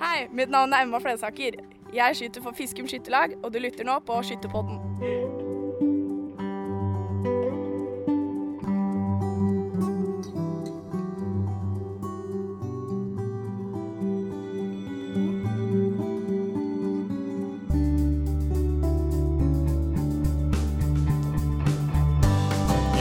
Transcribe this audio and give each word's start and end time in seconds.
Hei, 0.00 0.28
mitt 0.32 0.50
navn 0.50 0.72
er 0.72 0.82
Emma 0.82 0.98
Flensaker. 0.98 1.50
Jeg 1.94 2.16
skyter 2.16 2.42
for 2.42 2.52
Fiskum 2.56 2.88
skytterlag, 2.88 3.36
og 3.42 3.52
du 3.54 3.58
lytter 3.58 3.84
nå 3.84 3.98
på 4.06 4.18
Skytterpodden. 4.22 4.80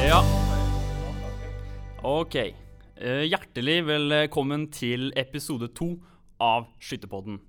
Ja. 0.06 0.22
Ok. 2.04 2.36
Eh, 2.36 3.24
Hjertelig 3.28 3.82
velkommen 3.88 4.70
til 4.72 5.12
episode 5.18 5.68
to 5.76 5.96
av 6.42 6.68
Skytterpodden. 6.84 7.40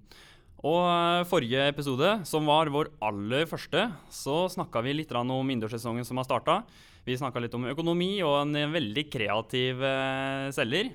Og 0.66 0.82
eh, 0.88 1.26
forrige 1.28 1.68
episode, 1.70 2.10
som 2.28 2.48
var 2.48 2.70
vår 2.72 2.90
aller 3.04 3.46
første, 3.50 3.88
så 4.10 4.46
snakka 4.52 4.82
vi 4.86 4.96
litt 4.96 5.12
om 5.12 5.30
innendørssesongen 5.30 6.06
som 6.06 6.18
har 6.20 6.26
starta. 6.28 6.60
Vi 7.06 7.14
snakka 7.14 7.38
litt 7.42 7.54
om 7.54 7.68
økonomi 7.70 8.16
og 8.26 8.40
en 8.40 8.56
eh, 8.58 8.72
veldig 8.72 9.06
kreativ 9.12 9.84
eh, 9.84 10.48
selger. 10.56 10.90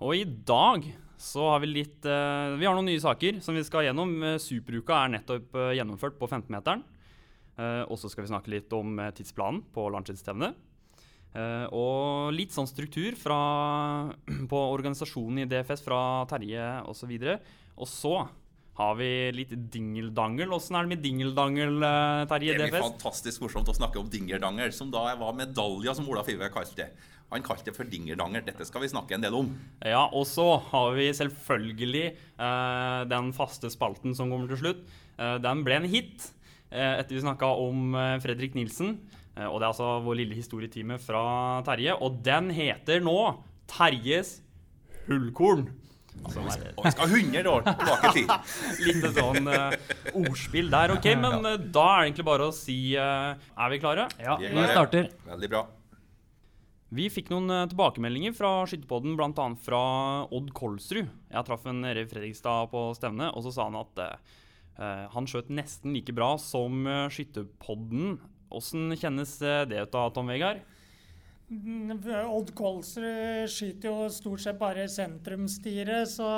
Og 0.00 0.16
i 0.16 0.24
dag 0.24 0.86
så 1.20 1.50
har 1.52 1.60
vi 1.60 1.68
litt 1.68 2.06
Vi 2.06 2.64
har 2.64 2.72
noen 2.72 2.86
nye 2.88 3.02
saker 3.02 3.42
som 3.44 3.52
vi 3.52 3.60
skal 3.60 3.84
gjennom. 3.84 4.14
Superuka 4.40 4.96
er 4.96 5.10
nettopp 5.12 5.58
gjennomført 5.76 6.16
på 6.16 6.24
15-meteren. 6.24 6.80
Eh, 7.60 7.82
og 7.84 7.98
så 8.00 8.08
skal 8.08 8.24
vi 8.24 8.30
snakke 8.30 8.52
litt 8.54 8.72
om 8.72 8.96
tidsplanen 9.16 9.60
på 9.74 9.84
Landskjønnsstevnet. 9.92 10.56
Eh, 11.30 11.66
og 11.70 12.32
litt 12.34 12.50
sånn 12.54 12.66
struktur 12.66 13.14
fra, 13.18 13.38
på 14.50 14.60
organisasjonen 14.74 15.44
i 15.44 15.48
DFS 15.50 15.84
fra 15.86 16.00
Terje 16.30 16.64
osv. 16.90 17.12
Og 17.80 17.88
så 17.88 18.14
har 18.80 18.96
vi 18.96 19.10
litt 19.36 19.52
dingeldangel. 19.70 20.50
Åssen 20.56 20.78
er 20.78 20.86
det 20.86 20.94
med 20.94 21.04
dingeldangel, 21.04 21.78
eh, 21.84 22.24
Terje 22.30 22.54
i 22.54 22.56
Det 22.56 22.66
blir 22.66 22.74
DFS? 22.80 22.88
fantastisk 22.88 23.44
morsomt 23.44 23.70
å 23.70 23.76
snakke 23.76 24.00
om 24.00 24.10
dingeldangel, 24.10 24.72
som 24.74 24.90
da 24.90 25.14
var 25.20 25.36
medalja, 25.36 25.94
som 25.94 26.08
Ola 26.10 26.24
Five 26.26 26.50
kalte 26.54 26.82
det. 26.82 26.90
Han 27.30 27.44
kalte 27.46 27.68
det 27.70 27.76
for 27.76 27.86
dingerdanger. 27.86 28.42
Dette 28.42 28.66
skal 28.66 28.82
vi 28.82 28.88
snakke 28.90 29.14
en 29.14 29.22
del 29.22 29.36
om. 29.38 29.52
Ja, 29.86 30.08
og 30.08 30.24
så 30.26 30.48
har 30.72 30.96
vi 30.96 31.12
selvfølgelig 31.14 32.06
eh, 32.10 33.04
den 33.06 33.30
faste 33.36 33.70
spalten 33.70 34.16
som 34.18 34.32
kommer 34.32 34.50
til 34.50 34.58
slutt. 34.64 34.82
Eh, 35.14 35.36
den 35.38 35.62
ble 35.62 35.78
en 35.78 35.90
hit 35.90 36.32
etter 36.70 37.16
vi 37.16 37.18
snakka 37.22 37.48
om 37.58 37.96
Fredrik 38.22 38.54
Nilsen. 38.54 38.92
Eh, 39.40 39.48
og 39.48 39.60
det 39.60 39.66
er 39.66 39.72
altså 39.72 39.90
vår 40.04 40.20
lille 40.22 40.36
historietime 40.38 41.00
fra 41.00 41.24
Terje. 41.66 41.96
Og 42.04 42.20
den 42.24 42.50
heter 42.54 43.02
nå 43.04 43.18
Terjes 43.70 44.40
hullkorn. 45.08 45.68
Som 46.28 46.48
er 46.50 46.72
vi 46.74 46.90
skal 46.92 47.12
100 47.14 47.48
år 47.48 47.62
tilbake 47.64 48.08
i 48.10 48.14
tid. 48.18 48.30
litt 48.88 49.04
sånn 49.14 49.46
uh, 49.46 49.76
ordspill 50.18 50.66
der, 50.72 50.92
OK? 50.96 51.06
Men 51.16 51.46
uh, 51.46 51.54
da 51.54 51.84
er 51.86 52.00
det 52.02 52.08
egentlig 52.08 52.26
bare 52.26 52.48
å 52.50 52.54
si 52.54 52.76
uh, 52.98 53.38
Er 53.38 53.70
vi 53.72 53.78
klare? 53.80 54.08
Ja, 54.20 54.34
Vi 54.40 54.50
vi 54.50 54.64
starter. 54.68 55.08
Veldig 55.28 55.50
bra. 55.52 55.62
Vi 56.98 57.06
fikk 57.14 57.30
noen 57.30 57.70
tilbakemeldinger 57.70 58.34
fra 58.36 58.50
Skytterpodden, 58.68 59.14
bl.a. 59.16 59.46
fra 59.62 59.82
Odd 60.26 60.50
Kolsrud. 60.58 61.06
Jeg 61.30 61.46
traff 61.46 61.64
en 61.70 61.84
nede 61.86 62.02
i 62.02 62.10
Fredrikstad 62.10 62.72
på 62.74 62.88
stevne, 62.98 63.30
og 63.30 63.46
så 63.46 63.54
sa 63.54 63.68
han 63.70 63.78
at 63.78 64.02
han 65.14 65.26
skjøt 65.28 65.50
nesten 65.54 65.94
like 65.94 66.12
bra 66.16 66.32
som 66.42 66.82
uh, 66.88 67.06
Skytterpodden. 67.12 68.18
Åssen 68.50 68.90
kjennes 68.98 69.36
eh, 69.42 69.64
det 69.70 69.82
ut 69.84 69.92
da, 69.94 70.04
Tom 70.14 70.30
Vegard? 70.30 70.62
Mm, 71.50 71.96
Odd 72.30 72.52
Kolsrud 72.54 73.50
skyter 73.50 73.88
jo 73.90 74.06
stort 74.14 74.42
sett 74.44 74.58
bare 74.58 74.84
sentrumsstyret, 74.90 76.06
så 76.12 76.28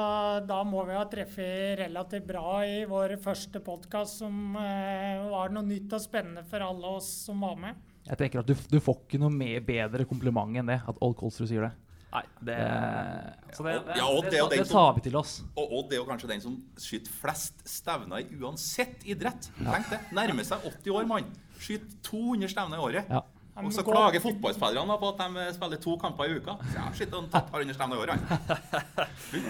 da 0.49 0.63
må 0.65 0.87
vi 0.89 0.97
ha 0.97 1.03
treffet 1.13 1.77
relativt 1.83 2.25
bra 2.31 2.63
i 2.65 2.79
vår 2.89 3.19
første 3.21 3.61
podkast, 3.61 4.23
som 4.23 4.57
eh, 4.57 5.21
var 5.29 5.53
noe 5.53 5.67
nytt 5.69 5.93
og 5.93 6.01
spennende 6.01 6.47
for 6.49 6.65
alle 6.65 6.95
oss 6.97 7.11
som 7.27 7.45
var 7.45 7.61
med. 7.61 7.81
Jeg 8.09 8.19
tenker 8.19 8.41
at 8.41 8.49
du, 8.49 8.57
du 8.57 8.81
får 8.83 9.03
ikke 9.05 9.21
noe 9.21 9.31
mer 9.33 9.61
bedre 9.65 10.09
kompliment 10.09 10.57
enn 10.59 10.73
det, 10.73 10.81
at 10.81 11.05
Odd 11.05 11.19
Kolsrud 11.21 11.51
sier 11.51 11.69
det. 11.69 11.75
Nei, 12.13 12.25
det, 12.45 12.57
Eh, 12.61 13.53
så 13.57 13.65
det, 13.65 13.73
det 13.87 13.95
Ja, 13.97 14.09
og 14.09 14.27
det 14.29 14.41
det 14.53 14.65
tar 14.69 14.91
vi 14.97 15.05
til 15.05 15.17
oss. 15.17 15.39
Og 15.57 15.73
Odd 15.79 15.93
er 15.93 16.01
jo 16.01 16.09
kanskje 16.09 16.29
den 16.33 16.43
som 16.45 16.59
skyter 16.81 17.13
flest 17.21 17.63
stevner 17.69 18.21
i 18.25 18.41
uansett 18.41 19.05
idrett. 19.09 19.49
Tenk 19.61 19.89
det. 19.93 20.01
Nærmer 20.17 20.45
seg 20.45 20.65
80 20.73 20.93
år, 20.97 21.09
mann. 21.09 21.29
Skyter 21.63 21.95
200 22.09 22.53
stevner 22.53 22.81
i 22.81 22.85
året. 22.89 23.13
Ja. 23.13 23.23
Og 23.61 23.69
så 23.75 23.83
klager 23.85 24.23
fotballspillerne 24.25 24.95
på 24.97 25.09
at 25.13 25.19
de 25.21 25.43
spiller 25.53 25.81
to 25.81 25.97
kamper 26.01 26.31
i 26.31 26.39
uka. 26.41 26.55
Har 26.73 26.95
skytt 26.97 27.13
og 27.19 27.27
tatt 27.33 27.51
par 27.53 27.61
hundre 27.61 27.77
stevner 27.77 27.99
i 27.99 28.05
året. 28.07 28.23
han. 28.23 29.11
Vi, 29.33 29.43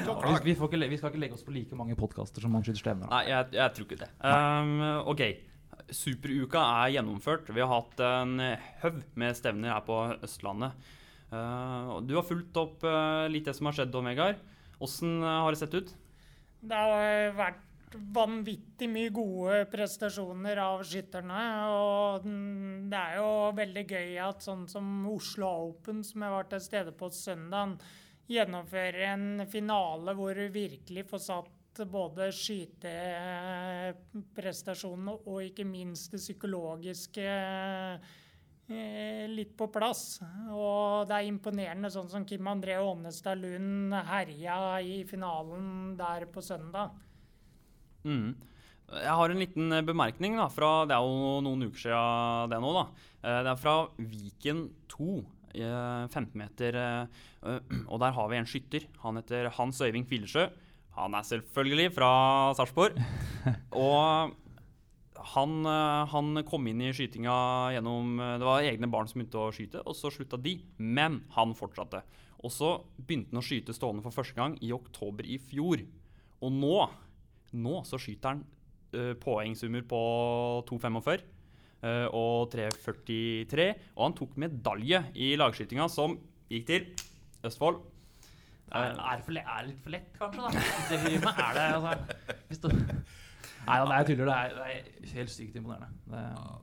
vi, 0.48 0.56
får 0.58 0.72
ikke, 0.72 0.88
vi 0.90 0.98
skal 0.98 1.12
ikke 1.12 1.22
legge 1.22 1.38
oss 1.38 1.46
på 1.46 1.54
like 1.54 1.78
mange 1.78 1.94
podkaster 1.98 2.42
som 2.42 2.52
man 2.54 2.66
skyter 2.66 2.82
stevner. 2.82 3.10
Nei, 3.12 3.22
jeg, 3.30 3.52
jeg 3.54 3.76
tror 3.76 3.86
ikke 3.86 4.00
det. 4.02 4.10
Um, 4.26 4.74
OK. 5.12 5.22
Superuka 5.92 6.64
er 6.82 6.96
gjennomført. 6.96 7.52
Vi 7.54 7.62
har 7.62 7.70
hatt 7.70 8.02
en 8.06 8.34
haug 8.82 8.98
med 9.22 9.38
stevner 9.38 9.76
her 9.76 9.86
på 9.86 10.02
Østlandet. 10.18 10.90
Uh, 11.32 12.00
du 12.04 12.16
har 12.18 12.26
fulgt 12.28 12.58
opp 12.60 12.82
uh, 12.84 13.24
litt 13.32 13.46
det 13.48 13.54
som 13.56 13.70
har 13.70 13.78
skjedd, 13.78 13.94
Vegard. 14.04 14.40
Åssen 14.82 15.22
uh, 15.22 15.44
har 15.46 15.54
det 15.54 15.62
sett 15.62 15.78
ut? 15.78 15.94
Det 16.62 16.78
har 16.78 17.32
vært 17.38 17.62
vanvittig 17.94 18.88
mye 18.90 19.10
gode 19.14 19.66
prestasjoner 19.72 20.58
av 20.62 20.82
skytterne. 20.86 21.42
Og 21.72 22.26
det 22.92 23.00
er 23.00 23.18
jo 23.18 23.30
veldig 23.58 23.84
gøy 23.88 24.12
at 24.26 24.44
sånn 24.44 24.64
som 24.70 24.84
Oslo 25.10 25.46
Open, 25.68 25.98
som 26.06 26.24
jeg 26.24 26.36
var 26.36 26.46
til 26.50 26.62
stede 26.64 26.92
på 26.96 27.06
søndag, 27.14 27.68
gjennomfører 28.32 29.02
en 29.12 29.26
finale 29.50 30.10
hvor 30.16 30.32
du 30.38 30.46
virkelig 30.54 31.04
får 31.10 31.20
satt 31.26 31.50
både 31.88 32.32
skyteprestasjonene 32.36 35.12
og 35.24 35.38
ikke 35.46 35.64
minst 35.64 36.12
det 36.12 36.20
psykologiske 36.20 37.24
eh, 38.68 39.24
litt 39.32 39.56
på 39.56 39.66
plass. 39.72 40.20
Og 40.52 41.08
det 41.08 41.16
er 41.16 41.24
imponerende 41.30 41.90
sånn 41.92 42.08
som 42.12 42.24
Kim 42.28 42.46
André 42.50 42.76
Ånestad 42.80 43.38
Lund 43.40 43.94
herja 44.10 44.80
i 44.84 45.04
finalen 45.08 45.96
der 45.98 46.26
på 46.32 46.40
søndag. 46.44 46.90
Mm. 48.04 48.34
Jeg 48.92 49.14
har 49.16 49.32
en 49.32 49.40
liten 49.40 49.72
eh, 49.72 49.84
bemerkning 49.86 50.34
da, 50.36 50.48
fra 50.52 50.84
Det 50.88 50.92
er 50.96 51.04
jo 51.06 51.38
noen 51.46 51.62
uker 51.68 51.80
siden 51.86 52.50
det 52.52 52.58
nå, 52.60 52.72
da. 52.76 52.82
Eh, 53.22 53.38
Det 53.46 53.52
er 53.54 53.60
fra 53.62 53.76
Viken 53.96 54.66
2. 54.92 55.14
eh, 55.54 56.04
15 56.12 56.34
meter. 56.42 56.76
eh, 56.76 57.22
eh, 57.46 57.60
Og 57.92 58.00
der 58.02 58.12
har 58.12 58.28
vi 58.28 58.36
en 58.40 58.48
skytter. 58.48 58.86
Han 59.04 59.16
heter 59.20 59.48
Hans 59.56 59.80
Øyving 59.80 60.04
Kvilesjø. 60.08 60.48
Han 60.98 61.14
er 61.16 61.24
selvfølgelig 61.24 61.94
fra 61.96 62.10
Sarpsborg. 62.58 62.98
Og 63.72 64.34
han, 65.32 65.52
han 66.10 66.42
kom 66.48 66.66
inn 66.66 66.80
i 66.82 66.90
skytinga 66.92 67.32
gjennom 67.76 68.16
Det 68.18 68.44
var 68.48 68.64
egne 68.66 68.88
barn 68.90 69.06
som 69.08 69.20
begynte 69.20 69.38
å 69.38 69.52
skyte, 69.54 69.80
og 69.86 69.94
så 69.96 70.10
slutta 70.12 70.36
de. 70.42 70.56
Men 70.82 71.20
han 71.36 71.54
fortsatte. 71.56 72.02
Og 72.42 72.50
så 72.52 72.72
begynte 72.98 73.30
han 73.32 73.40
å 73.40 73.46
skyte 73.46 73.72
stående 73.76 74.02
for 74.04 74.12
første 74.12 74.34
gang 74.36 74.56
i 74.60 74.72
oktober 74.74 75.24
i 75.30 75.38
fjor. 75.38 75.84
Og 76.42 76.52
nå, 76.58 76.74
nå 77.52 77.82
så 77.88 78.00
skyter 78.00 78.34
han 78.34 78.42
uh, 78.96 79.14
poengsummer 79.20 79.84
på 79.88 80.02
2,45 80.68 81.24
uh, 81.84 82.08
og 82.16 82.52
3,43. 82.54 83.70
Og 83.96 84.04
han 84.06 84.18
tok 84.18 84.36
medalje 84.40 85.04
i 85.14 85.32
lagskytinga, 85.40 85.88
som 85.92 86.18
gikk 86.52 86.68
til 86.68 86.92
Østfold. 87.46 87.82
Er, 88.72 88.94
er, 88.96 89.18
det 89.18 89.24
for 89.26 89.36
er 89.36 89.58
det 89.60 89.68
litt 89.68 89.82
for 89.84 89.92
lett, 89.92 90.14
kanskje? 90.16 90.46
da? 90.46 90.62
Det 90.88 91.00
hyret, 91.02 91.26
er 91.28 91.58
det, 91.58 91.64
altså, 91.76 92.38
hvis 92.48 92.62
du... 92.62 92.70
Nei, 93.62 93.76
det 93.78 93.94
er 93.94 94.06
tydelig. 94.08 94.26
Det 94.26 94.36
er, 94.36 94.54
det 94.56 95.10
er 95.10 95.10
helt 95.16 95.30
sykt 95.30 95.58
imponerende. 95.58 95.88
Det, 96.10 96.22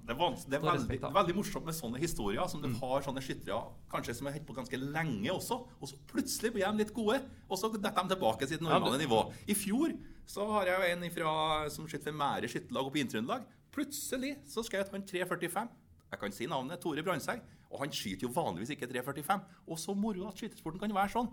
Det 0.09 0.15
det 0.51 0.57
er 0.57 0.63
veldig, 0.63 0.73
respekt, 0.73 1.05
veldig 1.15 1.35
morsomt 1.37 1.67
med 1.69 1.77
sånne 1.77 2.01
historier, 2.01 2.47
som 2.51 2.63
du 2.63 2.67
har 2.81 3.05
sånne 3.05 3.23
skyttere 3.23 3.59
kanskje 3.91 4.17
som 4.17 4.27
har 4.27 4.35
holdt 4.35 4.47
på 4.49 4.55
ganske 4.57 4.79
lenge 4.81 5.31
også, 5.31 5.59
og 5.79 5.91
så 5.91 5.99
plutselig 6.11 6.51
blir 6.57 6.65
de 6.65 6.83
litt 6.83 6.91
gode, 6.95 7.21
og 7.47 7.61
så 7.61 7.69
detter 7.75 7.95
de 8.01 8.15
tilbake 8.15 8.43
til 8.43 8.51
sitt 8.55 8.65
normale 8.65 8.99
nivå. 8.99 9.21
I 9.47 9.55
fjor 9.55 9.95
så 10.29 10.45
har 10.53 10.69
jeg 10.69 10.77
jo 10.77 10.89
en 10.93 11.05
ifra, 11.07 11.31
som 11.73 11.87
skytter 11.89 12.11
ved 12.11 12.19
Mære 12.19 12.49
skytterlag 12.51 12.89
oppe 12.89 12.99
i 12.99 13.03
Inntrøndelag. 13.05 13.45
Plutselig 13.73 14.35
så 14.49 14.61
skjøt 14.65 14.91
han 14.93 15.05
3,45. 15.09 15.69
Jeg 16.09 16.21
kan 16.21 16.33
si 16.33 16.47
navnet 16.49 16.81
Tore 16.81 17.03
Brandtzæg, 17.05 17.41
og 17.69 17.83
han 17.83 17.93
skyter 17.93 18.27
jo 18.27 18.33
vanligvis 18.33 18.73
ikke 18.75 18.89
3,45. 18.89 19.45
Og 19.69 19.79
så 19.81 19.95
moro 19.97 20.27
at 20.29 20.37
skytesporten 20.37 20.81
kan 20.81 20.93
være 20.93 21.13
sånn. 21.15 21.29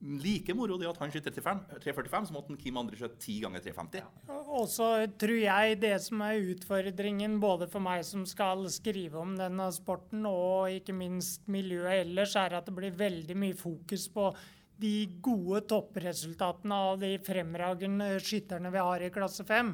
Like 0.00 0.54
moro 0.56 0.78
det 0.80 0.88
at 0.88 0.96
han 1.02 1.10
skyter 1.12 1.34
3,45 1.36 2.30
som 2.30 2.38
at 2.40 2.46
en 2.48 2.56
Kim 2.60 2.78
Andre 2.80 2.96
skjøt 2.96 3.18
10 3.18 3.34
ganger 3.44 3.64
3,50. 3.66 4.06
Og 4.32 4.64
så 4.72 4.86
tror 5.20 5.36
jeg 5.36 5.76
det 5.82 5.92
som 6.00 6.22
er 6.24 6.40
utfordringen 6.54 7.34
både 7.42 7.68
for 7.68 7.84
meg 7.84 8.06
som 8.08 8.24
skal 8.28 8.64
skrive 8.72 9.20
om 9.20 9.34
denne 9.36 9.66
sporten, 9.76 10.24
og 10.24 10.72
ikke 10.78 10.96
minst 10.96 11.44
miljøet 11.52 12.06
ellers, 12.06 12.38
er 12.40 12.56
at 12.56 12.72
det 12.72 12.76
blir 12.78 12.96
veldig 12.96 13.36
mye 13.36 13.60
fokus 13.60 14.08
på 14.14 14.30
de 14.80 14.94
gode 15.22 15.62
toppresultatene 15.70 16.80
av 16.90 17.00
de 17.02 17.14
fremragende 17.24 18.14
skytterne 18.24 18.72
vi 18.72 18.82
har 18.82 19.04
i 19.04 19.12
klasse 19.14 19.44
5. 19.46 19.72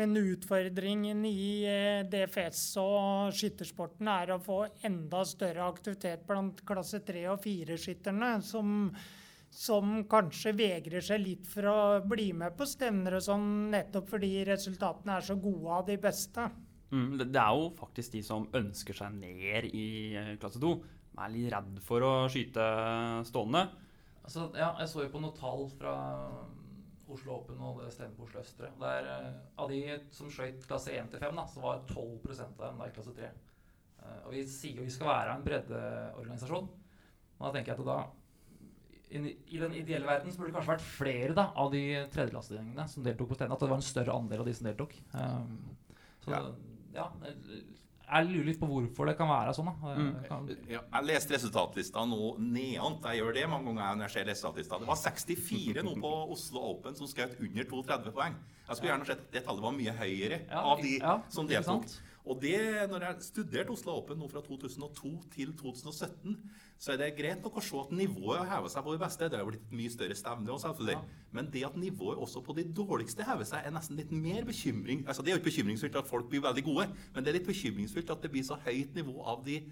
Men 0.00 0.16
utfordringen 0.16 1.24
i 1.28 1.66
eh, 1.68 2.02
DFS 2.08 2.62
og 2.80 3.34
skyttersporten 3.36 4.08
er 4.08 4.32
å 4.32 4.42
få 4.42 4.62
enda 4.86 5.24
større 5.28 5.66
aktivitet 5.66 6.22
blant 6.28 6.62
klasse 6.66 7.02
3 7.04 7.26
og 7.34 7.42
4-skytterne, 7.44 8.36
som 8.46 8.92
som 9.50 10.04
kanskje 10.06 10.52
vegrer 10.54 11.02
seg 11.02 11.22
litt 11.24 11.46
for 11.50 11.66
å 11.66 11.78
bli 12.06 12.30
med 12.38 12.54
på 12.56 12.66
stevner 12.70 13.16
og 13.18 13.24
sånn, 13.26 13.46
nettopp 13.72 14.12
fordi 14.12 14.44
resultatene 14.46 15.16
er 15.18 15.26
så 15.26 15.36
gode 15.42 15.74
av 15.74 15.86
de 15.88 15.96
beste. 16.00 16.46
Mm, 16.90 17.18
det, 17.18 17.38
er 17.38 17.58
jo 17.58 17.68
faktisk 17.78 18.14
de 18.14 18.22
som 18.26 18.46
ønsker 18.56 18.96
seg 18.96 19.14
ned 19.18 19.68
i 19.74 19.86
eh, 20.18 20.32
klasse 20.42 20.62
2. 20.62 20.72
De 21.10 21.22
er 21.24 21.32
litt 21.34 21.50
redd 21.52 21.78
for 21.86 22.06
å 22.06 22.12
skyte 22.30 22.64
stående. 23.26 23.66
Altså, 24.30 24.44
ja, 24.54 24.68
jeg 24.78 24.90
så 24.92 25.00
jo 25.02 25.10
på 25.10 25.20
noen 25.24 25.34
tall 25.34 25.64
fra 25.74 25.92
Oslo 27.10 27.32
Open 27.34 27.58
og 27.66 27.80
det 27.82 27.88
stemmer 27.90 28.14
på 28.14 28.28
Oslo 28.28 28.44
Østre. 28.44 28.68
Der, 28.78 29.08
eh, 29.10 29.40
av 29.58 29.72
de 29.72 29.80
som 30.14 30.30
skøyt 30.30 30.62
klasse 30.70 30.92
1 30.94 31.08
til 31.10 31.18
5, 31.18 31.34
da, 31.34 31.46
så 31.50 31.64
var 31.64 31.80
12 31.88 32.28
av 32.36 32.52
dem 32.60 32.78
da 32.78 32.86
i 32.86 32.94
klasse 32.94 33.14
3. 33.16 33.30
Eh, 34.04 34.20
og 34.20 34.30
vi 34.36 34.44
sier 34.46 34.78
jo 34.78 34.86
vi 34.86 34.94
skal 34.94 35.10
være 35.10 35.34
en 35.34 35.42
breddeorganisasjon. 35.48 36.70
Og 36.70 37.42
da 37.42 37.50
tenker 37.56 37.72
jeg 37.72 37.82
at 37.82 37.90
da 37.90 37.98
i, 39.10 39.34
I 39.56 39.58
den 39.64 39.74
ideelle 39.74 40.06
verden 40.06 40.30
så 40.30 40.38
burde 40.38 40.52
det 40.52 40.60
kanskje 40.60 40.76
vært 40.76 40.86
flere 40.86 41.34
da, 41.34 41.48
av 41.58 41.74
de 41.74 41.82
tredjeklassingene 42.14 42.86
som 42.94 43.02
deltok 43.02 43.32
på 43.32 43.40
stevnet. 43.40 43.56
At 43.58 43.66
det 43.66 43.72
var 43.74 43.82
en 43.82 43.90
større 43.90 44.14
andel 44.14 44.44
av 44.44 44.46
de 44.52 44.54
som 44.54 44.70
deltok. 44.70 44.94
Um, 45.10 45.56
så 46.22 46.36
Ja. 46.36 46.44
ja, 46.94 47.08
jeg 48.10 48.26
lurer 48.26 48.46
litt 48.50 48.58
på 48.60 48.66
hvorfor 48.66 49.06
det 49.10 49.14
kan 49.18 49.28
være 49.30 49.54
sånn. 49.54 49.70
Mm. 49.80 50.10
Kan, 50.26 50.48
Ja, 50.70 50.80
jeg 50.82 51.06
leste 51.06 51.34
resultatlista 51.36 52.02
nå 52.10 52.34
neant. 52.42 53.04
Jeg 53.06 53.20
gjør 53.22 53.36
det 53.36 53.44
mange 53.52 53.70
ganger 53.70 54.00
når 54.00 54.06
jeg 54.08 54.14
ser 54.16 54.28
resultatlista. 54.30 54.80
Det 54.82 54.88
var 54.90 54.98
64 54.98 55.84
nå 55.86 55.94
på 56.02 56.12
Oslo 56.34 56.64
Open 56.72 56.98
som 56.98 57.10
skjøt 57.10 57.38
under 57.40 57.68
32 57.70 58.14
poeng. 58.16 58.38
Jeg 58.66 58.76
skulle 58.78 58.92
gjerne 58.92 59.08
sett 59.08 59.26
det 59.34 59.44
tallet 59.46 59.62
var 59.64 59.74
mye 59.76 59.94
høyere 59.98 60.42
av 60.60 60.82
de 60.82 60.96
som 61.32 61.48
deltok. 61.50 61.86
Og 62.28 62.36
det, 62.42 62.56
når 62.90 63.04
jeg 63.06 63.26
studerte 63.30 63.72
Oslo 63.72 63.94
Open 63.96 64.18
nå 64.20 64.26
fra 64.28 64.42
2002 64.44 65.12
til 65.32 65.54
2017, 65.56 66.34
så 66.80 66.92
er 66.92 66.98
det 67.00 67.08
greit 67.16 67.42
nok 67.44 67.56
å 67.56 67.64
se 67.64 67.80
at 67.80 67.94
nivået 67.96 68.42
har 68.42 68.50
hevet 68.56 68.72
seg 68.72 68.84
på 68.84 68.94
de 68.94 69.00
beste. 69.00 69.28
Det 69.32 69.40
har 69.40 69.48
blitt 69.48 69.64
et 69.64 69.76
mye 69.76 69.92
større 69.92 70.16
stevne 70.16 70.52
òg, 70.52 70.60
selvfølgelig. 70.62 70.96
Ja. 70.98 71.26
Men 71.36 71.50
det 71.54 71.64
at 71.68 71.78
nivået 71.80 72.20
også 72.20 72.42
på 72.44 72.56
de 72.56 72.66
dårligste 72.76 73.24
hever 73.24 73.48
seg, 73.48 73.64
er 73.64 73.74
nesten 73.74 74.00
litt 74.00 74.12
mer 74.12 74.44
bekymring. 74.48 75.06
Altså, 75.06 75.24
det 75.24 75.32
er 75.32 75.38
jo 75.38 75.42
ikke 75.42 75.50
bekymringsfullt 75.50 76.00
at 76.02 76.10
folk 76.10 76.28
blir 76.32 76.44
veldig 76.44 76.64
gode, 76.68 76.90
men 77.14 77.24
det 77.24 77.32
er 77.32 77.40
litt 77.40 77.48
bekymringsfullt 77.48 78.12
at 78.12 78.24
det 78.24 78.32
blir 78.32 78.44
så 78.48 78.60
høyt 78.66 78.96
nivå 79.00 79.16
av 79.32 79.44
de 79.48 79.62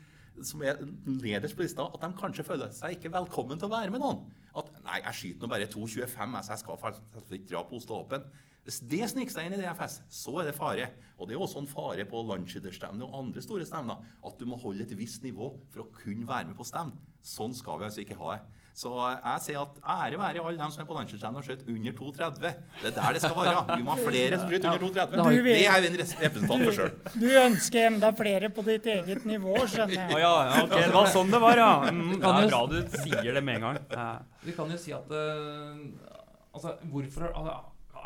som 0.47 0.63
er 0.63 0.79
nederst 1.05 1.57
på 1.59 1.65
lista, 1.65 1.87
at 1.89 2.03
de 2.05 2.11
kanskje 2.19 2.45
føler 2.47 2.71
seg 2.75 2.95
ikke 2.95 3.11
velkommen 3.11 3.59
til 3.59 3.69
å 3.69 3.73
være 3.73 3.93
med 3.95 4.03
noen. 4.05 4.21
At 4.59 4.71
nei, 4.85 5.01
jeg 5.03 5.19
skyter 5.21 5.45
nå 5.45 5.51
bare 5.51 5.71
2,25, 5.71 6.05
jeg, 6.05 6.45
så 6.47 6.55
jeg 6.55 6.63
skal 6.63 6.81
faktisk 6.83 7.35
ikke 7.35 7.51
dra 7.51 7.65
på 7.67 7.81
Oslo 7.81 8.03
Open. 8.03 8.29
Hvis 8.69 8.83
det 8.85 9.07
sniker 9.09 9.33
seg 9.33 9.47
inn 9.49 9.55
i 9.57 9.63
DFS, 9.63 10.03
så 10.13 10.35
er 10.43 10.51
det 10.51 10.59
fare. 10.59 10.91
Og 11.17 11.25
det 11.25 11.33
er 11.33 11.41
også 11.41 11.63
en 11.63 11.71
fare 11.71 12.05
på 12.05 12.21
landsskytterstevner 12.29 13.07
og 13.09 13.23
andre 13.23 13.41
store 13.41 13.65
stevner 13.65 14.03
at 14.29 14.35
du 14.37 14.45
må 14.45 14.59
holde 14.61 14.85
et 14.85 14.91
visst 14.99 15.23
nivå 15.25 15.55
for 15.73 15.87
å 15.87 15.91
kunne 15.95 16.29
være 16.29 16.51
med 16.51 16.59
på 16.59 16.67
stevn. 16.69 16.91
Sånn 17.25 17.57
skal 17.57 17.81
vi 17.81 17.87
altså 17.87 18.03
ikke 18.03 18.19
ha 18.21 18.35
det. 18.35 18.43
Så 18.79 18.93
jeg 18.93 19.41
sier 19.43 19.63
at 19.63 19.79
ære 19.95 20.19
være 20.21 20.43
alle 20.45 20.61
dem 20.61 20.75
som 20.75 20.83
er 20.85 20.89
på 20.91 20.99
landsskytterstevne 20.99 21.41
og 21.41 21.47
skjøt 21.47 21.63
under 21.73 21.95
2,30. 21.97 22.59
Det 22.83 22.91
er 22.91 22.93
der 22.99 23.17
det 23.17 23.23
skal 23.25 23.39
være. 23.39 23.63
Vi 23.71 23.87
må 23.87 23.95
ha 23.95 24.05
flere 24.11 24.43
som 24.43 24.53
skyter 24.53 24.69
under 24.69 24.85
2,30. 24.85 25.17
Du 25.17 25.49
Det 25.49 25.57
er 25.63 25.87
jo 25.87 25.89
en 25.89 25.99
representant 26.03 26.67
for 26.69 26.77
sjøl. 26.77 26.93
Du 27.17 27.27
ønsker 27.47 27.89
enda 27.89 28.13
flere 28.21 28.53
på 28.59 28.67
ditt 28.69 28.91
eget 28.99 29.25
nivå, 29.33 29.57
skjønner 29.65 29.97
jeg. 29.97 30.13
jeg. 30.13 30.21
ja, 30.27 30.35
ja, 30.51 30.61
ok, 30.69 30.77
det 30.77 30.93
var 30.99 31.11
sånn 31.17 31.33
det 31.33 31.41
var, 31.47 31.65
ja. 31.65 31.73
Mm, 31.89 32.13
det 32.21 32.37
er 32.37 32.53
bra 32.53 32.63
du 32.69 32.79
sier 33.01 33.33
det 33.41 33.45
med 33.49 33.63
en 33.63 33.67
gang. 33.71 34.23
Vi 34.45 34.59
kan 34.61 34.77
jo 34.77 34.79
si 34.85 34.93
at 35.01 35.17
uh, 35.17 36.15
Altså, 36.59 36.73
hvorfor 36.91 37.29
altså, 37.29 37.53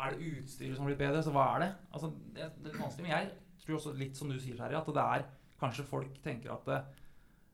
Er 0.03 0.13
det 0.13 0.33
utstyret 0.33 0.75
som 0.75 0.85
har 0.85 0.91
blitt 0.91 1.01
bedre? 1.01 1.21
Så 1.23 1.33
hva 1.33 1.45
er 1.55 1.63
det? 1.63 1.69
Altså, 1.91 2.11
det, 2.35 2.49
er 2.49 2.79
vanskelig, 2.79 3.05
men 3.05 3.13
jeg 3.13 3.29
tror 3.63 3.77
også 3.79 3.93
litt 3.97 4.19
som 4.19 4.31
du 4.31 4.37
sier, 4.39 4.57
Terje, 4.59 4.81
at 4.81 4.91
det 4.99 5.07
er 5.15 5.31
Kanskje 5.63 5.85
folk 5.87 6.17
tenker 6.25 6.51
at 6.51 6.65
det, 6.67 6.77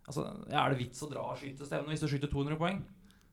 altså, 0.07 0.23
ja, 0.49 0.63
Er 0.63 0.73
det 0.73 0.79
vits 0.79 1.03
å 1.05 1.09
dra 1.11 1.27
og 1.29 1.37
skyte 1.37 1.67
stevne 1.67 1.93
hvis 1.93 2.01
du 2.01 2.07
skyter 2.09 2.31
200 2.31 2.57
poeng? 2.57 2.79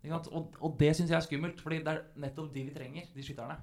Og, 0.06 0.52
og 0.60 0.76
det 0.78 0.92
syns 0.94 1.10
jeg 1.10 1.16
er 1.16 1.24
skummelt, 1.24 1.62
fordi 1.64 1.80
det 1.82 1.94
er 1.94 2.04
nettopp 2.22 2.52
de 2.54 2.62
vi 2.68 2.74
trenger, 2.74 3.08
de 3.14 3.24
skytterne. 3.24 3.56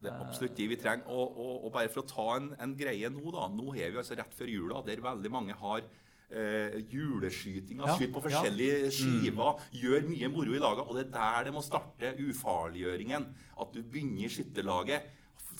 Det 0.00 0.10
er 0.10 0.24
absolutt 0.24 0.56
de 0.56 0.66
vi 0.68 0.76
trenger. 0.80 1.06
Og, 1.12 1.38
og, 1.38 1.54
og 1.68 1.72
bare 1.76 1.88
for 1.92 2.02
å 2.02 2.08
ta 2.08 2.26
en, 2.36 2.50
en 2.60 2.74
greie 2.76 3.08
nå, 3.12 3.22
da. 3.32 3.46
Nå 3.52 3.74
er 3.76 3.92
vi 3.92 4.00
altså 4.00 4.16
rett 4.18 4.34
før 4.36 4.52
jula, 4.52 4.82
der 4.84 5.02
veldig 5.04 5.32
mange 5.32 5.56
har 5.60 5.86
eh, 6.32 6.80
juleskytinga, 6.92 7.86
Ja, 7.86 7.96
Skyter 7.96 8.12
på 8.12 8.22
ja. 8.22 8.26
forskjellige 8.28 8.90
skiver. 8.90 9.60
Gjør 9.72 10.08
mye 10.08 10.28
moro 10.28 10.52
i 10.54 10.58
laget. 10.62 10.84
Og 10.88 10.94
det 10.96 11.06
er 11.06 11.10
der 11.16 11.44
det 11.44 11.52
må 11.54 11.62
starte 11.62 12.14
ufarliggjøringen. 12.28 13.26
At 13.60 13.72
du 13.74 13.82
begynner 13.82 14.28
skytterlaget. 14.28 15.02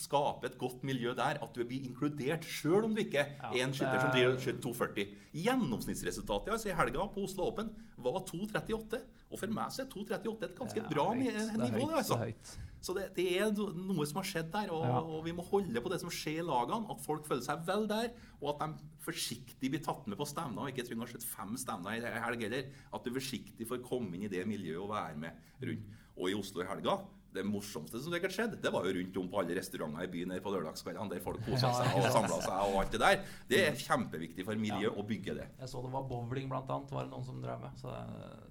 Skape 0.00 0.46
et 0.46 0.56
godt 0.58 0.84
miljø 0.84 1.10
der. 1.14 1.36
At 1.42 1.50
du 1.54 1.64
blir 1.64 1.82
inkludert, 1.84 2.44
sjøl 2.44 2.84
om 2.84 2.94
du 2.94 3.00
ikke 3.02 3.26
Ja, 3.26 3.50
er 3.52 3.66
en 3.66 3.74
skytter 3.74 4.00
som 4.00 4.08
er- 4.08 4.14
driver 4.14 4.38
skyter 4.40 4.60
240. 4.62 5.06
Gjennomsnittsresultatet 5.34 6.52
altså 6.52 6.68
i 6.70 6.76
helga 6.78 7.06
på 7.14 7.24
Oslo 7.26 7.44
Open 7.50 7.70
var 7.98 8.20
2.38. 8.30 9.00
Og 9.30 9.38
for 9.38 9.46
meg 9.54 9.70
så 9.74 9.82
er 9.84 9.90
2.38 9.92 10.44
et 10.44 10.56
ganske 10.58 10.82
bra 10.90 11.14
nivå. 11.14 11.30
det, 11.30 11.96
altså. 11.96 12.14
det 12.14 12.20
er 12.20 12.24
høyt. 12.24 12.58
Så 12.80 12.94
det, 12.96 13.10
det 13.16 13.26
er 13.36 13.50
noe 13.52 14.06
som 14.08 14.22
har 14.22 14.28
skjedd 14.30 14.50
der, 14.54 14.70
og, 14.72 14.84
Ja. 14.88 15.00
og 15.04 15.24
vi 15.26 15.34
må 15.36 15.44
holde 15.44 15.82
på 15.84 15.90
det 15.92 16.00
som 16.00 16.08
skjer 16.10 16.40
i 16.40 16.46
lagene. 16.48 16.88
At 16.90 17.00
folk 17.04 17.26
føler 17.28 17.44
seg 17.44 17.62
vel 17.68 17.86
der, 17.90 18.10
og 18.40 18.54
at 18.54 18.64
de 18.64 18.88
forsiktig 19.04 19.70
blir 19.70 19.82
tatt 19.84 20.06
med 20.08 20.16
på 20.20 20.26
stevner. 20.28 20.64
Og 20.64 20.72
ikke 20.72 20.86
trenger 20.88 21.04
å 21.06 21.12
sett 21.12 21.28
fem 21.28 21.56
stevner 21.60 21.98
i 22.00 22.24
helg 22.24 22.44
heller. 22.48 22.68
At 22.92 23.04
du 23.04 23.12
forsiktig 23.12 23.68
får 23.68 23.82
komme 23.84 24.14
inn 24.16 24.24
i 24.24 24.32
det 24.32 24.46
miljøet 24.48 24.80
og 24.80 24.92
være 24.94 25.16
med 25.16 25.32
rundt. 25.60 25.96
Og 26.16 26.28
i 26.30 26.36
Oslo 26.36 26.64
i 26.64 26.68
helga 26.68 26.98
det 27.30 27.44
morsomste 27.46 28.00
som 28.02 28.10
sikkert 28.10 28.34
skjedde, 28.34 28.56
det 28.58 28.72
var 28.74 28.82
jo 28.88 28.90
rundt 28.96 29.16
om 29.20 29.28
på 29.30 29.38
alle 29.38 29.54
restauranter 29.54 30.02
i 30.02 30.10
byen 30.10 30.32
her 30.34 30.40
på 30.42 30.50
lørdagskveldene, 30.50 31.12
der 31.12 31.20
folk 31.22 31.38
kosa 31.46 31.70
seg 31.78 31.92
og 32.00 32.08
samla 32.10 32.40
seg 32.42 32.56
og 32.64 32.78
alt 32.80 32.90
det 32.96 33.00
der. 33.04 33.20
Det 33.52 33.60
er 33.68 33.78
kjempeviktig 33.78 34.44
for 34.48 34.58
miljøet 34.58 34.98
å 34.98 35.04
bygge 35.06 35.36
det. 35.38 35.46
Jeg 35.60 35.70
så 35.70 35.82
det 35.84 35.92
var 35.94 36.08
bowling 36.10 36.48
blant 36.50 36.72
annet, 36.74 36.90
var 36.90 37.06
det 37.06 37.12
noen 37.14 37.28
som 37.28 37.38
drev 37.44 37.62
med. 37.62 37.78
Så 37.78 37.92
det 37.92 38.00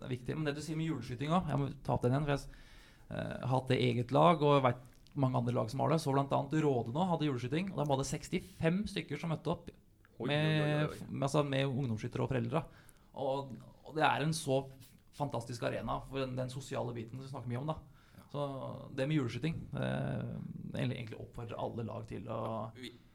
er, 0.05 0.07
viktig. 0.13 0.37
Men 0.39 0.47
det 0.47 0.55
du 0.55 0.61
sier 0.63 0.79
med 0.79 0.87
juleskyting 0.87 1.35
òg, 1.35 1.51
jeg 1.51 1.59
må 1.59 1.67
ta 1.83 1.97
opp 1.97 2.05
den 2.07 2.15
igjen. 2.15 2.23
For 2.29 2.37
jeg 2.37 2.39
hatt 3.09 3.71
det 3.71 3.79
eget 3.81 4.11
lag, 4.13 4.41
og 4.45 4.57
jeg 4.57 4.65
vet 4.67 4.85
mange 5.19 5.39
andre 5.39 5.56
lag 5.56 5.69
som 5.71 5.81
har 5.83 5.94
det. 5.94 6.00
Så 6.03 6.13
annet 6.13 6.57
Råde 6.63 6.94
nå 6.94 7.06
hadde 7.09 7.27
juleskyting, 7.27 7.71
og 7.73 7.81
de 7.81 7.88
hadde 7.91 8.09
65 8.09 8.81
stykker 8.94 9.21
som 9.21 9.33
møtte 9.33 9.53
opp 9.53 9.69
med, 10.19 10.89
med, 11.09 11.23
altså, 11.23 11.44
med 11.47 11.65
ungdomsskyttere 11.67 12.25
og 12.25 12.31
foreldre. 12.31 12.63
Og, 13.19 13.53
og 13.85 13.95
det 13.97 14.06
er 14.06 14.25
en 14.25 14.35
så 14.35 14.61
fantastisk 15.19 15.63
arena 15.67 16.00
for 16.07 16.21
den, 16.21 16.35
den 16.38 16.51
sosiale 16.51 16.94
biten 16.95 17.19
vi 17.19 17.29
snakker 17.31 17.51
mye 17.51 17.61
om. 17.63 17.71
da. 17.73 17.77
Så 18.29 18.45
det 18.95 19.07
med 19.09 19.17
juleskyting 19.17 19.56
eh, 19.73 20.33
egentlig 20.77 21.17
oppfordrer 21.17 21.57
alle 21.59 21.85
lag 21.88 22.06
til 22.09 22.27
å 22.29 22.41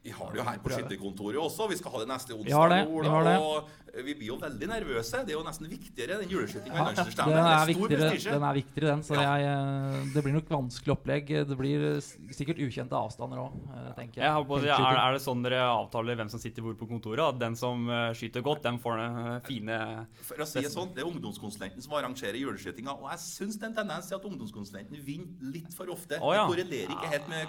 Vi, 0.05 0.11
har 0.13 0.29
det 0.31 0.37
jo 0.37 0.45
her 0.45 0.59
på 0.61 0.69
skytterkontoret 0.69 1.41
også. 1.41 1.65
Vi 1.71 1.79
skal 1.79 1.95
ha 1.95 2.03
det 2.03 2.09
neste 2.11 2.35
onsdag. 2.35 2.45
Vi 2.45 2.53
har 2.53 2.69
det, 2.69 2.81
vi 2.93 3.09
har 3.09 3.25
det. 3.25 3.35
Og 3.41 4.03
vi 4.05 4.13
blir 4.13 4.27
jo 4.27 4.35
veldig 4.37 4.67
nervøse. 4.67 5.21
Det 5.25 5.31
er 5.31 5.37
jo 5.37 5.43
nesten 5.45 5.69
viktigere 5.71 6.17
enn 6.19 6.29
juleskytinga. 6.29 6.75
Ja, 6.75 6.91
i 6.91 6.93
den 6.93 7.31
er, 7.31 7.65
Det 7.65 7.75
stor 7.77 7.87
viktigere, 7.89 8.33
den 8.35 8.43
er 8.43 8.57
viktigere, 8.57 8.89
den. 8.91 9.03
Så 9.07 9.15
Ja. 9.15 9.37
jeg, 9.37 9.45
eh, 9.47 10.13
det 10.13 10.23
blir 10.25 10.33
nok 10.35 10.49
vanskelig 10.51 10.91
opplegg. 10.93 11.31
Det 11.47 11.57
blir 11.57 11.85
eh, 11.95 12.01
sikkert 12.35 12.59
ukjente 12.59 12.91
avstander 12.91 13.39
òg, 13.39 13.55
tenker 13.95 14.21
jeg. 14.21 14.27
Jeg 14.29 14.47
på, 14.49 14.59
er, 14.61 14.99
er 14.99 15.13
det 15.15 15.21
sånn 15.23 15.41
dere 15.41 15.61
avtaler 15.63 16.19
hvem 16.19 16.29
som 16.29 16.39
sitter 16.43 16.61
hvor 16.61 16.75
på 16.75 16.89
kontoret? 16.91 17.23
At 17.23 17.39
den 17.39 17.55
som 17.55 17.89
eh, 17.89 18.11
skyter 18.13 18.43
godt, 18.43 18.61
den 18.67 18.77
får 18.83 18.99
den 18.99 19.17
eh, 19.23 19.39
fine 19.47 19.79
For 20.21 20.43
å 20.43 20.45
si 20.45 20.59
det 20.61 20.73
sånn, 20.75 20.93
Det 20.93 21.01
er 21.01 21.09
ungdomskonsulenten 21.09 21.81
som 21.81 21.93
arrangerer 21.97 22.35
juleskytinga. 22.35 22.93
Og 22.99 23.09
jeg 23.15 23.19
syns 23.25 23.57
det 23.57 23.63
er 23.63 23.73
en 23.73 23.79
tendens 23.81 24.11
til 24.11 24.19
at 24.19 24.27
ungdomskonsulenten 24.29 25.01
vinner 25.07 25.55
litt 25.55 25.73
for 25.73 25.87
ofte. 25.89 26.19
Oh, 26.21 26.35
ja. 26.35 26.43
Det 26.45 26.51
korrelerer 26.53 26.91
ikke 26.91 27.13
helt 27.15 27.27
med, 27.31 27.47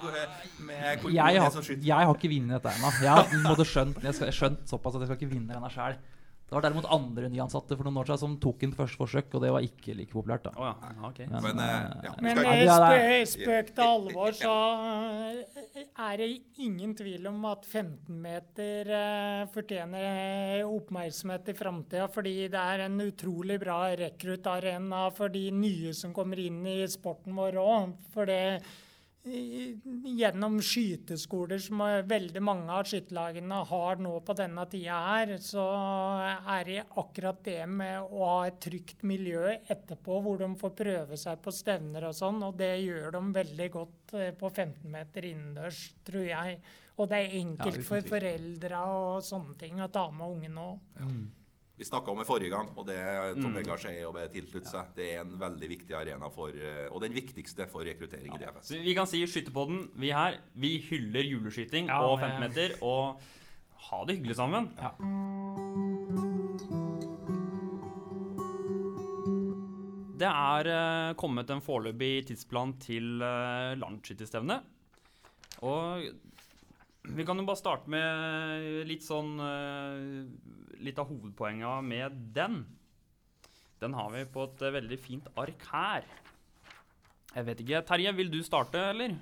med 0.71 1.03
hvor 1.03 1.11
jeg, 1.11 1.43
har, 1.43 1.61
jeg 1.91 2.07
har 2.07 2.15
ikke 2.15 2.31
vunnet 2.31 2.46
dette 2.55 2.69
ennå. 2.71 2.93
Jeg 3.03 3.11
har 3.11 3.25
på 3.25 3.35
en 3.35 3.43
måte 3.43 3.65
skjønt, 3.67 4.03
jeg 4.03 4.15
skal, 4.15 4.33
skjønt 4.33 4.69
såpass 4.69 4.95
at 4.95 5.01
jeg 5.01 5.09
skal 5.11 5.19
ikke 5.21 5.33
vinne 5.35 5.53
denne 5.55 5.71
sjæl. 5.71 5.97
Det 6.47 6.55
var 6.55 6.63
derimot 6.63 6.85
andre 6.95 7.27
nyansatte 7.27 7.75
for 7.75 7.83
noen 7.83 7.97
år 7.99 8.07
siden 8.07 8.19
som 8.23 8.35
tok 8.39 8.61
den 8.61 8.71
på 8.71 8.85
første 8.85 9.01
forsøk, 9.01 9.33
og 9.35 9.41
det 9.43 9.49
var 9.51 9.65
ikke 9.67 9.97
like 9.99 10.13
populært. 10.15 10.45
da. 10.45 10.53
Oh, 10.55 10.69
ja. 10.69 10.93
Okay. 11.09 11.27
Men, 11.27 11.43
Men, 11.43 11.59
eh, 11.59 12.05
ja, 12.07 12.13
Men 12.23 12.37
skal- 12.37 12.93
eh, 12.93 13.17
er- 13.17 13.25
spøk 13.27 13.75
til 13.75 13.83
alvor, 13.83 14.31
så 14.31 14.53
er 15.99 16.17
det 16.17 16.29
ingen 16.63 16.95
tvil 16.95 17.27
om 17.27 17.45
at 17.51 17.65
15 17.67 18.23
meter 18.23 18.91
eh, 18.95 19.47
fortjener 19.51 20.63
oppmerksomhet 20.71 21.49
i 21.49 21.53
framtida. 21.59 22.07
Fordi 22.15 22.49
det 22.49 22.63
er 22.63 22.85
en 22.87 23.01
utrolig 23.01 23.59
bra 23.59 23.81
rekruttarena 23.97 25.11
for 25.17 25.29
de 25.29 25.51
nye 25.51 25.93
som 25.93 26.15
kommer 26.15 26.39
inn 26.39 26.63
i 26.65 26.87
sporten 26.87 27.35
vår 27.35 27.59
òg. 27.59 27.97
Gjennom 29.27 30.61
skyteskoler 30.63 31.59
som 31.59 31.81
veldig 32.07 32.43
mange 32.45 32.71
av 32.71 32.87
skytterlagene 32.87 33.59
har 33.71 33.99
nå 33.99 34.13
på 34.23 34.37
denne 34.39 34.63
tida 34.71 34.99
her, 35.09 35.33
så 35.43 35.65
er 36.55 36.69
det 36.69 36.85
akkurat 37.03 37.41
det 37.47 37.65
med 37.67 38.07
å 38.07 38.23
ha 38.29 38.37
et 38.47 38.61
trygt 38.63 39.03
miljø 39.07 39.51
etterpå, 39.67 40.21
hvor 40.23 40.39
de 40.39 40.51
får 40.61 40.75
prøve 40.79 41.19
seg 41.19 41.43
på 41.43 41.55
stevner 41.55 42.07
og 42.07 42.15
sånn, 42.15 42.39
og 42.47 42.55
det 42.61 42.71
gjør 42.85 43.17
de 43.17 43.23
veldig 43.41 43.69
godt 43.75 44.15
eh, 44.15 44.31
på 44.39 44.53
15 44.53 44.87
meter 44.95 45.27
innendørs, 45.33 45.81
tror 46.07 46.29
jeg. 46.29 46.61
Og 46.97 47.11
det 47.11 47.19
er 47.25 47.35
enkelt 47.41 47.83
for 47.89 48.07
foreldra 48.07 48.85
og 48.95 49.27
sånne 49.27 49.59
ting 49.59 49.83
å 49.83 49.91
ta 49.93 50.07
med 50.15 50.39
ungene 50.39 50.69
òg. 50.71 51.03
Vi 51.77 51.85
snakka 51.85 52.11
om 52.11 52.19
det 52.19 52.25
forrige 52.25 52.51
gang, 52.51 52.71
og 52.77 52.87
det 52.89 52.97
Tom 53.37 53.53
Mm. 53.53 53.59
Eglar 53.61 53.77
sier 53.77 54.07
og 54.09 54.15
det 54.17 54.31
tilslutter 54.33 54.71
seg. 54.71 54.95
Det 54.97 55.09
er 55.15 55.21
en 55.21 55.37
veldig 55.39 55.69
viktig 55.69 55.95
arena 55.95 56.31
for, 56.33 56.49
eh, 56.49 56.89
og 56.91 57.03
den 57.03 57.13
viktigste 57.13 57.69
for 57.69 57.85
rekruttering 57.85 58.33
i 58.33 58.39
DFS. 58.39 58.71
Vi 58.81 58.95
kan 58.95 59.07
si 59.07 59.21
Skytterpodden, 59.27 59.91
vi 59.95 60.11
her, 60.11 60.39
vi 60.55 60.79
hyller 60.89 61.23
juleskyting 61.23 61.89
Ja, 61.89 62.01
og 62.01 62.19
15 62.21 62.41
meter. 62.41 62.79
Og 62.83 63.21
ha 63.91 64.05
det 64.05 64.17
hyggelig 64.17 64.37
sammen. 64.37 64.73
det 70.17 70.29
er 70.29 70.69
eh, 70.73 71.15
kommet 71.21 71.51
en 71.53 71.61
foreløpig 71.61 72.27
tidsplan 72.31 72.73
til 72.81 73.21
uh, 73.21 73.77
landsskytterstevnet. 73.77 74.65
Og 75.61 76.07
vi 77.17 77.25
kan 77.25 77.39
jo 77.39 77.47
bare 77.47 77.61
starte 77.61 77.91
med 77.93 78.87
litt 78.89 79.05
sånn 79.07 79.37
eh, 79.41 80.25
Litt 80.85 80.99
av 81.01 81.09
hovedpoenga 81.09 81.79
med 81.85 82.19
den. 82.37 82.61
Den 83.81 83.97
har 83.97 84.13
vi 84.13 84.25
på 84.33 84.47
et 84.49 84.63
eh, 84.65 84.75
veldig 84.77 84.99
fint 85.01 85.27
ark 85.37 85.65
her. 85.71 86.07
Jeg 87.35 87.49
vet 87.49 87.63
ikke. 87.65 87.83
Terje, 87.89 88.13
vil 88.17 88.31
du 88.33 88.39
starte, 88.45 88.81
eller? 88.93 89.17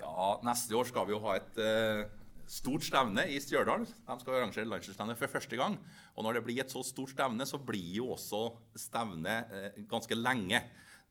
Ja, 0.00 0.28
neste 0.46 0.76
år 0.78 0.88
skal 0.88 1.08
vi 1.08 1.12
jo 1.12 1.20
ha 1.26 1.34
et 1.36 1.60
uh, 1.60 2.06
stort 2.48 2.86
stevne 2.86 3.26
i 3.28 3.36
Stjørdal. 3.42 3.84
De 3.84 4.16
skal 4.22 4.38
arrangere 4.38 4.68
landslagsstevne 4.68 5.16
for 5.20 5.32
første 5.32 5.58
gang. 5.60 5.76
Og 6.16 6.24
når 6.24 6.38
det 6.38 6.44
blir 6.46 6.62
et 6.64 6.72
så 6.72 6.80
stort 6.86 7.12
stevne, 7.12 7.44
så 7.48 7.60
blir 7.60 7.98
jo 7.98 8.10
også 8.16 8.46
stevne 8.80 9.42
uh, 9.52 9.80
ganske 9.90 10.16
lenge. 10.16 10.62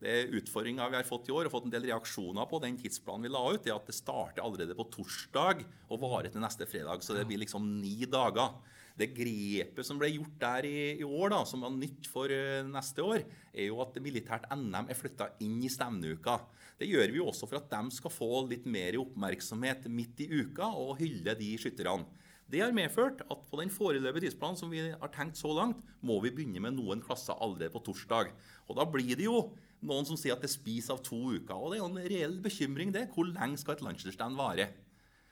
Det 0.02 0.12
er 0.12 0.34
utfordringa 0.40 0.90
vi 0.92 0.98
har 0.98 1.08
fått 1.08 1.30
i 1.30 1.36
år, 1.36 1.48
og 1.48 1.54
fått 1.54 1.70
en 1.70 1.76
del 1.76 1.86
reaksjoner 1.88 2.50
på 2.50 2.60
den 2.64 2.80
tidsplanen 2.82 3.28
vi 3.28 3.32
la 3.32 3.44
ut, 3.48 3.62
det 3.64 3.72
er 3.72 3.78
at 3.78 3.88
det 3.88 3.96
starter 3.96 4.44
allerede 4.44 4.76
på 4.76 4.90
torsdag 4.92 5.62
og 5.88 6.02
varer 6.02 6.34
til 6.34 6.44
neste 6.44 6.68
fredag. 6.68 7.06
Så 7.06 7.16
det 7.16 7.28
blir 7.30 7.40
liksom 7.46 7.70
ni 7.80 8.02
dager. 8.10 8.58
Det 8.96 9.10
grepet 9.12 9.84
som 9.88 10.00
ble 10.00 10.10
gjort 10.14 10.36
der 10.40 10.68
i, 10.70 10.78
i 11.02 11.06
år, 11.06 11.34
da, 11.34 11.42
som 11.48 11.66
var 11.66 11.74
nytt 11.76 12.08
for 12.08 12.32
uh, 12.32 12.64
neste 12.68 13.04
år, 13.04 13.26
er 13.52 13.68
jo 13.68 13.82
at 13.84 13.98
militært 14.04 14.48
NM 14.56 14.88
er 14.88 15.00
flytta 15.00 15.34
inn 15.44 15.58
i 15.64 15.72
stevneuka. 15.72 16.38
Det 16.80 16.88
gjør 16.88 17.12
vi 17.12 17.20
jo 17.20 17.28
også 17.32 17.48
for 17.48 17.60
at 17.60 17.72
de 17.72 17.96
skal 17.96 18.14
få 18.14 18.30
litt 18.50 18.68
mer 18.68 18.96
oppmerksomhet 19.02 19.90
midt 19.92 20.24
i 20.24 20.30
uka 20.32 20.72
og 20.80 20.98
hylle 21.02 21.36
de 21.40 21.52
skytterne. 21.60 22.08
Det 22.46 22.62
har 22.62 22.76
medført 22.78 23.24
at 23.26 23.46
på 23.50 23.58
den 23.58 23.72
foreløpige 23.74 24.28
tidsplanen 24.28 24.60
som 24.60 24.70
vi 24.70 24.84
har 24.92 25.12
tenkt 25.14 25.40
så 25.40 25.50
langt, 25.58 25.80
må 26.06 26.20
vi 26.22 26.32
begynne 26.36 26.62
med 26.62 26.76
noen 26.78 27.02
klasser 27.02 27.38
allerede 27.42 27.74
på 27.74 27.82
torsdag. 27.88 28.30
Og 28.70 28.78
da 28.78 28.86
blir 28.86 29.18
det 29.18 29.26
jo 29.26 29.40
noen 29.86 30.06
som 30.06 30.20
sier 30.20 30.36
at 30.36 30.44
det 30.46 30.52
spiser 30.54 30.94
av 30.94 31.02
to 31.06 31.18
uker. 31.34 31.56
Og 31.58 31.74
det 31.74 31.80
er 31.80 31.82
jo 31.82 31.90
en 31.90 32.12
reell 32.14 32.36
bekymring, 32.44 32.94
det. 32.94 33.08
Hvor 33.16 33.26
lenge 33.32 33.58
skal 33.62 33.80
et 33.80 33.86
landsdelsstand 33.88 34.38
vare? 34.38 34.70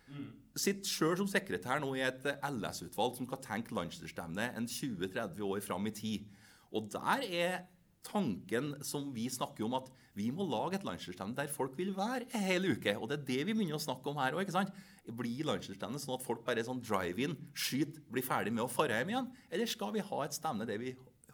Mm. 0.10 0.32
Sitter 0.54 0.86
sjøl 0.86 1.16
som 1.18 1.30
sekretær 1.30 1.80
nå 1.82 1.90
i 1.98 2.04
et 2.06 2.26
LS-utvalg 2.46 3.16
som 3.18 3.26
skal 3.30 3.42
tenke 3.42 3.74
landsdelsstevne 3.74 4.52
en 4.54 4.68
20-30 4.70 5.42
år 5.48 5.64
fram 5.66 5.90
i 5.90 5.94
tid. 5.98 6.28
Og 6.74 6.92
der 6.94 7.26
er 7.26 7.56
tanken 8.06 8.74
som 8.86 9.08
vi 9.16 9.30
snakker 9.32 9.66
om, 9.66 9.78
at 9.80 9.90
vi 10.14 10.28
må 10.36 10.46
lage 10.46 10.78
et 10.78 10.86
landsdelsstevne 10.86 11.38
der 11.38 11.50
folk 11.50 11.78
vil 11.80 11.94
være 11.98 12.28
en 12.28 12.44
hel 12.46 12.68
uke. 12.76 12.94
Og 13.00 13.10
det 13.10 13.20
er 13.20 13.26
det 13.30 13.40
vi 13.48 13.56
begynner 13.56 13.80
å 13.80 13.82
snakke 13.82 14.12
om 14.12 14.20
her 14.22 14.38
òg. 14.38 14.52
Blir 15.10 15.48
landsdelsstevnet 15.50 16.04
sånn 16.04 16.18
at 16.20 16.26
folk 16.26 16.44
bare 16.46 16.64
sånn 16.64 16.84
drive-in, 16.84 17.34
skyter, 17.58 18.04
blir 18.14 18.26
ferdig 18.26 18.54
med 18.54 18.68
å 18.68 18.72
fare 18.72 19.00
hjem 19.00 19.14
igjen? 19.16 19.32
Eller 19.50 19.72
skal 19.72 19.96
vi 19.96 20.06
ha 20.06 20.22
et 20.24 20.38
stevne 20.38 20.70
der 20.70 20.80
vi 20.80 20.94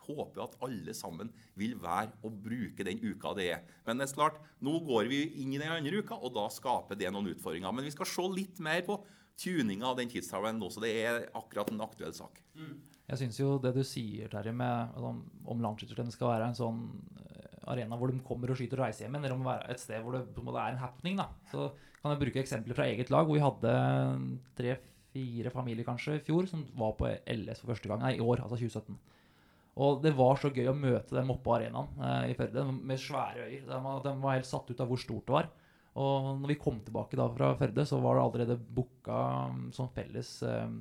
håper 0.09 0.43
at 0.45 0.57
alle 0.65 0.95
sammen 0.97 1.31
vil 1.59 1.77
være 1.81 2.11
og 2.25 2.41
bruke 2.43 2.85
den 2.87 2.99
uka 3.03 3.35
det 3.37 3.47
er. 3.55 3.63
Men 3.87 4.01
det 4.01 4.09
er 4.09 4.17
klart, 4.17 4.41
nå 4.65 4.79
går 4.87 5.09
vi 5.11 5.23
inn 5.43 5.53
i 5.55 5.61
den 5.61 5.71
andre 5.71 6.01
uka, 6.03 6.17
og 6.17 6.33
da 6.35 6.49
skaper 6.53 6.99
det 6.99 7.13
noen 7.13 7.31
utfordringer. 7.33 7.73
Men 7.75 7.87
vi 7.87 7.95
skal 7.95 8.09
se 8.09 8.27
litt 8.33 8.61
mer 8.63 8.83
på 8.87 8.99
tuninga 9.39 9.91
av 9.91 9.99
den 9.99 10.11
tidstavlen 10.11 10.59
nå, 10.59 10.69
så 10.71 10.83
det 10.83 10.93
er 10.99 11.21
akkurat 11.37 11.71
en 11.71 11.85
aktuell 11.85 12.15
sak. 12.15 12.41
Mm. 12.59 12.75
Jeg 13.09 13.21
syns 13.23 13.39
jo 13.39 13.55
det 13.61 13.71
du 13.73 13.81
sier, 13.87 14.29
Terje, 14.29 14.53
om, 14.53 15.23
om 15.49 15.63
landskytterstevnet 15.63 16.13
skal 16.13 16.33
være 16.33 16.49
en 16.51 16.57
sånn 16.57 16.81
eh, 17.23 17.55
arena 17.73 17.97
hvor 17.97 18.11
de 18.11 18.21
kommer 18.25 18.51
og 18.51 18.59
skyter 18.59 18.81
og 18.81 18.85
reiser 18.85 19.07
hjem, 19.07 19.17
eller 19.17 19.33
om 19.33 19.47
det 19.47 19.55
er 19.55 19.73
et 19.73 19.81
sted 19.81 20.03
hvor 20.03 20.17
det, 20.17 20.25
det 20.35 20.55
er 20.55 20.75
en 20.75 20.83
happening. 20.83 21.21
da. 21.21 21.29
Så 21.49 21.71
kan 22.01 22.13
jeg 22.13 22.21
bruke 22.21 22.43
eksempler 22.43 22.77
fra 22.77 22.87
eget 22.91 23.09
lag, 23.13 23.25
hvor 23.27 23.39
vi 23.39 23.43
hadde 23.43 23.73
tre-fire 24.59 25.53
familier 25.55 25.87
kanskje 25.87 26.19
i 26.19 26.25
fjor 26.27 26.49
som 26.51 26.67
var 26.77 26.93
på 26.99 27.09
LS 27.09 27.63
for 27.63 27.73
første 27.73 27.91
gang. 27.91 28.03
Nei, 28.03 28.13
i 28.19 28.23
år, 28.23 28.43
altså 28.45 28.59
2017. 28.59 28.99
Og 29.79 30.01
det 30.03 30.11
var 30.17 30.39
så 30.41 30.51
gøy 30.51 30.67
å 30.67 30.75
møte 30.75 31.15
dem 31.15 31.31
oppe 31.31 31.45
på 31.45 31.55
arenaen 31.55 32.03
eh, 32.03 32.33
i 32.33 32.35
Førde 32.37 32.65
med 32.75 32.99
svære 32.99 33.47
øyer. 33.47 33.65
De 33.69 33.81
var, 33.85 34.01
de 34.03 34.13
var, 34.19 34.35
helt 34.35 34.49
satt 34.49 34.69
ut 34.71 34.83
av 34.83 34.89
hvor 34.91 34.99
stort 34.99 35.27
det 35.29 35.35
var. 35.37 35.49
Og 35.99 36.29
når 36.41 36.53
vi 36.53 36.59
kom 36.59 36.81
tilbake 36.83 37.19
da 37.19 37.27
fra 37.31 37.53
Førde, 37.59 37.85
så 37.87 37.99
var 38.03 38.17
det 38.17 38.25
allerede 38.25 38.59
booka 38.59 39.19
um, 39.49 39.63
sånn 39.75 39.89
felles 39.95 40.33
eh, 40.47 40.75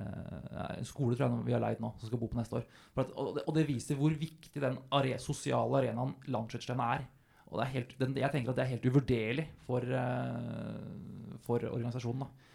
eh, 0.00 0.80
skole 0.88 1.16
tror 1.16 1.28
jeg 1.28 1.46
vi 1.46 1.54
har 1.54 1.62
leid 1.62 1.84
nå, 1.84 1.92
som 2.00 2.10
skal 2.10 2.20
bo 2.20 2.30
på 2.32 2.40
neste 2.40 2.58
år. 2.58 2.66
At, 2.96 3.12
og, 3.12 3.36
det, 3.36 3.44
og, 3.44 3.54
det, 3.56 3.68
viser 3.68 4.00
hvor 4.00 4.16
viktig 4.18 4.64
den 4.64 4.80
are, 4.96 5.20
sosiale 5.22 5.82
arenaen 5.82 6.16
landskjøttsstevnet 6.32 6.98
er. 6.98 7.06
Og 7.48 7.62
er 7.64 7.72
helt, 7.76 7.94
den, 8.00 8.16
jeg 8.20 8.32
tenker 8.32 8.52
at 8.52 8.58
det 8.58 8.66
er 8.66 8.74
helt 8.74 8.88
uvurderlig 8.90 9.46
for, 9.68 9.84
uh, 9.84 11.38
for 11.44 11.64
organisasjonen. 11.70 12.24
da. 12.26 12.47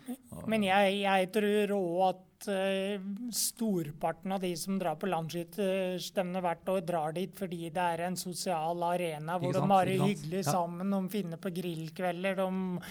Men 0.50 0.66
jeg, 0.66 1.00
jeg 1.04 1.30
tror 1.36 1.74
òg 1.78 2.02
at 2.10 2.50
uh, 2.52 3.08
storparten 3.34 4.36
av 4.36 4.44
de 4.44 4.52
som 4.60 4.78
drar 4.82 5.00
på 5.00 5.10
landsskytterstevne 5.12 6.44
hvert 6.44 6.74
år, 6.74 6.84
drar 6.88 7.16
dit 7.16 7.32
fordi 7.38 7.70
det 7.74 7.88
er 7.96 8.06
en 8.08 8.20
sosial 8.20 8.84
arena 8.90 9.40
hvor 9.40 9.56
de 9.56 9.64
har 9.72 9.90
det 9.90 9.98
hyggelig 10.02 10.46
sammen. 10.50 10.92
De 10.94 11.02
finner 11.14 11.42
på 11.42 11.54
grillkvelder. 11.56 12.42
de 12.42 12.84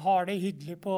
har 0.00 0.24
det 0.24 0.38
hyggelig 0.40 0.78
på 0.80 0.96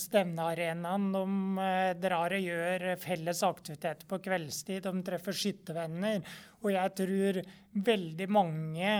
stevnearenaen. 0.00 1.10
De 1.14 1.24
uh, 1.60 1.92
drar 2.00 2.36
og 2.38 2.48
gjør 2.48 2.88
felles 3.02 3.44
aktiviteter 3.46 4.08
på 4.10 4.22
kveldstid. 4.24 4.82
De 4.88 5.06
treffer 5.06 5.36
skyttervenner. 5.36 6.24
Og 6.64 6.72
jeg 6.74 6.96
tror 7.02 7.42
veldig 7.90 8.28
mange 8.32 8.94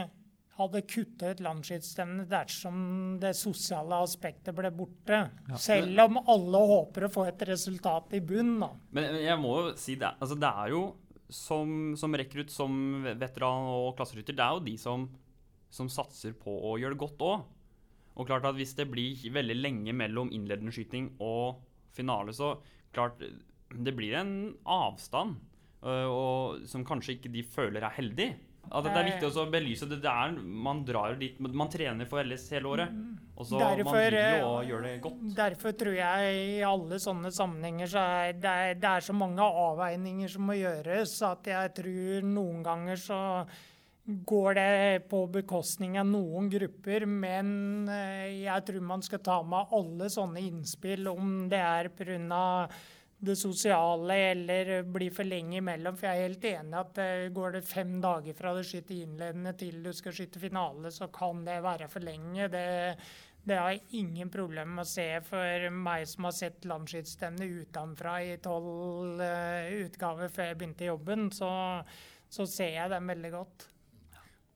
hadde 0.60 0.82
kutta 0.88 1.32
ut 1.32 1.42
landskiftsstevnet 1.44 2.28
dersom 2.30 2.80
det 3.22 3.32
sosiale 3.38 4.00
aspektet 4.04 4.54
ble 4.56 4.70
borte. 4.74 5.22
Ja. 5.50 5.60
Selv 5.60 6.04
om 6.06 6.20
alle 6.20 6.64
håper 6.74 7.06
å 7.06 7.12
få 7.12 7.26
et 7.30 7.44
resultat 7.48 8.14
i 8.16 8.22
bunnen, 8.22 8.60
Da. 8.60 8.70
Men 8.96 9.16
jeg 9.22 9.38
må 9.40 9.54
jo 9.56 9.70
si 9.80 9.94
det. 9.98 10.10
Altså, 10.20 10.36
det 10.38 10.50
er 10.62 10.72
jo 10.74 10.82
som, 11.30 11.94
som 11.96 12.14
rekrutt, 12.18 12.50
som 12.52 13.04
veteran 13.06 13.70
og 13.70 13.94
klasserytter, 13.98 14.36
det 14.36 14.44
er 14.44 14.56
jo 14.56 14.66
de 14.66 14.76
som, 14.80 15.06
som 15.72 15.88
satser 15.90 16.34
på 16.36 16.52
å 16.52 16.76
gjøre 16.80 16.96
det 16.96 17.02
godt 17.04 17.24
òg. 17.24 17.46
Og 18.18 18.28
klart 18.28 18.48
at 18.48 18.58
hvis 18.58 18.74
det 18.76 18.88
blir 18.90 19.22
veldig 19.32 19.56
lenge 19.56 19.94
mellom 19.96 20.32
innledende 20.34 20.74
skyting 20.74 21.12
og 21.22 21.62
finale, 21.94 22.34
så 22.36 22.56
klart 22.94 23.22
det 23.70 23.94
blir 23.96 24.16
en 24.18 24.34
avstand 24.68 25.38
øh, 25.86 26.08
og, 26.10 26.66
som 26.68 26.84
kanskje 26.86 27.16
ikke 27.16 27.32
de 27.32 27.46
føler 27.46 27.86
er 27.86 27.96
heldig. 27.96 28.30
At 28.70 28.86
det 28.86 28.92
er 28.94 29.08
viktig 29.08 29.30
å 29.34 29.46
belyse 29.50 29.86
det. 29.90 29.98
det 30.04 30.10
er, 30.10 30.36
man 30.38 30.84
drar 30.86 31.16
dit, 31.18 31.38
man 31.42 31.70
trener 31.72 32.06
for 32.06 32.22
LS 32.22 32.44
hele 32.54 32.70
året. 32.70 32.92
Og 33.34 33.48
så 33.48 33.58
derfor, 33.58 33.88
man 33.88 33.96
vil 34.04 34.16
jo 34.20 34.52
eh, 34.52 34.68
gjøre 34.68 34.84
det 34.84 34.92
godt. 35.02 35.24
Derfor 35.38 35.74
tror 35.80 35.96
jeg 35.96 36.36
i 36.44 36.60
alle 36.68 37.00
sånne 37.02 37.32
sammenhenger 37.34 37.90
så 37.90 38.04
er 38.20 38.38
det, 38.38 38.54
det 38.82 38.92
er 38.92 39.06
så 39.06 39.16
mange 39.16 39.42
avveininger 39.64 40.30
som 40.30 40.46
må 40.46 40.58
gjøres, 40.60 41.16
at 41.26 41.50
jeg 41.50 41.74
tror 41.80 42.30
noen 42.30 42.62
ganger 42.66 43.00
så 43.00 43.20
går 44.06 44.54
det 44.58 45.02
på 45.10 45.24
bekostning 45.30 45.98
av 46.00 46.06
noen 46.08 46.48
grupper, 46.52 47.06
men 47.10 47.50
eh, 47.90 48.44
jeg 48.44 48.66
tror 48.68 48.86
man 48.86 49.02
skal 49.06 49.22
ta 49.24 49.40
med 49.46 49.74
alle 49.76 50.10
sånne 50.12 50.42
innspill, 50.46 51.10
om 51.10 51.48
det 51.50 51.60
er 51.62 51.90
pga 51.94 52.44
det 53.20 53.36
sosiale 53.36 54.14
eller 54.30 54.82
blir 54.82 55.12
for 55.12 55.28
lenge 55.28 55.58
imellom. 55.60 55.96
For 55.96 56.08
jeg 56.08 56.18
er 56.18 56.28
helt 56.28 56.46
enig 56.50 56.78
at 56.80 57.00
uh, 57.00 57.24
går 57.36 57.56
det 57.58 57.66
fem 57.68 57.98
dager 58.02 58.36
fra 58.36 58.54
du 58.56 58.62
skyter 58.64 59.02
innledende 59.02 59.52
til 59.60 59.82
du 59.84 59.90
skal 59.96 60.16
skyte 60.16 60.40
finale, 60.42 60.92
så 60.94 61.10
kan 61.12 61.44
det 61.44 61.58
være 61.64 61.88
for 61.92 62.04
lenge. 62.04 62.48
Det, 62.52 62.64
det 63.44 63.58
har 63.60 63.74
jeg 63.74 64.00
ingen 64.00 64.32
problem 64.32 64.76
med 64.78 64.86
å 64.86 64.92
se 64.92 65.08
for 65.26 65.66
meg 65.74 66.06
som 66.08 66.28
har 66.28 66.36
sett 66.38 66.68
landsskytterstevnet 66.70 67.58
utenfra 67.66 68.16
i 68.24 68.38
tolv 68.44 69.20
uh, 69.20 69.68
utgaver 69.84 70.32
før 70.32 70.50
jeg 70.50 70.62
begynte 70.62 70.88
i 70.88 70.90
jobben, 70.92 71.28
så, 71.34 71.50
så 72.32 72.48
ser 72.48 72.78
jeg 72.78 72.94
dem 72.94 73.12
veldig 73.14 73.34
godt. 73.36 73.68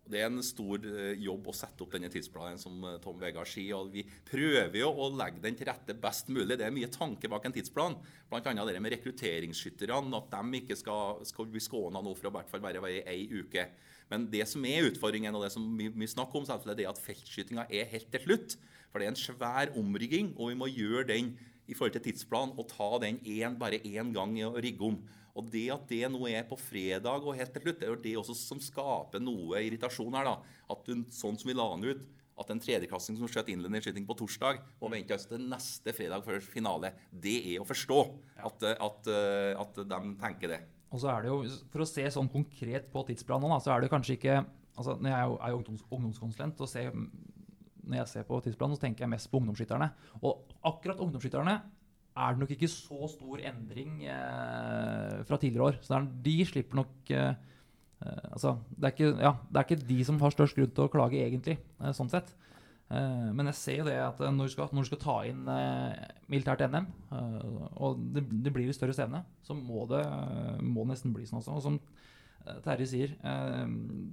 Det 0.05 0.21
er 0.21 0.29
en 0.29 0.43
stor 0.45 0.83
eh, 0.85 1.15
jobb 1.25 1.47
å 1.49 1.55
sette 1.57 1.81
opp 1.81 1.95
denne 1.95 2.11
tidsplanen, 2.13 2.59
som 2.61 2.83
eh, 2.85 2.99
Tom 3.01 3.17
Vegard 3.21 3.49
sier. 3.49 3.79
og 3.79 3.95
Vi 3.95 4.05
prøver 4.29 4.77
jo 4.83 4.91
å 4.91 5.09
legge 5.17 5.41
den 5.41 5.57
til 5.57 5.71
rette 5.71 5.97
best 5.97 6.29
mulig. 6.29 6.59
Det 6.61 6.67
er 6.67 6.75
mye 6.75 6.91
tanke 6.93 7.31
bak 7.33 7.49
en 7.49 7.57
tidsplan. 7.57 7.97
Bl.a. 8.29 8.53
det 8.53 8.83
med 8.85 8.95
rekrutteringsskytterne. 8.99 10.13
At 10.19 10.29
de 10.35 10.61
ikke 10.61 10.77
skal, 10.77 11.25
skal 11.25 11.49
bli 11.49 11.63
skåna 11.65 12.05
nå 12.05 12.13
for 12.19 12.29
å 12.29 12.35
hvert 12.37 12.53
fall 12.53 12.65
være 12.67 12.85
ei 13.01 13.25
uke. 13.33 13.65
Men 14.13 14.29
det 14.29 14.45
som 14.51 14.65
er 14.69 14.91
utfordringen, 14.91 15.35
og 15.35 15.47
det 15.47 15.55
som 15.55 15.65
vi, 15.79 15.89
vi 15.89 16.11
snakker 16.11 16.43
om, 16.43 16.47
selvfølgelig, 16.51 16.79
det 16.83 16.85
er 16.85 16.93
at 16.93 17.05
feltskytinga 17.07 17.67
er 17.73 17.91
helt 17.95 18.13
til 18.13 18.27
slutt. 18.27 18.59
For 18.93 19.01
det 19.01 19.09
er 19.09 19.15
en 19.15 19.23
svær 19.25 19.73
omrigging, 19.81 20.35
og 20.37 20.53
vi 20.53 20.61
må 20.61 20.69
gjøre 20.69 21.09
den 21.15 21.33
i 21.65 21.73
forhold 21.73 21.97
til 21.97 22.11
tidsplan 22.11 22.53
og 22.61 22.69
ta 22.69 22.91
den 23.01 23.23
en, 23.25 23.57
bare 23.57 23.81
én 23.81 24.13
gang 24.13 24.37
i 24.37 24.45
å 24.45 24.53
rigge 24.61 24.85
om. 24.93 25.01
Og 25.35 25.49
det 25.51 25.65
at 25.75 25.89
det 25.91 26.03
nå 26.13 26.29
er 26.31 26.45
på 26.47 26.59
fredag 26.61 27.25
og 27.27 27.35
helt 27.39 27.51
til 27.55 27.65
slutt, 27.65 27.81
det 27.81 27.89
er 27.89 27.95
jo 27.95 28.03
det 28.05 28.13
også 28.21 28.37
som 28.39 28.61
skaper 28.63 29.23
noe 29.23 29.63
irritasjon 29.67 30.15
her. 30.15 30.29
da. 30.29 30.61
At 30.71 30.85
du, 30.87 31.03
sånn 31.15 31.39
som 31.41 31.51
vi 31.51 31.57
la 31.57 31.67
den 31.75 31.89
ut, 31.91 32.05
at 32.39 32.51
en 32.51 32.63
tredjeklassing 32.63 33.19
som 33.19 33.31
skjøt 33.31 33.51
innledende 33.53 33.83
skyting 33.83 34.07
på 34.09 34.17
torsdag, 34.19 34.61
og 34.81 34.91
venter 34.95 35.17
altså 35.17 35.35
til 35.35 35.45
neste 35.51 35.95
fredag 35.95 36.25
før 36.27 36.41
finale, 36.43 36.91
det 37.11 37.37
er 37.53 37.63
å 37.63 37.67
forstå 37.69 38.01
at, 38.47 38.67
at, 38.75 39.11
at 39.63 39.83
de 39.91 40.01
tenker 40.23 40.55
det. 40.57 40.61
Og 40.95 41.03
så 41.03 41.11
er 41.11 41.25
det 41.25 41.31
jo, 41.31 41.39
For 41.73 41.83
å 41.83 41.89
se 41.89 42.07
sånn 42.15 42.31
konkret 42.31 42.91
på 42.93 43.03
tidsplanen, 43.07 43.51
da, 43.51 43.59
så 43.63 43.75
er 43.75 43.85
det 43.85 43.91
kanskje 43.93 44.19
ikke 44.19 44.43
altså 44.75 44.97
når 44.99 45.11
Jeg 45.11 45.19
er 45.19 45.29
jo, 45.29 45.39
er 45.39 45.53
jo 45.53 45.61
ungdoms, 45.61 45.87
ungdomskonsulent. 45.91 46.61
og 46.61 46.69
ser, 46.71 46.91
Når 47.85 47.99
jeg 48.01 48.11
ser 48.11 48.27
på 48.27 48.41
tidsplanen, 48.43 48.77
så 48.77 48.87
tenker 48.87 49.05
jeg 49.05 49.13
mest 49.15 49.31
på 49.31 49.39
ungdomsskytterne. 49.39 49.91
Og 50.23 50.55
akkurat 50.67 51.03
ungdomsskytterne 51.03 51.59
er 52.15 52.35
det 52.35 52.45
nok 52.45 52.53
ikke 52.55 52.71
så 52.71 53.09
stor 53.11 53.43
endring 53.43 54.05
eh, 54.07 55.25
fra 55.27 55.39
tidligere 55.41 55.73
år. 55.73 55.81
Så 55.83 55.99
de 56.25 56.37
slipper 56.47 56.79
nok 56.83 57.11
eh, 57.11 57.35
Eh, 58.05 58.31
altså, 58.33 58.57
det, 58.77 58.85
er 58.85 58.95
ikke, 58.95 59.13
ja, 59.23 59.35
det 59.51 59.61
er 59.61 59.67
ikke 59.69 59.89
de 59.89 59.99
som 60.07 60.19
har 60.21 60.35
størst 60.35 60.57
grunn 60.59 60.73
til 60.75 60.87
å 60.87 60.93
klage, 60.93 61.21
egentlig. 61.25 61.59
eh, 61.81 61.93
sånn 61.97 62.13
sett. 62.13 62.35
Eh, 62.93 63.29
men 63.33 63.49
jeg 63.51 63.59
ser 63.61 63.79
jo 63.81 63.87
det 63.89 63.97
at 64.03 64.21
eh, 64.21 64.33
når 64.35 64.49
du 64.51 64.55
skal, 64.55 64.73
når 64.73 64.87
du 64.87 64.91
skal 64.91 65.03
ta 65.05 65.17
inn 65.29 65.45
militært 66.31 66.67
NM, 66.69 66.89
og 67.81 68.03
det, 68.15 68.27
det 68.45 68.55
blir 68.55 68.71
et 68.71 68.77
større 68.77 68.97
stevne, 68.97 69.25
så 69.45 69.57
må 69.57 69.87
det 69.91 70.05
må 70.65 70.87
nesten 70.89 71.15
bli 71.15 71.29
sånn 71.29 71.41
også. 71.43 71.59
Og 71.59 71.65
som 71.65 71.81
Terje 72.61 72.85
sier, 72.91 73.13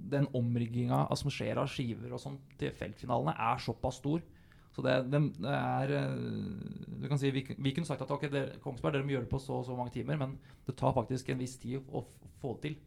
den 0.08 0.24
omrigginga 0.32 1.02
som 1.20 1.28
skjer 1.28 1.58
av 1.60 1.66
skiver 1.68 2.14
og 2.16 2.20
sånn 2.22 2.38
til 2.56 2.72
feltfinalene, 2.72 3.34
er 3.36 3.60
såpass 3.60 3.98
stor. 4.00 4.22
Så 4.72 4.84
det, 4.84 4.94
det, 5.12 5.20
det 5.42 5.52
er 5.52 5.90
eh, 5.98 6.12
Du 7.02 7.08
kan 7.10 7.20
si, 7.20 7.30
vi, 7.34 7.44
vi 7.58 7.74
kunne 7.76 7.88
sagt 7.88 8.04
at 8.04 8.12
ok, 8.14 8.28
dere, 8.32 8.58
Kongsberg 8.64 8.96
dere 8.96 9.06
må 9.06 9.14
gjøre 9.14 9.26
det 9.26 9.32
på 9.32 9.40
så 9.42 9.58
og 9.60 9.66
så 9.68 9.76
mange 9.76 9.92
timer, 9.98 10.20
men 10.20 10.38
det 10.66 10.76
tar 10.80 10.94
faktisk 10.96 11.28
en 11.32 11.42
viss 11.42 11.58
tid 11.60 11.82
å 11.92 12.04
få 12.40 12.56
det 12.56 12.62
til. 12.70 12.78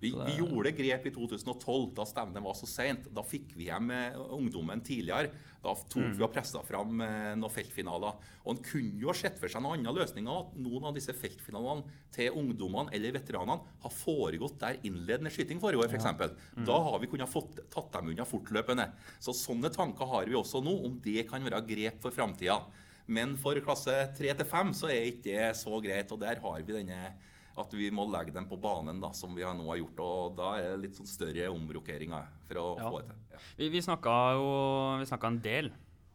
Vi, 0.00 0.10
det- 0.12 0.26
vi 0.26 0.36
gjorde 0.40 0.72
grep 0.72 1.06
i 1.06 1.10
2012, 1.12 1.94
da 1.94 2.04
stevnet 2.08 2.42
var 2.42 2.54
så 2.56 2.66
seint. 2.66 3.08
Da 3.14 3.20
fikk 3.22 3.52
vi 3.56 3.66
hjem 3.68 3.90
eh, 3.92 4.16
ungdommen 4.32 4.80
tidligere. 4.80 5.30
Da 5.60 5.74
tok 5.92 6.14
vi 6.16 6.22
og 6.24 6.32
pressa 6.32 6.62
fram 6.64 7.02
eh, 7.04 7.34
noen 7.36 7.52
feltfinaler. 7.52 8.14
Og 8.46 8.54
En 8.56 8.62
kunne 8.64 8.98
jo 9.02 9.08
ha 9.10 9.14
sett 9.14 9.36
for 9.38 9.46
seg 9.52 9.60
noen 9.60 9.82
andre 9.84 10.00
løsninger. 10.06 10.38
At 10.46 10.56
noen 10.56 10.86
av 10.88 10.94
disse 10.96 11.12
feltfinalene 11.12 11.84
til 12.16 12.32
ungdommene 12.32 12.94
eller 12.96 13.12
veteranene 13.12 13.60
har 13.84 13.90
foregått 13.92 14.58
der 14.62 14.78
innledende 14.88 15.28
skyting 15.30 15.60
foregår, 15.60 15.84
f.eks. 15.90 16.00
eksempel. 16.00 16.32
Da 16.64 16.78
har 16.88 16.98
vi 16.98 17.06
kunnet 17.12 17.28
fått, 17.28 17.60
tatt 17.70 17.92
dem 17.92 18.08
unna 18.14 18.24
fortløpende. 18.24 18.88
Så 19.20 19.36
Sånne 19.36 19.68
tanker 19.74 20.06
har 20.08 20.24
vi 20.24 20.34
også 20.40 20.64
nå, 20.64 20.78
om 20.86 20.96
det 21.04 21.28
kan 21.28 21.44
være 21.44 21.60
grep 21.68 22.00
for 22.00 22.10
framtida. 22.10 22.62
Men 23.10 23.36
for 23.36 23.58
klasse 23.60 23.92
3 24.16 24.32
til 24.38 24.46
5 24.46 24.72
så 24.80 24.88
er 24.88 25.10
ikke 25.12 25.24
det 25.28 25.56
så 25.60 25.76
greit. 25.82 26.10
og 26.12 26.20
Der 26.20 26.40
har 26.40 26.62
vi 26.62 26.72
denne 26.72 27.12
at 27.58 27.74
vi 27.74 27.90
må 27.90 28.06
legge 28.10 28.32
dem 28.34 28.46
på 28.48 28.58
banen, 28.60 29.00
da, 29.02 29.10
som 29.16 29.34
vi 29.34 29.42
nå 29.42 29.66
har 29.66 29.80
gjort. 29.80 30.00
og 30.04 30.36
Da 30.38 30.54
er 30.58 30.70
det 30.70 30.82
litt 30.84 30.98
sånn 30.98 31.08
større 31.10 31.50
omrokeringer 31.50 32.26
for 32.46 32.54
å 32.62 32.78
Ja. 32.78 32.90
få 32.90 33.00
det 33.00 33.08
til. 33.08 33.16
Ja. 33.32 33.38
Vi, 33.58 33.68
vi 33.68 33.80
snakka 33.82 34.16
jo 34.36 34.48
vi 35.00 35.26
en 35.26 35.40
del 35.40 35.72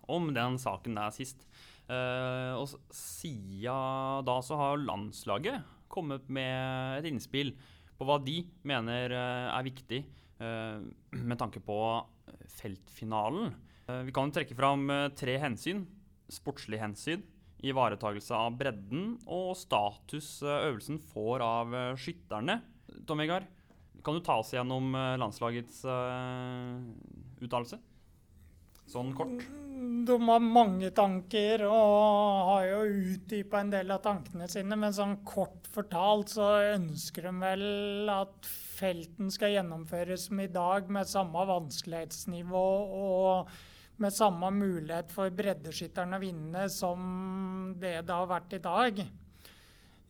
om 0.08 0.34
den 0.34 0.58
saken 0.58 0.96
der 0.96 1.12
sist. 1.12 1.48
Uh, 1.86 2.58
og 2.58 2.72
siden 2.89 4.25
da 4.25 4.39
så 4.42 4.58
har 4.58 4.82
landslaget 4.82 5.62
kommet 5.88 6.27
med 6.30 6.98
et 6.98 7.12
innspill 7.12 7.54
på 7.96 8.08
hva 8.10 8.18
de 8.20 8.42
mener 8.68 9.13
eh, 9.13 9.46
er 9.56 9.63
viktig 9.63 10.01
uh, 10.42 10.82
med 11.15 11.38
tanke 11.39 11.62
på 11.63 11.77
feltfinalen. 12.58 13.54
Uh, 13.88 14.01
vi 14.04 14.12
kan 14.12 14.34
trekke 14.34 14.58
fram 14.58 14.89
tre 15.15 15.38
hensyn. 15.39 15.86
Sportslig 16.27 16.82
hensyn, 16.82 17.22
ivaretagelse 17.64 18.36
av 18.36 18.56
bredden 18.60 19.16
og 19.32 19.56
status 19.60 20.40
eh, 20.44 20.70
øvelsen 20.70 21.00
får 21.14 21.44
av 21.46 21.76
eh, 21.76 21.92
skytterne. 22.00 22.60
Tom 23.08 23.22
Vegard, 23.24 23.48
kan 24.06 24.18
du 24.18 24.24
ta 24.26 24.40
oss 24.42 24.54
gjennom 24.54 24.94
eh, 24.96 25.16
landslagets 25.22 25.84
uh, 25.90 26.78
uttalelse? 27.42 27.80
Sånn 28.86 29.16
kort. 29.18 29.42
De 30.06 30.16
har 30.28 30.44
mange 30.44 30.92
tanker 30.94 31.64
og 31.66 32.52
har 32.52 32.68
jo 32.70 32.82
utdypa 33.16 33.64
en 33.64 33.72
del 33.74 33.90
av 33.96 34.04
tankene 34.06 34.46
sine, 34.52 34.78
men 34.78 34.94
sånn 34.94 35.18
kort 35.26 35.66
fortalt 35.74 36.36
så 36.36 36.52
ønsker 36.76 37.26
de 37.26 37.34
vel 37.42 38.12
at 38.14 38.46
felten 38.46 39.34
skal 39.34 39.56
gjennomføres 39.56 40.28
som 40.30 40.44
i 40.44 40.52
dag, 40.54 40.92
med 40.94 41.10
samme 41.10 41.48
vanskelighetsnivå 41.50 42.68
og 43.02 43.56
med 44.02 44.14
samme 44.14 44.50
mulighet 44.52 45.12
for 45.14 45.32
breddeskytteren 45.36 46.18
å 46.18 46.22
vinne 46.22 46.66
som 46.72 47.75
det 47.80 48.02
det 48.08 48.16
har 48.16 48.28
vært 48.30 48.58
i 48.58 48.64
dag. 48.64 49.06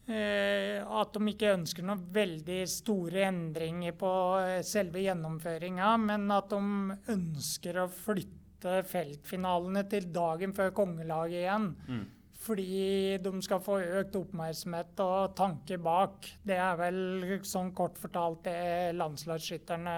Eh, 0.05 0.79
at 0.85 1.15
de 1.15 1.31
ikke 1.31 1.53
ønsker 1.55 1.85
noen 1.85 2.01
veldig 2.13 2.59
store 2.69 3.23
endringer 3.25 3.95
på 3.97 4.11
eh, 4.37 4.59
selve 4.65 5.01
gjennomføringa, 5.01 5.95
men 6.03 6.27
at 6.33 6.51
de 6.53 6.97
ønsker 7.13 7.79
å 7.81 7.87
flytte 7.89 8.83
feltfinalene 8.89 9.81
til 9.89 10.11
dagen 10.13 10.53
før 10.57 10.75
kongelaget 10.77 11.39
igjen. 11.41 11.71
Mm. 11.89 12.05
Fordi 12.45 13.17
de 13.25 13.31
skal 13.41 13.61
få 13.65 13.79
økt 13.81 14.19
oppmerksomhet 14.19 15.01
og 15.01 15.33
tanke 15.37 15.79
bak. 15.81 16.29
Det 16.45 16.59
er 16.61 16.77
vel 16.77 17.39
sånn 17.47 17.71
kort 17.73 17.97
fortalt 17.97 18.43
det 18.45 18.93
landslagsskytterne 18.93 19.95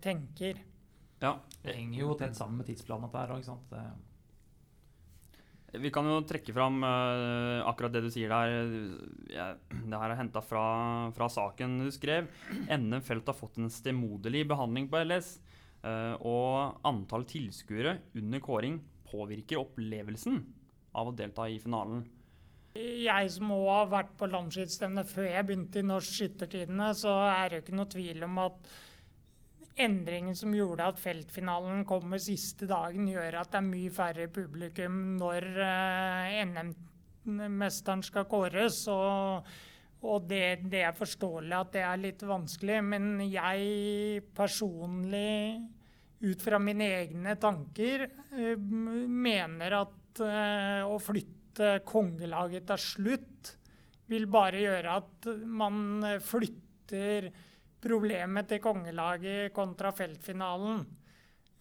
tenker. 0.00 0.62
Ja. 1.22 1.36
Det 1.62 1.76
henger 1.76 2.00
jo 2.00 2.16
tett 2.18 2.34
sammen 2.36 2.60
med 2.60 2.68
tidsplanen 2.68 3.06
dette 3.06 3.22
her 3.22 3.34
òg, 3.34 3.42
ikke 3.42 3.52
sant. 3.52 4.08
Vi 5.72 5.88
kan 5.94 6.04
jo 6.04 6.18
trekke 6.28 6.52
fram 6.52 6.82
uh, 6.84 7.64
akkurat 7.64 7.94
det 7.94 8.02
du 8.04 8.10
sier 8.12 8.32
der. 8.32 8.50
Ja, 9.32 9.46
det 9.70 10.00
her 10.02 10.12
er 10.12 10.18
henta 10.18 10.42
fra, 10.44 10.64
fra 11.16 11.28
saken 11.32 11.78
du 11.86 11.88
skrev. 11.94 12.28
NM 12.68 13.00
Felt 13.06 13.30
har 13.30 13.38
fått 13.38 13.56
en 13.62 13.72
stemoderlig 13.72 14.44
behandling 14.50 14.90
på 14.92 15.00
LS. 15.06 15.38
Uh, 15.82 16.14
og 16.28 16.82
antall 16.86 17.24
tilskuere 17.26 17.96
under 18.18 18.42
kåring 18.44 18.76
påvirker 19.08 19.62
opplevelsen 19.62 20.42
av 20.98 21.08
å 21.08 21.16
delta 21.16 21.48
i 21.48 21.56
finalen. 21.62 22.04
Jeg 22.76 23.32
som 23.32 23.50
òg 23.52 23.66
har 23.68 23.90
vært 23.92 24.14
på 24.20 24.28
landsskytterstevne 24.32 25.04
før 25.08 25.26
jeg 25.28 25.48
begynte 25.48 25.80
i 25.80 25.88
Norsk 25.88 26.14
Skyttertidene, 26.16 26.92
så 26.96 27.16
er 27.32 27.48
det 27.48 27.58
jo 27.58 27.64
ikke 27.66 27.80
noe 27.80 27.92
tvil 27.92 28.24
om 28.28 28.38
at 28.44 28.72
endringen 29.80 30.36
som 30.36 30.54
gjorde 30.54 30.86
at 30.92 31.00
feltfinalen 31.00 31.84
kommer 31.88 32.20
siste 32.20 32.68
dagen, 32.70 33.08
gjør 33.08 33.40
at 33.40 33.52
det 33.52 33.60
er 33.60 33.68
mye 33.68 33.92
færre 33.94 34.28
publikum 34.32 34.98
når 35.20 35.46
eh, 35.64 36.40
NM-mesteren 36.48 38.04
skal 38.04 38.28
kåres. 38.30 38.82
Og, 38.92 39.52
og 40.02 40.26
det, 40.28 40.68
det 40.72 40.84
er 40.88 40.98
forståelig 40.98 41.56
at 41.58 41.72
det 41.76 41.84
er 41.88 42.02
litt 42.02 42.26
vanskelig, 42.26 42.80
men 42.92 43.14
jeg 43.28 44.26
personlig, 44.36 45.62
ut 46.22 46.44
fra 46.44 46.60
mine 46.62 46.86
egne 47.00 47.36
tanker, 47.40 48.06
eh, 48.36 48.58
mener 48.58 49.80
at 49.80 50.22
eh, 50.26 50.82
å 50.84 51.00
flytte 51.02 51.78
kongelaget 51.88 52.68
til 52.68 52.80
slutt 52.80 53.56
vil 54.12 54.28
bare 54.28 54.60
gjøre 54.60 54.98
at 55.00 55.26
man 55.48 56.04
flytter 56.24 57.30
problemet 57.82 58.48
til 58.48 58.60
kongelaget 58.62 59.52
kontra 59.56 59.90
feltfinalen. 59.92 60.84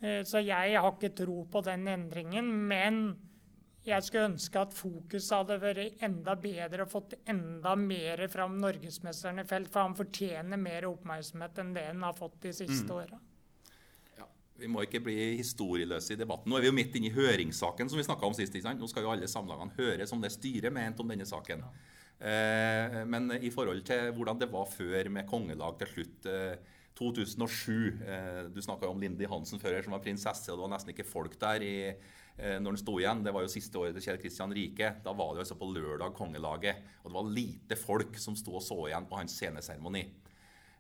Eh, 0.02 0.22
Så 0.24 0.40
jeg 0.46 0.78
har 0.80 0.92
ikke 0.92 1.16
tro 1.16 1.44
på 1.52 1.62
den 1.66 1.88
endringen, 1.88 2.48
men 2.68 3.18
jeg 3.86 4.04
skulle 4.04 4.30
ønske 4.30 4.60
at 4.62 4.74
fokuset 4.78 5.38
hadde 5.40 5.60
vært 5.62 6.02
enda 6.06 6.36
bedre 6.36 6.84
og 6.86 6.90
fått 6.92 7.14
enda 7.28 7.76
mer 7.76 8.28
fram 8.30 8.60
norgesmesteren 8.62 9.40
i 9.42 9.44
felt, 9.50 9.70
for 9.74 9.82
han 9.82 9.96
fortjener 9.98 10.58
mer 10.62 10.86
oppmerksomhet 10.86 11.58
enn 11.64 11.74
det 11.74 11.86
han 11.88 12.04
har 12.04 12.14
fått 12.14 12.40
de 12.42 12.54
siste 12.54 12.86
Mm. 12.86 12.98
åra. 12.98 13.20
Ja, 14.18 14.26
vi 14.58 14.68
må 14.68 14.84
ikke 14.86 15.04
bli 15.04 15.38
historieløse 15.38 16.14
i 16.14 16.16
debatten. 16.16 16.52
Nå 16.52 16.58
er 16.58 16.62
vi 16.62 16.68
jo 16.68 16.74
midt 16.74 16.96
inne 16.96 17.08
i 17.08 17.16
høringssaken 17.16 17.90
som 17.90 17.98
vi 17.98 18.04
snakket 18.04 18.24
om 18.24 18.34
sist. 18.34 18.54
Nå 18.54 18.88
skal 18.88 19.04
jo 19.04 19.12
alle 19.12 19.28
samlagene 19.28 19.74
høre 19.78 20.08
som 20.08 20.22
det 20.22 20.32
styret 20.32 20.72
mente 20.72 21.00
om 21.02 21.08
denne 21.08 21.26
saken. 21.26 21.60
Eh, 21.60 21.66
men 22.22 23.32
i 23.42 23.50
forhold 23.50 23.82
til 23.88 24.12
hvordan 24.14 24.38
det 24.38 24.52
var 24.52 24.68
før 24.70 25.08
med 25.10 25.26
kongelag 25.30 25.80
til 25.80 25.90
slutt 25.90 26.28
eh, 26.30 26.72
2007 27.02 28.02
eh, 28.08 28.44
Du 28.54 28.62
snakka 28.62 28.90
om 28.90 29.00
Lindy 29.02 29.28
Hansen 29.30 29.62
før 29.62 29.78
her, 29.78 29.86
som 29.86 29.96
var 29.96 30.04
prinsesse, 30.04 30.50
og 30.52 30.60
det 30.60 30.66
var 30.66 30.74
nesten 30.76 30.94
ikke 30.94 31.08
folk 31.08 31.38
der 31.42 31.66
i, 31.66 31.76
eh, 31.90 32.58
når 32.62 32.76
den 32.76 32.82
sto 32.82 32.98
igjen. 33.00 33.24
Det 33.26 33.34
var 33.34 33.46
jo 33.46 33.54
siste 33.54 33.80
året 33.80 33.98
til 33.98 34.06
Kjell 34.06 34.20
Kristian 34.22 34.56
Rike. 34.56 34.94
Da 35.04 35.14
var 35.18 35.34
det 35.34 35.46
altså 35.46 35.58
på 35.60 35.70
lørdag 35.72 36.14
kongelaget. 36.18 36.84
Og 37.02 37.12
det 37.12 37.18
var 37.18 37.36
lite 37.38 37.80
folk 37.80 38.20
som 38.22 38.38
sto 38.38 38.58
og 38.60 38.66
så 38.66 38.78
igjen 38.90 39.08
på 39.10 39.18
hans 39.20 39.38
sceneseremoni. 39.38 40.04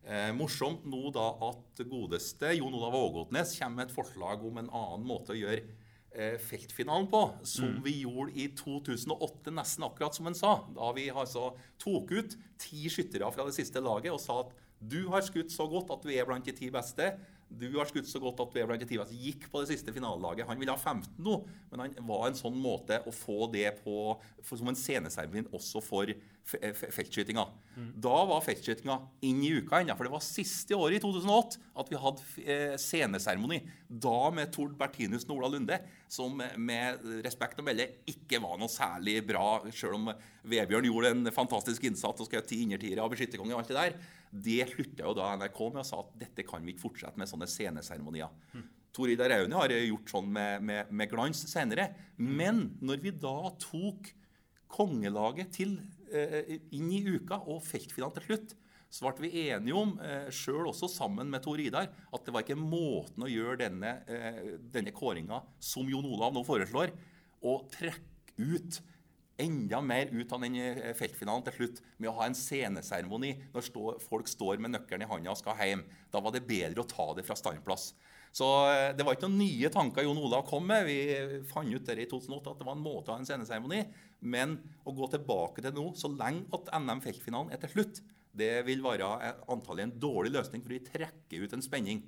Eh, 0.01 0.32
morsomt 0.34 0.86
nå 0.89 1.12
da 1.13 1.27
at 1.49 1.84
godeste 1.86 2.56
Jon 2.58 2.73
Olav 2.73 2.97
Ågotnes 2.97 3.54
kommer 3.60 3.84
med 3.84 3.89
et 3.89 3.95
forslag 3.95 4.45
om 4.45 4.58
en 4.58 4.71
annen 4.73 5.06
måte 5.06 5.36
å 5.36 5.38
gjøre 5.38 5.62
eh, 5.62 5.81
feltfinalen 6.12 7.08
på, 7.12 7.21
som 7.47 7.78
vi 7.86 8.02
gjorde 8.02 8.34
i 8.36 8.50
2008, 8.58 9.54
nesten 9.56 9.86
akkurat 9.88 10.17
som 10.17 10.28
han 10.28 10.36
sa. 10.36 10.58
Da 10.76 10.89
vi 10.97 11.08
altså 11.08 11.54
tok 11.80 12.12
ut 12.12 12.36
ti 12.60 12.89
skyttere 12.91 13.30
fra 13.32 13.45
det 13.47 13.56
siste 13.56 13.84
laget 13.84 14.12
og 14.12 14.19
sa 14.19 14.41
at 14.43 14.52
du 14.82 15.06
har 15.13 15.24
skutt 15.24 15.54
så 15.54 15.67
godt 15.69 15.93
at 15.93 16.04
du 16.04 16.12
er 16.12 16.26
blant 16.28 16.47
de 16.47 16.56
ti 16.58 16.71
beste. 16.74 17.12
Du 17.60 17.68
har 17.76 17.90
skutt 17.90 18.08
så 18.10 18.22
godt 18.22 18.40
at 18.44 18.54
du 18.54 18.60
er 18.62 18.68
blant 18.70 18.82
de 18.82 18.88
ti 18.88 19.00
beste. 19.00 19.18
Gikk 19.18 19.48
på 19.52 19.62
det 19.62 19.72
siste 19.74 19.94
finalelaget. 19.94 20.48
Han 20.50 20.60
ville 20.62 20.74
ha 20.74 20.80
15 20.80 21.20
nå, 21.22 21.38
men 21.72 21.84
han 21.84 21.96
var 22.08 22.28
en 22.28 22.38
sånn 22.38 22.58
måte 22.62 23.02
å 23.08 23.14
få 23.16 23.50
det 23.54 23.68
på 23.82 23.96
for, 24.42 24.56
som 24.56 24.72
en 24.72 24.78
sceneseremoni 24.78 25.50
også 25.52 25.84
for 25.84 26.14
feltskytinga. 26.52 27.44
Mm. 27.76 27.90
Da 28.04 28.22
var 28.28 28.44
feltskytinga 28.44 28.98
inn 29.28 29.44
i 29.46 29.52
uka 29.62 29.82
ennå, 29.82 29.96
for 29.98 30.08
det 30.08 30.14
var 30.14 30.24
siste 30.26 30.76
året 30.76 30.98
i 30.98 31.04
2008 31.04 31.62
at 31.82 31.92
vi 31.92 32.00
hadde 32.02 32.46
eh, 32.46 32.76
sceneseremoni. 32.82 33.62
Da 33.88 34.32
med 34.34 34.52
Tord 34.56 34.74
Bertinus 34.80 35.28
og 35.28 35.38
Ola 35.38 35.52
Lunde, 35.54 35.78
som 36.12 36.40
med 36.40 37.06
respekt 37.26 37.62
å 37.62 37.66
melde 37.66 37.88
ikke 38.10 38.42
var 38.44 38.58
noe 38.60 38.72
særlig 38.72 39.20
bra, 39.28 39.62
selv 39.70 40.00
om 40.00 40.12
Vebjørn 40.52 40.90
gjorde 40.90 41.14
en 41.14 41.34
fantastisk 41.36 41.86
innsats 41.88 42.24
og 42.24 42.32
skjøt 42.32 42.50
ti 42.52 42.64
innertiere 42.66 43.04
av 43.04 43.14
beskytterkonge 43.14 43.56
og 43.56 43.62
alt 43.62 43.72
det 43.72 43.80
der. 43.80 44.20
Det 44.32 44.63
slutta 44.72 45.08
jo 45.08 45.15
da 45.17 45.34
NRK 45.36 45.60
med 45.74 45.82
og 45.84 45.88
sa 45.88 46.00
at 46.04 46.13
dette 46.22 46.46
kan 46.48 46.63
vi 46.63 46.74
ikke 46.74 46.86
fortsette 46.88 47.20
med 47.20 47.30
sånne 47.30 47.50
sceneseremonier. 47.52 48.32
Tor 48.96 49.12
Idar 49.12 49.32
Aune 49.38 49.56
har 49.56 49.72
gjort 49.72 50.12
sånn 50.12 50.32
med, 50.36 50.63
med, 50.67 50.89
med 50.91 51.12
glans 51.12 51.44
senere. 51.52 51.89
Men 52.20 52.74
når 52.84 53.04
vi 53.04 53.13
da 53.15 53.52
tok 53.62 54.12
kongelaget 54.72 55.54
til, 55.56 55.78
eh, 56.12 56.58
inn 56.76 56.91
i 56.91 57.04
uka 57.04 57.41
og 57.44 57.63
feltfinalen 57.67 58.17
til 58.20 58.28
slutt, 58.30 58.56
så 58.91 59.08
ble 59.08 59.30
vi 59.30 59.46
enige 59.48 59.76
om, 59.76 59.94
eh, 60.04 60.28
sjøl 60.32 60.67
også 60.67 60.89
sammen 60.91 61.30
med 61.32 61.44
Tor 61.44 61.60
Idar, 61.60 61.88
at 61.88 62.26
det 62.26 62.34
var 62.34 62.44
ikke 62.44 62.60
måten 62.60 63.24
å 63.24 63.32
gjøre 63.32 63.58
denne, 63.63 64.04
eh, 64.08 64.58
denne 64.60 64.91
kåringa 64.91 65.41
som 65.60 65.88
Jon 65.88 66.06
Olav 66.06 66.34
nå 66.34 66.44
foreslår, 66.44 66.91
å 67.44 67.70
trekke 67.72 68.36
ut 68.38 68.82
enda 69.39 69.82
mer 69.82 70.12
ut 70.12 70.32
av 70.36 70.44
den 70.44 70.56
eh, 70.60 70.94
feltfinalen 70.98 71.44
til 71.48 71.58
slutt 71.58 71.82
med 71.98 72.12
å 72.12 72.15
ha 72.20 72.28
en 72.28 72.38
sceneseremoni 72.38 73.34
når 73.54 73.67
stå, 73.67 73.84
folk 74.04 74.30
står 74.30 74.62
med 74.62 74.76
nøkkelen 74.76 75.06
i 75.06 75.10
hånda 75.10 75.34
og 75.34 75.39
skal 75.39 75.60
hjem. 75.60 75.84
Da 76.12 76.22
var 76.24 76.36
det 76.36 76.46
bedre 76.48 76.84
å 76.84 76.89
ta 76.89 77.08
det 77.17 77.26
fra 77.28 77.38
standplass. 77.39 77.91
Så 78.36 78.48
eh, 78.72 78.91
det 78.96 79.06
var 79.06 79.17
ikke 79.17 79.28
noen 79.28 79.44
nye 79.44 79.72
tanker 79.74 80.06
Jon 80.06 80.22
Olav 80.22 80.46
kom 80.48 80.67
med. 80.67 80.88
Vi 80.88 81.44
fant 81.52 81.72
ut 81.72 81.88
der 81.88 82.04
i 82.04 82.08
2008 82.12 82.54
at 82.54 82.62
det 82.62 82.70
var 82.70 82.78
en 82.78 82.86
måte 82.86 83.12
å 83.12 83.17
ha 83.17 83.22
en 83.22 83.28
sceneseremoni. 83.28 83.84
Men 84.22 84.58
å 84.86 84.96
gå 84.96 85.10
tilbake 85.12 85.63
til 85.63 85.76
nå, 85.76 85.89
så 85.98 86.12
lenge 86.13 86.48
at 86.56 86.72
NM-feltfinalen 86.78 87.54
er 87.54 87.62
til 87.63 87.76
slutt, 87.76 88.04
det 88.32 88.62
vil 88.63 88.84
være 88.84 89.08
antallet 89.52 89.89
en 89.89 89.98
dårlig 90.00 90.32
løsning, 90.38 90.62
for 90.63 90.72
vi 90.72 90.84
trekker 90.86 91.44
ut 91.44 91.56
en 91.58 91.65
spenning. 91.65 92.06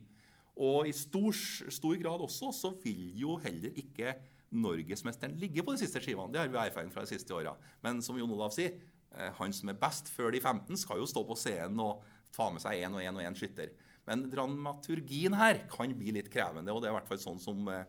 Og 0.54 0.88
i 0.88 0.94
stor, 0.96 1.34
stor 1.74 1.98
grad 2.00 2.22
også 2.22 2.52
så 2.56 2.72
vil 2.84 3.10
jo 3.18 3.36
heller 3.44 3.74
ikke 3.82 4.14
norgesmesteren 4.54 5.38
ligge 5.42 5.64
på 5.66 5.76
de 5.76 5.84
siste 5.84 6.02
skivene. 6.04 6.32
Det 6.34 6.42
har 6.42 6.52
vi 6.52 6.60
erfaring 6.62 6.92
fra 6.94 7.06
de 7.06 7.12
siste 7.14 7.34
åra. 7.36 7.56
Men 7.84 8.02
som 8.06 8.18
Jon 8.20 8.32
Olav 8.36 8.54
sier, 8.56 8.78
eh, 9.16 9.32
han 9.40 9.54
som 9.54 9.72
er 9.72 9.80
best 9.80 10.12
før 10.14 10.32
de 10.32 10.42
15, 10.42 10.78
skal 10.78 11.02
jo 11.02 11.10
stå 11.10 11.26
på 11.28 11.38
scenen 11.40 11.82
og 11.84 12.04
ta 12.34 12.50
med 12.50 12.64
seg 12.64 12.84
én 12.86 12.94
og 12.94 13.02
én 13.02 13.18
og 13.18 13.26
én 13.26 13.38
skytter. 13.38 13.74
Men 14.08 14.26
dramaturgien 14.32 15.36
her 15.38 15.64
kan 15.72 15.94
bli 15.96 16.12
litt 16.16 16.32
krevende, 16.32 16.74
og 16.74 16.82
det 16.82 16.90
er 16.90 16.96
i 16.96 16.98
hvert 16.98 17.12
fall 17.12 17.22
sånn 17.22 17.40
som 17.40 17.68
eh, 17.72 17.86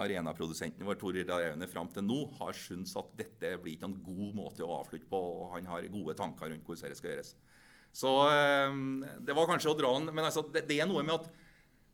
arenaprodusenten 0.00 0.86
vår 0.86 0.98
Tor 1.00 1.18
Aune 1.34 1.68
fram 1.68 1.90
til 1.92 2.06
nå 2.06 2.20
har 2.38 2.56
syntes 2.56 2.94
at 2.98 3.10
dette 3.18 3.56
blir 3.60 3.76
ikke 3.76 3.90
en 3.90 3.98
god 4.04 4.34
måte 4.38 4.64
å 4.64 4.78
avslutte 4.78 5.08
på, 5.10 5.18
og 5.18 5.56
han 5.56 5.68
har 5.68 5.88
gode 5.92 6.14
tanker 6.18 6.52
rundt 6.52 6.64
hvordan 6.64 6.94
det 6.94 7.00
skal 7.00 7.14
gjøres. 7.14 7.34
Så 7.92 8.10
eh, 8.30 8.80
det 9.26 9.36
var 9.36 9.50
kanskje 9.50 9.72
å 9.72 9.78
dra 9.78 9.88
den 9.96 10.12
Men 10.14 10.28
altså, 10.28 10.44
det, 10.46 10.62
det, 10.68 10.76
er 10.78 10.86
noe 10.86 11.02
med 11.02 11.16
at 11.16 11.48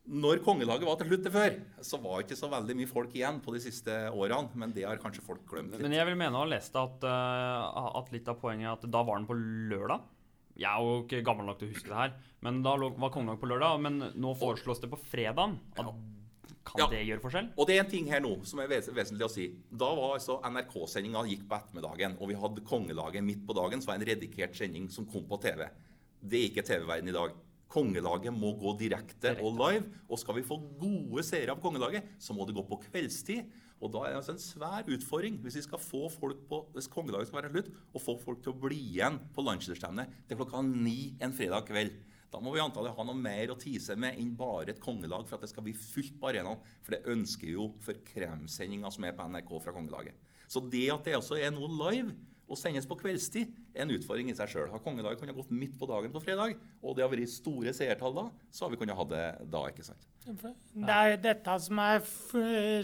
når 0.07 0.41
kongelaget 0.45 0.87
var 0.87 0.99
til 1.01 1.09
slutt 1.11 1.25
til 1.27 1.33
før, 1.35 1.55
så 1.83 1.99
var 2.03 2.23
ikke 2.23 2.39
så 2.39 2.51
veldig 2.51 2.77
mye 2.79 2.91
folk 2.91 3.15
igjen 3.17 3.41
på 3.43 3.55
de 3.57 3.61
siste 3.63 3.95
årene. 4.15 4.55
Men 4.59 4.75
det 4.75 4.85
har 4.87 5.01
kanskje 5.03 5.25
folk 5.27 5.43
glemt 5.51 5.75
litt. 5.75 5.83
Men 5.83 5.97
jeg 5.97 6.07
vil 6.09 6.19
mene 6.19 6.39
å 6.39 6.45
ha 6.45 6.51
lest 6.51 6.77
at, 6.79 7.07
uh, 7.07 7.89
at 7.99 8.13
litt 8.15 8.29
av 8.31 8.39
poenget 8.41 8.69
er 8.69 8.77
at 8.77 8.87
da 8.87 9.03
var 9.07 9.19
den 9.19 9.27
på 9.29 9.37
lørdag. 9.37 10.05
Jeg 10.57 10.71
er 10.71 10.85
jo 10.85 11.01
ikke 11.03 11.25
gammel 11.27 11.49
nok 11.51 11.59
til 11.61 11.69
å 11.69 11.75
huske 11.75 11.91
det 11.91 11.99
her, 11.99 12.13
men 12.47 12.63
da 12.65 12.77
var 12.79 13.11
kongelaget 13.13 13.43
på 13.43 13.49
lørdag. 13.51 13.81
Men 13.83 13.99
nå 14.15 14.37
foreslås 14.41 14.83
det 14.85 14.93
på 14.93 15.01
fredag. 15.01 15.59
Ja. 15.77 15.89
kan 16.67 16.85
ja. 16.85 16.87
det 16.91 17.03
gjøre 17.07 17.25
forskjell? 17.25 17.51
Og 17.59 17.69
det 17.69 17.77
er 17.77 17.83
en 17.83 17.91
ting 17.91 18.07
her 18.11 18.23
nå 18.23 18.33
som 18.49 18.63
er 18.63 18.71
ves 18.71 18.89
vesentlig 18.89 19.27
å 19.27 19.33
si. 19.33 19.49
Da 19.71 19.91
var 19.99 20.17
altså 20.21 20.39
NRK-sendinga 20.47 21.27
gikk 21.33 21.45
på 21.51 21.59
ettermiddagen, 21.59 22.17
og 22.21 22.31
vi 22.31 22.39
hadde 22.39 22.65
Kongelaget 22.67 23.27
midt 23.27 23.43
på 23.47 23.59
dagen, 23.59 23.83
så 23.83 23.91
var 23.91 23.99
det 23.99 24.07
en 24.07 24.15
redikert 24.15 24.57
sending 24.59 24.89
som 24.91 25.07
kom 25.11 25.27
på 25.29 25.43
TV. 25.43 25.67
Det 26.23 26.41
er 26.41 26.49
ikke 26.49 26.67
TV-verden 26.67 27.11
i 27.11 27.19
dag. 27.19 27.37
Kongelaget 27.73 28.35
må 28.35 28.53
gå 28.61 28.73
direkte 28.81 29.35
og 29.43 29.57
live. 29.59 29.87
Og 30.09 30.21
skal 30.23 30.39
vi 30.39 30.47
få 30.47 30.59
gode 30.81 31.25
seere 31.27 31.55
av 31.55 31.63
Kongelaget, 31.63 32.17
så 32.23 32.37
må 32.37 32.47
det 32.47 32.57
gå 32.57 32.65
på 32.67 32.81
kveldstid. 32.89 33.47
Og 33.85 33.93
da 33.93 34.07
er 34.07 34.15
det 34.15 34.21
altså 34.23 34.33
en 34.33 34.41
svær 34.41 34.87
utfordring 34.89 35.37
hvis 35.45 35.59
vi 35.59 35.65
skal 35.67 35.81
få 35.83 36.07
folk 36.09 36.47
på, 36.49 36.63
hvis 36.73 36.89
kongelaget 36.89 37.29
skal 37.29 37.43
være 37.43 37.53
slutt, 37.53 37.73
og 37.93 38.03
få 38.03 38.15
folk 38.23 38.45
til 38.45 38.55
å 38.55 38.61
bli 38.63 38.79
igjen 38.95 39.19
på 39.37 39.45
landsdelsstevnet 39.45 40.23
til 40.29 40.39
klokka 40.41 40.63
ni 40.65 41.13
en 41.21 41.35
fredag 41.37 41.67
kveld. 41.69 41.99
Da 42.33 42.41
må 42.43 42.55
vi 42.55 42.63
antallet 42.63 42.97
ha 42.97 43.05
noe 43.07 43.17
mer 43.21 43.53
å 43.53 43.59
tise 43.61 43.95
med 44.01 44.17
enn 44.19 44.33
bare 44.37 44.73
et 44.73 44.81
kongelag 44.83 45.29
for 45.29 45.37
at 45.37 45.45
det 45.45 45.53
skal 45.53 45.65
bli 45.67 45.77
fullt 45.77 46.17
på 46.21 46.31
arenaen. 46.31 46.63
For 46.85 46.97
det 46.97 47.13
ønsker 47.13 47.53
jo 47.53 47.69
for 47.85 48.01
kremsendinga 48.09 48.91
som 48.93 49.07
er 49.07 49.15
på 49.17 49.29
NRK 49.31 49.53
fra 49.63 49.77
kongelaget. 49.77 50.17
Så 50.51 50.63
det 50.73 50.89
at 50.95 51.07
det 51.07 51.19
også 51.19 51.39
er 51.39 51.53
noe 51.55 51.71
live 51.71 52.17
og 52.47 52.59
sendes 52.59 52.87
på 52.87 52.99
kveldstid, 53.01 53.51
er 53.75 53.85
en 53.85 53.95
utfordring 53.97 54.31
i 54.31 54.37
seg 54.39 54.51
sjøl. 54.53 54.69
Har 54.71 54.83
kongedag 54.85 55.19
kunnet 55.19 55.37
gått 55.37 55.51
midt 55.51 55.75
på 55.81 55.89
dagen 55.91 56.13
på 56.15 56.23
fredag, 56.23 56.55
og 56.83 56.95
det 56.97 57.03
har 57.03 57.11
vært 57.11 57.33
store 57.33 57.73
seertall 57.75 58.15
da, 58.17 58.27
så 58.55 58.67
har 58.67 58.73
vi 58.73 58.79
kunnet 58.81 58.99
ha 58.99 59.07
det 59.11 59.25
da, 59.51 59.65
ikke 59.71 59.87
sant? 59.87 60.07
Det 60.27 60.91
er 60.91 61.13
jo 61.13 61.19
dette 61.23 61.57
som 61.63 61.81
er 61.83 62.07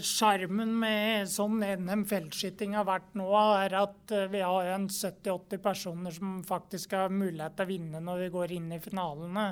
sjarmen 0.07 0.75
med 0.79 1.31
sånn 1.31 1.59
NM 1.59 2.05
feltskyting 2.07 2.77
har 2.77 2.87
vært 2.87 3.15
nå, 3.19 3.27
er 3.35 3.75
at 3.81 4.13
eh, 4.15 4.29
vi 4.31 4.43
har 4.43 4.69
en 4.75 4.87
70-80 4.87 5.63
personer 5.63 6.15
som 6.15 6.37
faktisk 6.47 6.95
har 6.95 7.11
mulighet 7.11 7.57
til 7.57 7.67
å 7.67 7.71
vinne 7.73 8.03
når 8.03 8.25
vi 8.25 8.29
går 8.37 8.55
inn 8.55 8.71
i 8.71 8.79
finalene. 8.83 9.49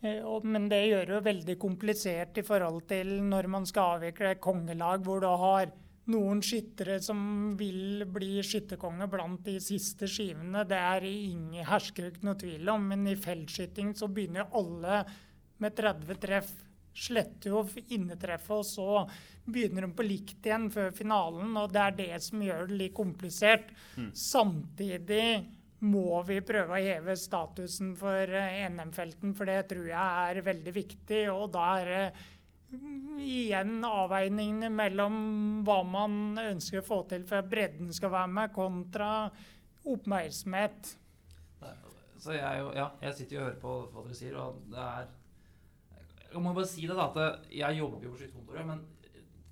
Eh, 0.00 0.24
men 0.48 0.70
det 0.72 0.80
gjør 0.86 1.06
det 1.10 1.16
jo 1.18 1.26
veldig 1.28 1.58
komplisert 1.60 2.40
i 2.40 2.46
forhold 2.46 2.86
til 2.88 3.18
når 3.28 3.50
man 3.52 3.68
skal 3.68 3.98
avvikle 3.98 4.38
kongelag, 4.40 5.04
hvor 5.04 5.20
du 5.20 5.28
har 5.28 5.72
noen 6.10 6.40
skyttere 6.42 6.96
som 7.02 7.20
vil 7.58 8.06
bli 8.10 8.40
skytterkonge 8.46 9.06
blant 9.10 9.44
de 9.46 9.58
siste 9.62 10.08
skivene. 10.10 10.64
Det 10.68 10.78
er 10.78 11.06
ingen 11.06 11.66
hersker 11.68 12.08
ikke 12.08 12.26
noe 12.26 12.40
tvil 12.40 12.72
om, 12.72 12.88
men 12.92 13.06
i 13.10 13.18
feltskyting 13.20 13.92
så 13.98 14.08
begynner 14.10 14.50
alle 14.56 15.04
med 15.60 15.76
30 15.76 16.20
treff. 16.22 16.50
Sletter 17.00 17.52
jo 17.52 17.62
innetreffet, 17.94 18.50
og 18.50 18.66
så 18.66 19.04
begynner 19.46 19.86
de 19.86 19.92
på 19.94 20.06
likt 20.06 20.46
igjen 20.46 20.66
før 20.74 20.90
finalen. 20.96 21.54
Og 21.60 21.70
det 21.72 21.84
er 21.84 21.96
det 22.00 22.10
som 22.24 22.42
gjør 22.42 22.66
det 22.66 22.80
litt 22.80 22.96
komplisert. 22.96 23.70
Mm. 23.94 24.10
Samtidig 24.16 25.26
må 25.86 26.20
vi 26.28 26.40
prøve 26.44 26.76
å 26.76 26.82
heve 26.82 27.14
statusen 27.16 27.94
for 27.96 28.34
eh, 28.36 28.66
NM-felten, 28.68 29.32
for 29.36 29.48
det 29.48 29.62
tror 29.70 29.86
jeg 29.88 30.34
er 30.34 30.44
veldig 30.50 30.74
viktig. 30.76 31.22
Og 31.32 31.46
da 31.54 31.68
er 31.78 31.92
det 31.94 32.04
igjen 33.20 33.84
avveiningene 33.84 34.70
mellom 34.72 35.16
hva 35.66 35.80
man 35.86 36.38
ønsker 36.40 36.80
å 36.80 36.86
få 36.86 37.00
til 37.10 37.24
for 37.28 37.42
at 37.42 37.50
bredden 37.50 37.90
skal 37.94 38.12
være 38.14 38.32
med, 38.36 38.52
kontra 38.54 39.10
oppmerksomhet. 39.90 40.94
Så 42.20 42.36
jeg, 42.36 42.64
ja, 42.76 42.90
jeg 43.00 43.16
sitter 43.16 43.36
jo 43.36 43.40
og 43.40 43.46
hører 43.48 43.60
på 43.62 43.74
hva 43.94 44.04
dere 44.04 44.16
sier, 44.18 44.36
og 44.36 44.60
det 44.68 44.84
er 44.84 45.08
Jeg 46.30 46.40
må 46.44 46.52
bare 46.54 46.68
si 46.68 46.84
det, 46.86 46.94
da, 46.94 47.08
at 47.10 47.46
jeg 47.50 47.78
jobber 47.80 48.04
jo 48.06 48.12
på 48.12 48.20
skytekontoret, 48.20 48.66
men 48.68 48.82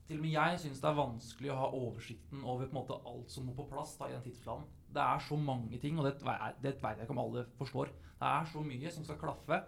til 0.06 0.20
og 0.20 0.24
med 0.24 0.30
jeg 0.30 0.60
syns 0.62 0.82
det 0.82 0.88
er 0.88 0.98
vanskelig 0.98 1.50
å 1.52 1.56
ha 1.58 1.70
oversikten 1.74 2.44
over 2.44 2.68
på 2.68 2.70
en 2.70 2.78
måte 2.78 2.98
alt 3.10 3.32
som 3.32 3.48
må 3.48 3.54
på 3.56 3.66
plass 3.72 3.96
da, 3.98 4.06
i 4.08 4.14
den 4.14 4.22
tidsplanen. 4.24 4.68
Det 4.94 5.02
er 5.02 5.24
så 5.26 5.36
mange 5.36 5.80
ting, 5.82 5.98
og 5.98 6.06
det, 6.06 6.14
det 6.62 6.76
vet 6.78 7.00
jeg 7.00 7.08
ikke 7.08 7.16
om 7.16 7.24
alle 7.24 7.44
forstår. 7.58 7.90
Det 8.20 8.30
er 8.30 8.48
så 8.52 8.62
mye 8.64 8.92
som 8.94 9.04
skal 9.04 9.18
klaffe. 9.20 9.58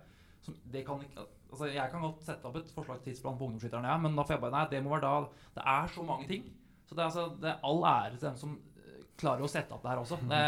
Som, 0.45 0.57
det 0.73 0.85
kan 0.87 1.03
ikke 1.05 1.27
altså 1.51 1.69
Jeg 1.71 1.93
kan 1.93 2.05
godt 2.07 2.25
sette 2.27 2.49
opp 2.49 2.59
et 2.61 2.73
forslag 2.75 3.01
til 3.01 3.13
tidsplan 3.13 3.39
på 3.39 3.49
ungdomsskytterne, 3.49 3.93
ja, 3.93 3.99
men 4.01 4.17
da 4.19 4.25
får 4.27 4.37
jeg 4.37 4.45
bare 4.45 4.57
Nei, 4.57 4.67
det 4.73 4.83
må 4.85 4.95
være 4.95 5.07
da. 5.07 5.47
Det 5.59 5.67
er 5.75 5.95
så 5.95 6.07
mange 6.07 6.29
ting. 6.31 6.45
Så 6.89 6.97
det 6.97 7.03
er, 7.05 7.09
altså, 7.11 7.27
det 7.39 7.51
er 7.53 7.67
all 7.71 7.85
ære 7.87 8.17
til 8.17 8.29
dem 8.29 8.39
som 8.41 8.55
eh, 8.83 9.03
klarer 9.21 9.47
å 9.47 9.51
sette 9.51 9.77
opp 9.77 9.85
det 9.85 9.93
her 9.93 10.01
også. 10.03 10.21
Det, 10.31 10.45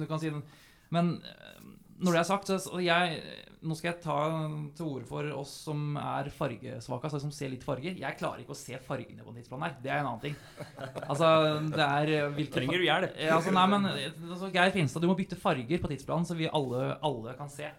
du 0.00 0.06
kan 0.10 0.22
si 0.22 0.32
den. 0.32 0.42
Men 0.94 1.12
eh, 1.22 1.60
når 2.02 2.16
det 2.16 2.20
er 2.20 2.28
sagt, 2.28 2.50
så 2.50 2.80
jeg, 2.82 3.20
nå 3.64 3.76
skal 3.78 3.92
jeg 3.92 4.00
ta 4.02 4.16
til 4.76 4.88
orde 4.90 5.06
for 5.08 5.30
oss 5.38 5.52
som 5.68 5.94
er 6.00 6.28
fargesvake, 6.34 7.08
altså 7.08 7.20
som 7.22 7.32
ser 7.32 7.52
litt 7.54 7.64
farger. 7.64 7.96
Jeg 8.02 8.18
klarer 8.18 8.42
ikke 8.42 8.56
å 8.56 8.58
se 8.58 8.76
fargene 8.84 9.24
på 9.24 9.32
en 9.32 9.38
tidsplan 9.38 9.64
her. 9.64 9.78
Det 9.84 9.92
er 9.94 10.02
en 10.02 10.10
annen 10.10 10.24
ting. 10.26 10.36
Altså, 11.06 11.30
det 11.70 11.86
er 11.86 12.14
eh, 12.18 12.28
hvilke 12.36 12.58
Trenger 12.58 12.82
du 12.82 12.88
hjelp? 12.88 13.18
Altså, 13.38 13.54
nei, 13.56 13.66
men 13.72 13.90
altså, 13.94 14.52
Geir 14.58 14.74
Finstad, 14.74 15.06
du 15.06 15.10
må 15.12 15.16
bytte 15.18 15.38
farger 15.40 15.82
på 15.82 15.94
tidsplanen, 15.94 16.28
så 16.28 16.36
vi 16.38 16.50
alle, 16.50 16.96
alle 17.06 17.38
kan 17.38 17.52
se. 17.52 17.70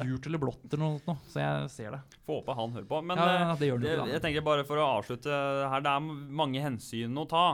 Gult 0.00 0.26
eller 0.28 0.42
blått 0.42 0.66
eller 0.70 0.82
noe, 0.82 1.02
sånt, 1.04 1.28
så 1.32 1.42
jeg 1.42 1.68
ser 1.74 1.94
det. 1.96 2.00
Får 2.24 2.40
håpe 2.40 2.56
han 2.58 2.74
hører 2.78 2.88
på. 2.90 3.02
Men 3.10 3.22
ja, 3.22 3.54
det 3.60 3.70
gjør 3.70 3.84
det, 3.84 3.94
jeg 4.14 4.24
tenker 4.24 4.46
bare 4.46 4.66
for 4.68 4.80
å 4.80 4.90
avslutte 4.98 5.30
her, 5.70 5.84
det 5.84 5.94
er 5.94 6.10
mange 6.42 6.64
hensyn 6.64 7.22
å 7.22 7.28
ta. 7.30 7.46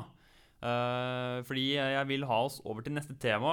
Uh, 0.61 1.41
fordi 1.49 1.71
jeg 1.73 2.05
vil 2.11 2.27
ha 2.29 2.43
oss 2.45 2.59
over 2.69 2.85
til 2.85 2.93
neste 2.93 3.15
tema. 3.17 3.53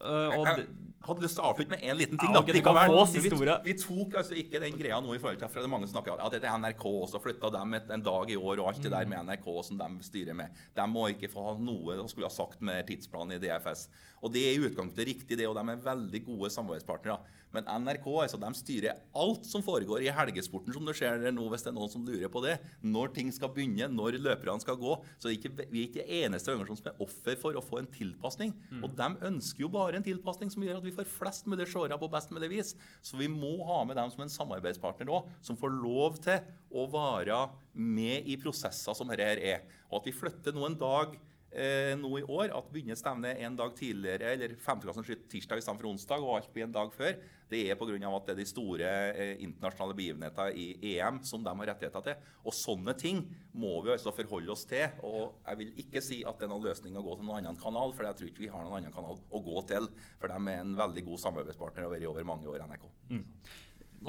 Uh, 0.00 0.34
og 0.34 0.48
jeg, 0.48 0.64
hadde 1.06 1.22
lyst 1.22 1.36
til 1.38 1.44
å 1.44 1.50
avslutte 1.52 1.70
med 1.76 1.84
en 1.86 1.98
liten 2.00 2.18
ting. 2.18 2.32
Ja, 2.34 2.40
okay, 2.40 2.56
vi, 2.56 3.28
vi, 3.28 3.54
vi, 3.68 3.74
tok 3.78 4.16
altså 4.18 4.34
ikke 4.40 4.62
den 4.64 4.74
greia 4.80 4.98
nå 5.04 5.14
i 5.14 5.20
forhold 5.22 5.38
til 5.38 5.52
for 5.52 5.62
det 5.62 5.68
er 5.68 5.72
mange 5.76 5.90
snakker 5.90 6.14
om 6.14 6.24
at 6.24 6.34
dette 6.34 6.50
er 6.50 6.58
NRK, 6.58 6.86
og 6.90 7.06
så 7.12 7.20
flytta 7.22 7.52
dem 7.54 7.76
et, 7.78 7.92
en 7.94 8.02
dag 8.08 8.32
i 8.34 8.38
år, 8.40 8.56
og 8.56 8.72
alt 8.72 8.82
det 8.82 8.90
der 8.96 9.10
med 9.12 9.28
NRK 9.28 9.46
som 9.68 9.78
de 9.78 10.08
styrer 10.08 10.38
med. 10.38 10.64
De 10.74 10.88
må 10.90 11.06
ikke 11.12 11.30
få 11.30 11.46
ha 11.50 11.54
noe 11.60 12.00
de 12.00 12.08
skulle 12.10 12.26
ha 12.26 12.34
sagt 12.34 12.64
med 12.66 12.82
tidsplanen 12.90 13.36
i 13.36 13.40
DFS. 13.44 13.86
Og 14.24 14.32
det 14.32 14.42
er 14.48 14.56
i 14.56 14.62
utgangspunktet 14.64 15.08
riktig, 15.10 15.36
det, 15.36 15.48
og 15.48 15.56
de 15.58 15.64
er 15.68 15.82
veldig 15.84 16.20
gode 16.24 16.52
samarbeidspartnere. 16.54 17.20
Men 17.54 17.68
NRK 17.84 18.06
altså, 18.24 18.38
de 18.40 18.50
styrer 18.58 19.02
alt 19.20 19.46
som 19.46 19.62
foregår 19.62 20.02
i 20.02 20.12
helgesporten, 20.12 20.74
som 20.74 20.86
du 20.86 20.92
ser 20.96 21.22
nå, 21.30 21.44
hvis 21.52 21.62
det 21.62 21.70
er 21.70 21.76
noen 21.76 21.92
som 21.92 22.06
lurer 22.06 22.30
på 22.32 22.42
det. 22.42 22.56
Når 22.82 23.12
ting 23.14 23.30
skal 23.34 23.52
begynne, 23.54 23.86
når 23.92 24.18
løperne 24.24 24.62
skal 24.62 24.78
gå. 24.80 24.96
Så 25.22 25.30
vi 25.30 25.36
er 25.36 25.84
ikke 25.84 26.00
det 26.00 26.22
eneste 26.22 26.50
organisasjonen 26.50 26.80
som 26.80 26.90
er 26.90 27.04
offer 27.06 27.38
for 27.40 27.58
å 27.58 27.62
få 27.64 27.78
en 27.80 27.90
tilpasning. 27.94 28.54
Mm. 28.72 28.80
Og 28.82 28.96
de 28.98 29.10
ønsker 29.30 29.66
jo 29.66 29.70
bare 29.74 30.00
en 30.00 30.06
tilpasning 30.06 30.50
som 30.50 30.66
gjør 30.66 30.80
at 30.80 30.88
vi 30.88 30.94
får 30.96 31.10
flest 31.10 31.46
mulig 31.50 31.68
seere 31.70 32.00
på 32.00 32.10
best 32.10 32.34
mulig 32.34 32.50
vis. 32.56 32.74
Så 33.04 33.20
vi 33.20 33.30
må 33.30 33.54
ha 33.68 33.82
med 33.86 34.00
dem 34.00 34.10
som 34.10 34.24
en 34.24 34.34
samarbeidspartner 34.34 35.12
òg, 35.14 35.30
som 35.44 35.58
får 35.60 35.78
lov 35.78 36.18
til 36.24 36.42
å 36.74 36.88
være 36.90 37.38
med 37.78 38.26
i 38.30 38.38
prosesser 38.40 38.98
som 38.98 39.10
dette 39.12 39.30
er. 39.38 39.62
Og 39.92 40.00
at 40.00 40.10
vi 40.10 40.16
flytter 40.16 40.56
nå 40.56 40.66
en 40.66 40.80
dag 40.80 41.14
eh, 41.54 41.94
nå 41.98 42.10
i 42.18 42.26
år 42.26 42.52
at 42.54 42.68
begynner 42.72 42.98
stevnet 42.98 43.40
en 43.46 43.56
dag 43.58 43.72
tidligere, 43.78 44.34
eller 44.34 44.54
femteklassen 44.60 45.06
skyter 45.06 45.30
tirsdag 45.32 45.62
istedenfor 45.62 45.88
onsdag, 45.92 46.24
og 46.24 46.38
alt 46.38 46.52
blir 46.54 46.66
en 46.66 46.74
dag 46.74 46.92
før, 46.94 47.16
det 47.50 47.60
er 47.70 47.78
pga. 47.78 47.94
at 47.94 48.26
det 48.26 48.32
er 48.34 48.40
de 48.40 48.46
store 48.48 48.90
eh, 49.14 49.34
internasjonale 49.44 49.96
begivenheter 49.98 50.56
i 50.58 50.66
EM 50.94 51.20
som 51.22 51.44
de 51.44 51.52
har 51.52 51.70
rettigheter 51.70 52.06
til. 52.08 52.30
Og 52.44 52.56
sånne 52.56 52.94
ting 52.98 53.22
må 53.52 53.76
vi 53.84 53.92
altså 53.94 54.14
forholde 54.16 54.52
oss 54.52 54.64
til. 54.70 54.88
Og 55.06 55.36
jeg 55.46 55.60
vil 55.60 55.84
ikke 55.84 56.02
si 56.04 56.22
at 56.24 56.40
det 56.40 56.48
er 56.48 56.54
noen 56.54 56.66
løsning 56.66 56.96
å 56.98 57.04
gå 57.04 57.18
til 57.18 57.28
noen 57.28 57.44
annen 57.44 57.60
kanal, 57.60 57.94
for 57.94 58.08
jeg 58.08 58.18
tror 58.18 58.32
ikke 58.32 58.46
vi 58.46 58.52
har 58.52 58.66
noen 58.66 58.80
annen 58.80 58.94
kanal 58.96 59.20
å 59.20 59.44
gå 59.44 59.64
til. 59.70 59.88
For 60.18 60.32
de 60.32 60.40
er 60.56 60.64
en 60.64 60.76
veldig 60.78 61.06
god 61.10 61.24
samarbeidspartner 61.28 61.84
og 61.84 61.90
har 61.90 61.96
vært 61.96 62.08
i 62.08 62.10
over 62.10 62.28
mange 62.32 62.50
år, 62.50 62.66
NRK. 62.66 62.90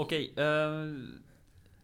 OK. 0.01 0.13
eh, 0.15 1.34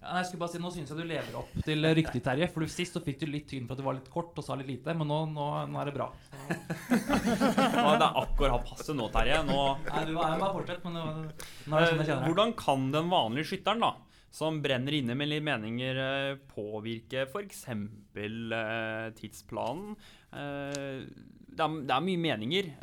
Ja, 0.02 0.16
jeg 0.18 0.32
skulle 0.32 0.42
bare 0.42 0.50
si, 0.50 0.60
Nå 0.62 0.70
syns 0.74 0.90
jeg 0.90 0.98
du 0.98 1.06
lever 1.06 1.36
opp 1.38 1.50
til 1.62 1.86
ryktet, 1.94 2.24
Terje. 2.26 2.48
For 2.50 2.66
Sist 2.74 2.96
så 2.98 3.02
fikk 3.06 3.20
du 3.22 3.28
litt 3.30 3.46
tyn 3.52 3.68
for 3.68 3.76
at 3.76 3.82
du 3.82 3.86
var 3.86 3.98
litt 4.00 4.10
kort 4.10 4.38
og 4.40 4.46
sa 4.46 4.56
litt 4.58 4.70
lite, 4.72 4.96
men 4.98 5.06
nå, 5.06 5.20
nå, 5.30 5.50
nå 5.70 5.82
er 5.82 5.92
det 5.92 5.94
bra. 5.94 6.08
nå, 6.50 7.92
det 8.02 8.08
er 8.08 8.18
akkurat 8.24 8.66
passe 8.66 8.96
nå, 8.98 9.12
Terje. 9.14 9.44
Nå 9.46 9.60
Nei, 9.86 10.06
du 10.10 10.16
er 10.16 10.42
bare 10.42 10.56
fortsett, 10.56 10.82
men 10.88 10.98
nå, 10.98 11.06
nå 11.14 11.78
er 11.78 11.86
det 11.86 11.92
sånn 11.92 12.02
jeg 12.02 12.10
kjenner. 12.10 12.26
Hvordan 12.32 12.56
kan 12.64 12.90
den 12.98 13.14
vanlige 13.14 13.52
skytteren, 13.52 13.86
da, 13.86 13.92
som 14.34 14.58
brenner 14.64 14.98
inne 14.98 15.20
med 15.20 15.30
litt 15.30 15.46
meninger, 15.46 16.02
eh, 16.08 16.34
påvirke 16.50 17.28
f.eks. 17.28 17.64
Eh, 17.70 19.06
tidsplanen? 19.22 19.94
Eh, 20.34 21.06
det, 21.06 21.62
er, 21.62 21.80
det 21.86 21.94
er 22.00 22.06
mye 22.10 22.26
meninger 22.26 22.74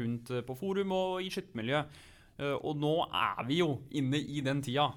rundt 0.00 0.36
på 0.48 0.56
forum 0.56 0.96
og 0.96 1.20
i 1.20 1.28
skyttermiljøet. 1.34 2.02
Og 2.64 2.78
nå 2.80 2.96
er 3.12 3.42
vi 3.44 3.60
jo 3.60 3.74
inne 3.98 4.16
i 4.16 4.40
den 4.42 4.62
tida 4.64 4.88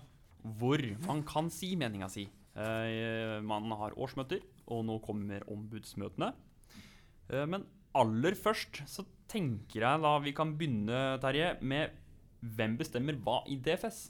hvor 0.60 0.81
man 1.08 1.23
kan 1.27 1.49
si 1.53 1.73
meninga 1.79 2.10
si. 2.12 2.27
Eh, 2.55 3.41
man 3.43 3.71
har 3.75 3.97
årsmøter, 3.99 4.43
og 4.71 4.86
nå 4.88 4.99
kommer 5.03 5.43
ombudsmøtene. 5.51 6.31
Eh, 7.31 7.45
men 7.49 7.65
aller 7.95 8.38
først 8.38 8.84
så 8.89 9.05
tenker 9.31 9.81
jeg 9.81 10.03
da 10.03 10.17
vi 10.23 10.36
kan 10.36 10.53
begynne, 10.58 11.17
Terje, 11.23 11.55
med 11.62 11.95
hvem 12.45 12.77
bestemmer 12.77 13.17
hva 13.25 13.41
i 13.49 13.58
DFS? 13.58 14.10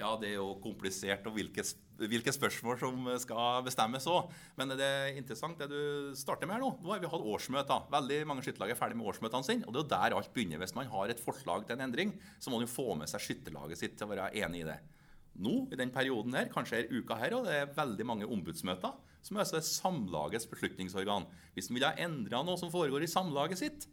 Ja, 0.00 0.14
det 0.16 0.30
er 0.30 0.38
jo 0.38 0.54
komplisert 0.62 1.26
og 1.28 1.34
hvilke, 1.36 1.64
hvilke 2.00 2.32
spørsmål 2.32 2.78
som 2.80 3.08
skal 3.20 3.64
bestemmes 3.66 4.06
òg. 4.08 4.30
Men 4.58 4.72
det 4.72 4.86
er 4.86 5.18
interessant 5.18 5.58
det 5.60 5.68
du 5.70 6.14
starter 6.16 6.48
med 6.48 6.56
her 6.56 6.64
nå. 6.64 6.70
Nå 6.80 6.94
har 6.94 7.02
vi 7.02 7.10
hatt 7.10 7.26
årsmøter. 7.34 7.88
Veldig 7.92 8.20
mange 8.30 8.44
skytterlag 8.46 8.72
er 8.72 8.78
ferdig 8.78 8.96
med 8.96 9.10
årsmøtene 9.10 9.46
sine. 9.46 9.66
Og 9.66 9.74
det 9.74 9.82
er 9.82 9.84
jo 9.84 9.92
der 9.92 10.16
alt 10.16 10.32
begynner. 10.34 10.62
Hvis 10.62 10.76
man 10.78 10.88
har 10.94 11.12
et 11.12 11.20
forslag 11.20 11.66
til 11.66 11.76
en 11.76 11.84
endring, 11.88 12.14
så 12.38 12.48
må 12.48 12.58
man 12.58 12.68
jo 12.68 12.72
få 12.72 12.94
med 12.96 13.10
seg 13.12 13.26
skytterlaget 13.26 13.82
sitt 13.82 13.98
til 13.98 14.08
å 14.08 14.14
være 14.14 14.30
enig 14.40 14.62
i 14.62 14.70
det. 14.70 14.78
Nå, 15.38 15.66
i 15.70 15.78
den 15.78 15.92
perioden 15.94 16.34
her, 16.36 16.50
kanskje 16.52 16.82
her 16.82 16.90
uka 16.90 17.16
her, 17.20 17.36
og 17.36 17.46
det 17.46 17.54
er 17.56 17.74
veldig 17.76 18.06
mange 18.06 18.28
ombudsmøter, 18.28 18.96
som 19.22 19.36
er 19.36 19.44
altså 19.44 19.60
Samlagets 19.64 20.48
beslutningsorgan. 20.50 21.28
Hvis 21.54 21.70
man 21.70 21.78
vil 21.78 21.86
ha 21.86 21.94
endra 22.06 22.42
noe 22.44 22.58
som 22.60 22.72
foregår 22.72 23.04
i 23.06 23.10
Samlaget 23.10 23.60
sitt, 23.62 23.86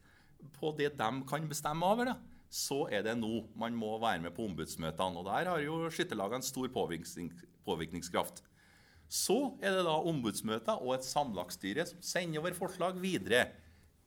på 0.57 0.73
det 0.77 0.93
de 0.97 1.11
kan 1.29 1.47
bestemme 1.49 1.85
over, 1.85 2.11
det, 2.11 2.17
så 2.49 2.85
er 2.93 3.03
det 3.03 3.17
nå 3.19 3.41
man 3.59 3.75
må 3.75 3.97
være 3.99 4.21
med 4.23 4.33
på 4.35 4.45
ombudsmøtene. 4.47 5.19
Og 5.19 5.27
der 5.27 5.51
har 5.51 5.63
jo 5.63 5.87
skytterlagene 5.91 6.45
stor 6.45 6.69
påvirkningskraft. 6.71 8.43
Så 9.07 9.37
er 9.63 9.75
det 9.75 9.85
da 9.87 9.95
ombudsmøter 10.09 10.81
og 10.83 10.97
et 10.97 11.07
samlagsstyre 11.07 11.85
som 11.87 12.03
sender 12.03 12.41
over 12.41 12.55
forslag 12.57 12.99
videre 12.99 13.45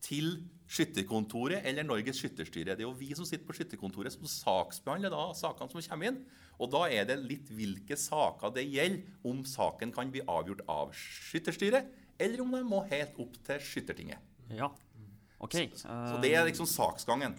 til 0.04 0.40
Skytterkontoret 0.70 1.64
eller 1.66 1.82
Norges 1.82 2.20
skytterstyre. 2.22 2.76
Det 2.78 2.84
er 2.84 2.86
jo 2.86 2.94
vi 2.94 3.10
som 3.18 3.26
sitter 3.26 3.46
på 3.48 3.56
Skytterkontoret 3.56 4.14
som 4.14 4.28
saksbehandler 4.30 5.10
da 5.10 5.24
sakene 5.34 5.72
som 5.72 5.82
kommer 5.82 6.12
inn. 6.12 6.20
Og 6.60 6.70
da 6.70 6.84
er 6.92 7.08
det 7.08 7.16
litt 7.24 7.48
hvilke 7.50 7.96
saker 7.98 8.52
det 8.54 8.68
gjelder, 8.68 9.16
om 9.26 9.40
saken 9.48 9.90
kan 9.96 10.12
bli 10.12 10.22
avgjort 10.22 10.62
av 10.70 10.92
Skytterstyret, 10.94 11.88
eller 12.20 12.44
om 12.44 12.52
den 12.54 12.68
må 12.68 12.84
helt 12.90 13.16
opp 13.22 13.38
til 13.46 13.64
Skyttertinget. 13.66 14.22
Ja. 14.54 14.68
OK. 15.40 15.56
Så 15.74 16.20
det 16.22 16.34
er 16.36 16.46
liksom 16.46 16.68
saksgangen. 16.68 17.34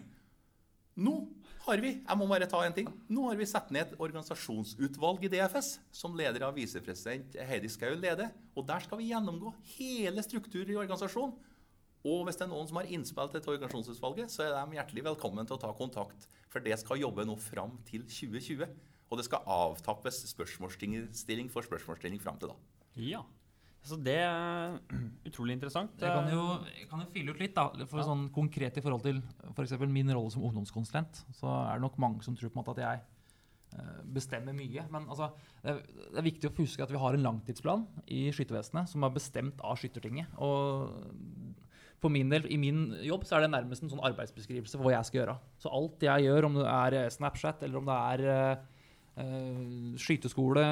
Nå 1.00 1.14
har 1.62 1.80
vi 1.80 1.92
jeg 1.94 2.18
må 2.18 2.26
bare 2.28 2.50
ta 2.50 2.64
en 2.66 2.74
ting, 2.76 2.90
nå 3.08 3.28
har 3.30 3.38
vi 3.40 3.48
satt 3.48 3.70
ned 3.72 3.94
et 3.94 4.02
organisasjonsutvalg 4.02 5.28
i 5.28 5.32
DFS, 5.32 5.76
som 5.94 6.18
leder 6.18 6.48
av 6.48 6.58
visepresident 6.58 7.38
Heidi 7.48 7.70
Skau 7.72 7.94
leder. 7.94 8.34
og 8.56 8.66
Der 8.68 8.84
skal 8.84 9.00
vi 9.00 9.12
gjennomgå 9.14 9.54
hele 9.78 10.26
strukturen 10.26 10.74
i 10.74 10.80
organisasjonen. 10.82 11.38
Og 12.08 12.24
hvis 12.26 12.40
det 12.40 12.48
er 12.48 12.52
noen 12.54 12.70
som 12.70 12.80
har 12.80 12.90
innspill 12.90 13.30
til 13.30 13.38
dette 13.38 13.52
organisasjonsutvalget, 13.52 14.32
så 14.34 14.48
er 14.48 14.56
de 14.56 14.80
hjertelig 14.80 15.04
velkommen 15.12 15.46
til 15.46 15.58
å 15.58 15.62
ta 15.62 15.70
kontakt. 15.78 16.26
For 16.50 16.64
det 16.64 16.80
skal 16.82 17.02
jobbe 17.04 17.26
nå 17.28 17.36
fram 17.40 17.76
til 17.88 18.08
2020. 18.08 18.66
Og 19.12 19.20
det 19.20 19.28
skal 19.28 19.46
avtappes 19.52 20.24
spørsmålsstilling 20.32 21.52
for 21.52 21.68
spørsmålsstilling 21.68 22.22
fram 22.24 22.40
til 22.42 22.54
da. 22.54 22.58
Ja. 22.96 23.22
Så 23.86 23.98
det 23.98 24.18
er 24.24 24.76
utrolig 25.28 25.56
interessant. 25.58 25.94
Jeg 26.02 26.10
kan 26.14 26.30
jo, 26.30 26.44
jeg 26.70 26.90
kan 26.90 27.02
jo 27.02 27.08
fylle 27.14 27.34
ut 27.34 27.42
litt, 27.42 27.56
da, 27.58 27.88
for 27.90 28.06
sånn 28.06 28.28
konkret 28.34 28.78
i 28.78 28.84
forhold 28.84 29.06
til 29.06 29.22
f.eks. 29.56 29.74
min 29.90 30.14
rolle 30.14 30.34
som 30.34 30.46
ungdomskonsulent. 30.46 31.24
Så 31.38 31.50
er 31.50 31.80
det 31.80 31.86
nok 31.86 31.98
mange 32.02 32.26
som 32.26 32.38
tror 32.38 32.54
på 32.54 32.60
en 32.60 32.62
måte 32.62 32.76
at 32.78 32.84
jeg 32.84 33.02
eh, 33.82 34.04
bestemmer 34.18 34.56
mye. 34.58 34.86
Men 34.94 35.10
altså, 35.10 35.32
det, 35.64 35.74
er, 35.74 35.82
det 36.14 36.22
er 36.22 36.30
viktig 36.30 36.52
å 36.52 36.56
huske 36.62 36.86
at 36.86 36.94
vi 36.94 37.02
har 37.02 37.18
en 37.18 37.26
langtidsplan 37.26 37.88
i 38.06 38.28
Skyttervesenet 38.34 38.94
som 38.94 39.06
er 39.06 39.18
bestemt 39.18 39.66
av 39.66 39.82
Skyttertinget. 39.82 40.38
Og 40.38 40.94
for 42.02 42.14
min 42.14 42.32
del, 42.34 42.48
i 42.50 42.58
min 42.58 42.84
jobb, 43.06 43.26
så 43.28 43.38
er 43.38 43.46
det 43.46 43.54
nærmest 43.54 43.86
en 43.86 43.92
sånn 43.92 44.04
arbeidsbeskrivelse 44.10 44.78
for 44.78 44.88
hva 44.88 44.96
jeg 44.96 45.10
skal 45.10 45.22
gjøre. 45.22 45.38
Så 45.62 45.72
alt 45.78 46.06
jeg 46.06 46.26
gjør, 46.26 46.48
om 46.48 46.58
det 46.58 46.68
er 46.68 46.98
eh, 46.98 47.10
Snapchat 47.14 47.66
eller 47.68 47.82
om 47.82 47.90
det 47.90 47.98
er 47.98 48.24
eh, 48.32 48.70
skyteskole, 50.02 50.64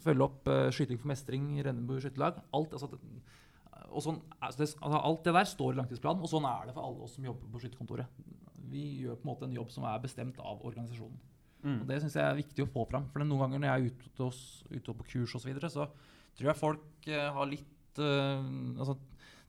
følge 0.00 0.24
opp 0.24 0.46
uh, 0.48 0.68
skyting 0.72 1.00
for 1.00 1.10
mestring 1.10 1.48
i 1.58 1.64
Rennebu 1.66 1.96
skytterlag 2.00 2.38
alt, 2.56 2.76
altså, 2.76 2.86
sånn, 4.00 4.20
altså 4.38 4.68
altså 4.78 5.00
alt 5.00 5.26
det 5.26 5.34
der 5.34 5.48
står 5.50 5.74
i 5.74 5.80
langtidsplanen, 5.80 6.22
og 6.24 6.30
sånn 6.30 6.46
er 6.48 6.70
det 6.70 6.76
for 6.76 6.86
alle 6.86 7.04
oss 7.04 7.16
som 7.18 7.26
jobber 7.26 7.50
på 7.50 7.64
skytterkontoret. 7.64 8.22
Vi 8.70 8.84
gjør 9.02 9.18
på 9.18 9.26
en 9.26 9.32
måte 9.32 9.48
en 9.48 9.58
jobb 9.58 9.74
som 9.74 9.84
er 9.90 9.98
bestemt 10.00 10.38
av 10.38 10.62
organisasjonen. 10.62 11.18
Mm. 11.66 11.80
Og 11.82 11.90
Det 11.90 11.98
syns 12.00 12.16
jeg 12.16 12.24
er 12.24 12.38
viktig 12.38 12.64
å 12.64 12.70
få 12.70 12.86
fram. 12.88 13.10
For 13.10 13.20
noen 13.26 13.42
ganger 13.42 13.60
når 13.60 13.68
jeg 13.68 13.74
er 13.74 13.98
ute, 14.06 14.22
hos, 14.22 14.40
ute 14.70 14.96
på 15.02 15.08
kurs 15.10 15.34
osv., 15.34 15.42
så, 15.42 15.50
videre, 15.50 15.72
så 15.74 15.90
tror 16.38 16.52
jeg 16.52 16.60
folk 16.62 17.10
uh, 17.10 17.28
har 17.36 17.50
litt 17.50 18.00
altså, 18.00 18.94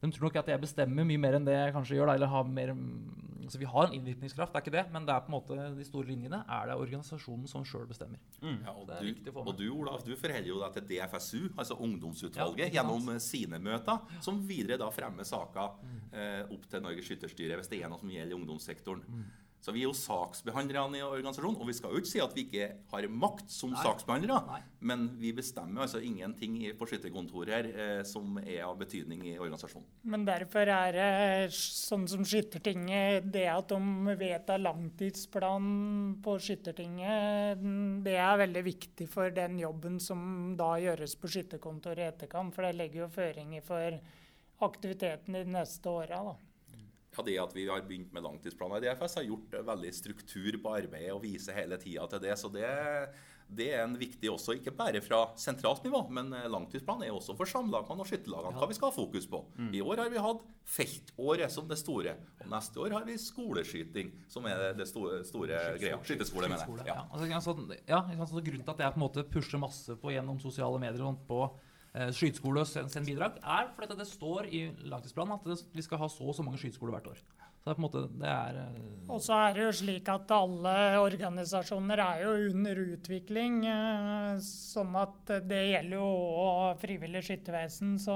De 0.02 0.10
tror 0.10 0.28
nok 0.30 0.40
at 0.42 0.48
jeg 0.50 0.62
bestemmer 0.64 1.06
mye 1.06 1.22
mer 1.22 1.38
enn 1.38 1.46
det 1.46 1.54
jeg 1.54 1.74
kanskje 1.76 1.98
gjør. 2.00 2.10
Da, 2.10 2.16
eller 2.18 2.32
har 2.32 2.48
mer, 2.50 2.72
mm, 2.74 3.44
altså, 3.46 3.60
vi 3.62 3.68
har 3.70 3.86
en 3.88 3.94
innvirkningskraft, 4.00 4.54
det 4.54 4.58
er 4.58 4.66
ikke 4.66 4.74
det, 4.74 4.84
men 4.96 5.06
det 5.06 5.14
er 5.14 5.26
på 5.26 5.30
en 5.30 5.36
måte 5.36 5.68
de 5.78 5.86
store 5.86 6.10
linjene 6.10 6.40
er 6.42 6.72
det 6.72 6.78
organisasjonen 6.82 7.52
som 7.52 7.66
sjøl 7.68 7.86
bestemmer. 7.90 8.18
Ja, 8.42 8.74
og, 8.74 8.90
er 8.90 9.06
du, 9.06 9.30
og 9.36 9.52
du, 9.60 9.68
Olaf, 9.76 10.02
du 10.08 10.16
forholder 10.16 10.50
jo 10.50 10.58
deg 10.64 10.80
til 10.80 10.88
DFSU, 10.90 11.44
altså 11.56 11.78
ungdomsutvalget, 11.78 12.72
Ja, 12.72 12.82
gjennom 12.82 13.14
sine 13.22 13.62
møter, 13.62 14.02
som 14.26 14.42
videre 14.50 14.80
da 14.82 14.90
fremmer 14.94 15.28
saker 15.28 15.78
eh, 16.18 16.42
opp 16.50 16.66
til 16.72 16.82
Norges 16.82 17.06
skytterstyre 17.12 17.62
hvis 17.62 17.70
det 17.70 17.84
er 17.84 17.94
noe 17.94 18.02
som 18.02 18.10
gjelder 18.10 18.40
ungdomssektoren. 18.40 19.06
Mm. 19.06 19.30
Så 19.62 19.74
vi 19.76 19.84
er 19.84 19.92
jo 19.92 19.94
saksbehandlerne 19.94 20.98
i 20.98 21.04
organisasjonen, 21.06 21.60
og 21.62 21.68
vi 21.70 21.76
skal 21.78 21.94
jo 21.94 22.02
ikke 22.02 22.10
si 22.10 22.22
at 22.24 22.34
vi 22.34 22.48
ikke 22.48 22.68
har 22.90 23.06
makt 23.14 23.52
som 23.54 23.70
Nei. 23.76 23.84
saksbehandlere, 23.86 24.40
Nei. 24.48 24.62
men 24.90 25.04
vi 25.22 25.34
bestemmer 25.38 25.86
altså 25.86 26.02
ingenting 26.02 26.56
på 26.80 26.88
skytterkontoret 26.90 27.54
her 27.54 27.70
eh, 27.70 28.02
som 28.08 28.40
er 28.42 28.64
av 28.66 28.80
betydning 28.80 29.22
i 29.30 29.36
organisasjonen. 29.38 29.86
Men 30.10 30.26
derfor 30.26 30.66
er 30.74 30.98
det 30.98 31.54
sånn 31.54 32.08
som 32.10 32.26
Skyttertinget 32.26 33.28
Det 33.34 33.46
at 33.52 33.70
de 33.70 34.16
vedtar 34.18 34.62
langtidsplanen 34.62 36.18
på 36.26 36.38
Skyttertinget, 36.42 37.62
det 38.06 38.18
er 38.18 38.42
veldig 38.42 38.64
viktig 38.66 39.08
for 39.12 39.30
den 39.36 39.60
jobben 39.62 40.00
som 40.02 40.56
da 40.58 40.74
gjøres 40.82 41.14
på 41.22 41.30
skytterkontoret 41.30 42.02
i 42.02 42.10
etterkant. 42.10 42.56
For 42.56 42.66
det 42.66 42.78
legger 42.80 43.06
jo 43.06 43.14
føringer 43.14 43.66
for 43.66 44.00
aktiviteten 44.66 45.38
de 45.38 45.46
neste 45.54 45.90
åra. 45.90 46.24
da. 46.32 46.51
Ja, 47.22 47.26
Det 47.30 47.38
at 47.46 47.56
vi 47.56 47.68
har 47.70 47.84
begynt 47.86 48.14
med 48.14 48.26
langtidsplaner 48.26 48.82
i 48.82 48.90
DFS, 48.90 49.20
har 49.22 49.28
gjort 49.30 49.54
eh, 49.54 49.68
veldig 49.68 49.92
struktur 49.94 50.58
på 50.64 50.74
arbeidet 50.82 51.14
og 51.14 51.22
viser 51.24 51.54
hele 51.58 51.78
tida 51.78 52.08
til 52.10 52.24
det. 52.24 52.34
Så 52.40 52.50
det, 52.52 52.66
det 53.52 53.68
er 53.76 53.84
en 53.84 53.98
viktig 54.00 54.30
også, 54.32 54.56
ikke 54.58 54.72
bare 54.76 55.02
fra 55.04 55.22
sentralt 55.40 55.84
nivå, 55.84 56.06
men 56.14 56.32
eh, 56.34 56.48
langtidsplanen 56.52 57.08
er 57.08 57.16
også 57.16 57.36
for 57.38 57.50
samlagene 57.50 58.04
og 58.04 58.08
skytterlagene 58.08 58.58
hva 58.58 58.70
vi 58.70 58.78
skal 58.78 58.90
ha 58.92 58.96
fokus 58.96 59.28
på. 59.28 59.42
I 59.76 59.82
år 59.84 60.04
har 60.06 60.12
vi 60.14 60.22
hatt 60.24 60.46
feltåret 60.72 61.52
som 61.52 61.68
det 61.68 61.78
store, 61.82 62.16
og 62.42 62.48
neste 62.52 62.80
år 62.80 62.96
har 62.96 63.08
vi 63.08 63.18
skoleskyting 63.20 64.14
som 64.32 64.48
er 64.48 64.72
det 64.78 64.88
store, 64.88 65.24
store 65.28 65.60
greia. 65.82 66.00
Skyteskole, 66.08 66.48
mener 66.48 66.64
jeg. 66.64 66.88
ja. 66.88 66.96
Ja. 66.96 67.04
Altså, 67.12 67.28
ja, 67.88 68.02
ikke 68.14 68.46
grunnen 68.48 68.64
til 68.66 68.74
at 68.76 68.86
jeg 68.86 68.96
på 68.96 69.02
en 69.02 69.06
måte 69.08 69.28
pusher 69.28 69.60
masse 69.62 69.98
på 70.00 70.14
gjennom 70.16 70.40
sosiale 70.40 70.80
medier 70.80 71.02
og 71.04 71.12
sånt 71.14 71.28
på 71.28 71.44
skyteskole 71.92 72.64
og 72.64 72.70
sende 72.70 72.94
send 72.94 73.10
bidrag, 73.10 73.38
er 73.44 73.72
fordi 73.76 73.98
det 74.00 74.08
står 74.08 74.48
i 74.48 74.66
langtidsplanen 74.88 75.38
at 75.38 75.66
vi 75.76 75.84
skal 75.84 76.00
ha 76.00 76.08
så 76.12 76.24
og 76.24 76.38
så 76.38 76.46
mange 76.46 76.62
skyteskoler 76.62 76.96
hvert 76.96 77.10
år. 77.14 77.24
Så 77.62 77.70
det 77.70 77.74
er 77.74 77.78
på 77.78 77.82
en 77.82 77.86
måte, 77.86 78.02
det 78.18 78.30
er 78.34 78.56
eh, 78.58 79.10
Og 79.14 79.20
så 79.22 79.36
er 79.38 79.52
det 79.54 79.66
jo 79.68 79.74
slik 79.84 80.08
at 80.10 80.32
alle 80.34 80.72
organisasjoner 80.98 82.02
er 82.02 82.24
jo 82.24 82.32
under 82.56 82.80
utvikling. 82.96 83.60
eh, 83.70 84.40
Sånn 84.42 84.96
at 84.98 85.36
det 85.46 85.60
gjelder 85.68 86.00
jo 86.00 86.08
òg 86.42 86.80
frivillig 86.82 87.22
skyttervesen. 87.28 88.00
Så 88.02 88.16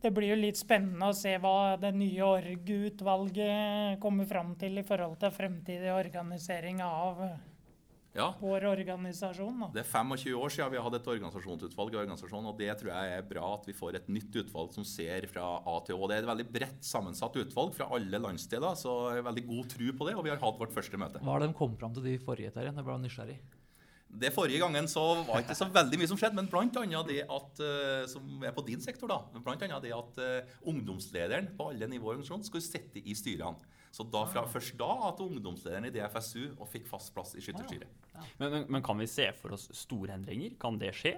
det 0.00 0.12
blir 0.14 0.30
jo 0.30 0.38
litt 0.38 0.60
spennende 0.60 1.10
å 1.10 1.16
se 1.16 1.34
hva 1.42 1.74
det 1.82 1.90
nye 1.96 2.22
org-utvalget 2.22 3.98
kommer 4.00 4.30
fram 4.30 4.54
til 4.62 4.78
i 4.78 4.86
forhold 4.86 5.18
til 5.18 5.34
fremtidig 5.34 5.90
organisering 5.92 6.78
av 6.86 7.24
Ja, 8.10 8.32
vår 8.40 8.64
organisasjon. 8.66 9.60
da. 9.60 9.68
Det 9.74 9.84
er 9.84 9.86
25 9.86 10.34
år 10.34 10.50
siden 10.50 10.72
vi 10.72 10.78
har 10.80 10.86
hatt 10.88 10.96
et 10.98 11.10
organisasjonsutvalg, 11.12 11.94
i 11.94 12.00
organisasjonen, 12.00 12.48
og 12.50 12.58
det 12.58 12.72
tror 12.80 12.90
jeg 12.90 13.12
er 13.14 13.28
bra 13.30 13.52
at 13.54 13.68
vi 13.70 13.76
får 13.76 14.00
et 14.00 14.10
nytt 14.10 14.40
utvalg 14.42 14.74
som 14.74 14.86
ser 14.88 15.28
fra 15.30 15.46
A 15.62 15.76
til 15.86 15.94
Å. 15.94 16.08
Det 16.10 16.18
er 16.18 16.24
et 16.24 16.32
veldig 16.32 16.48
bredt 16.50 16.82
sammensatt 16.82 17.38
utvalg 17.38 17.76
fra 17.76 17.86
alle 17.94 18.18
landsdeler, 18.18 18.74
så 18.74 18.96
jeg 19.12 19.22
har 19.22 19.30
veldig 19.30 19.46
god 19.52 19.70
tro 19.76 19.94
på 20.00 20.10
det, 20.10 20.16
og 20.18 20.26
vi 20.26 20.34
har 20.34 20.42
hatt 20.42 20.58
vårt 20.58 20.74
første 20.74 20.98
møte. 20.98 21.22
Hva 21.22 21.38
er 21.38 21.44
det 21.46 21.52
de 21.52 21.58
kom 21.62 21.78
fram 21.78 21.94
til 21.94 22.10
de 22.10 22.18
forrige 22.24 22.50
Terje? 22.56 22.74
Jeg 22.74 22.88
ble 22.90 22.98
nysgjerrig. 23.04 23.38
Det 24.10 24.32
Forrige 24.34 24.58
gangen 24.58 24.88
så 24.90 25.02
var 25.22 25.44
ikke 25.44 25.54
så 25.54 25.68
veldig 25.70 25.98
mye 26.00 26.08
som 26.10 26.18
skjedde, 26.18 26.34
men 26.40 26.48
annet 26.50 27.08
det 27.08 27.20
at, 27.30 27.60
eh, 27.62 28.06
som 28.10 28.42
er 28.42 28.54
på 28.56 28.64
din 28.66 28.82
sektor, 28.82 29.08
da, 29.10 29.20
men 29.32 29.44
blant 29.46 29.62
annet 29.62 29.84
det 29.86 29.92
at 29.94 30.18
eh, 30.18 30.56
ungdomslederen 30.66 31.52
på 31.56 31.68
alle 31.70 31.86
nivåer 31.86 32.16
i 32.16 32.18
organisasjonen 32.18 32.48
skulle 32.48 32.66
sitte 32.66 33.00
i 33.00 33.14
styrene. 33.14 33.78
Så 33.94 34.06
da, 34.06 34.22
fra, 34.30 34.44
først 34.50 34.76
da 34.78 34.90
at 35.08 35.22
ungdomslederen 35.22 35.88
i 35.88 35.94
DFSU 35.94 36.52
og 36.56 36.68
fikk 36.70 36.86
fast 36.90 37.14
plass 37.14 37.34
i 37.34 37.42
skytterstyret. 37.42 37.90
Men, 38.38 38.50
men, 38.50 38.66
men 38.70 38.84
kan 38.86 38.98
vi 38.98 39.08
se 39.10 39.26
for 39.38 39.56
oss 39.56 39.66
store 39.74 40.14
endringer? 40.18 40.54
Kan 40.62 40.78
det 40.78 40.92
skje? 40.98 41.16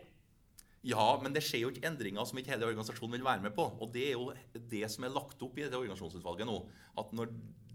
Ja, 0.83 1.05
men 1.22 1.35
det 1.35 1.44
skjer 1.46 1.66
jo 1.66 1.70
ikke 1.70 1.85
endringer 1.87 2.26
som 2.26 2.40
ikke 2.40 2.55
hele 2.55 2.66
organisasjonen 2.72 3.14
vil 3.14 3.26
være 3.26 3.44
med 3.44 3.55
på. 3.55 3.68
Og 3.78 3.92
det 3.94 4.07
er 4.09 4.16
jo 4.16 4.33
det 4.72 4.87
som 4.90 5.07
er 5.07 5.12
lagt 5.14 5.42
opp 5.44 5.59
i 5.59 5.66
dette 5.66 5.78
organisasjonsutvalget 5.78 6.48
nå. 6.48 6.57
At 6.98 7.12
når 7.14 7.31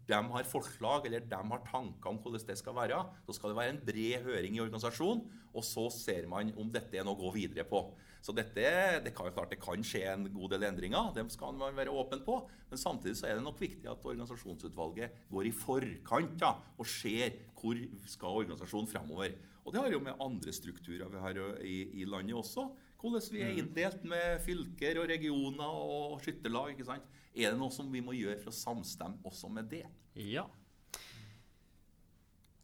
de 0.07 0.19
har 0.33 0.47
forslag 0.47 1.07
eller 1.07 1.25
de 1.27 1.39
har 1.51 1.63
tanker 1.67 2.11
om 2.11 2.19
hvordan 2.23 2.45
det 2.47 2.57
skal 2.59 2.75
være, 2.77 2.99
så 3.27 3.35
skal 3.35 3.51
det 3.51 3.59
være 3.59 3.73
en 3.75 3.81
bred 3.89 4.27
høring 4.27 4.55
i 4.57 4.61
organisasjonen, 4.63 5.25
og 5.57 5.65
så 5.65 5.87
ser 5.93 6.27
man 6.29 6.53
om 6.59 6.69
dette 6.71 6.95
er 6.95 7.05
noe 7.07 7.17
å 7.17 7.25
gå 7.25 7.33
videre 7.35 7.65
på. 7.67 7.81
Så 8.23 8.33
dette, 8.35 8.63
det 9.03 9.13
kan 9.15 9.31
klart 9.33 9.51
det 9.53 9.59
kan 9.61 9.83
skje 9.85 10.03
en 10.11 10.25
god 10.33 10.55
del 10.55 10.65
endringer, 10.67 11.11
dem 11.15 11.29
skal 11.31 11.55
man 11.57 11.75
være 11.77 11.93
åpen 11.93 12.23
på. 12.25 12.39
Men 12.71 12.81
samtidig 12.81 13.17
så 13.19 13.29
er 13.29 13.37
det 13.37 13.45
nok 13.45 13.59
viktig 13.61 13.87
at 13.87 14.03
organisasjonsutvalget 14.03 15.27
går 15.31 15.49
i 15.49 15.53
forkant 15.55 16.43
ja, 16.43 16.55
og 16.77 16.89
ser 16.91 17.37
hvor 17.57 17.79
skal 18.09 18.41
organisasjonen 18.43 18.91
framover. 18.91 19.37
Og 19.67 19.73
det 19.73 19.81
har 19.83 19.91
jo 19.91 20.03
med 20.03 20.19
andre 20.23 20.53
strukturer 20.55 21.09
vi 21.11 21.23
har 21.23 21.39
i, 21.59 21.77
i 22.01 22.07
landet 22.07 22.37
også. 22.39 22.69
Hvordan 22.97 23.25
vi 23.31 23.41
er 23.45 23.57
inndelt 23.59 24.05
med 24.07 24.39
fylker 24.41 25.01
og 25.01 25.09
regioner 25.11 25.81
og 25.87 26.21
skytterlag. 26.23 26.71
ikke 26.73 26.87
sant? 26.87 27.03
Er 27.35 27.51
det 27.53 27.59
noe 27.59 27.73
som 27.73 27.89
vi 27.93 28.01
må 28.01 28.15
gjøre 28.17 28.39
for 28.41 28.53
å 28.53 28.57
samstemme 28.57 29.19
også 29.27 29.49
med 29.53 29.67
det? 29.71 29.83
Ja. 30.15 30.45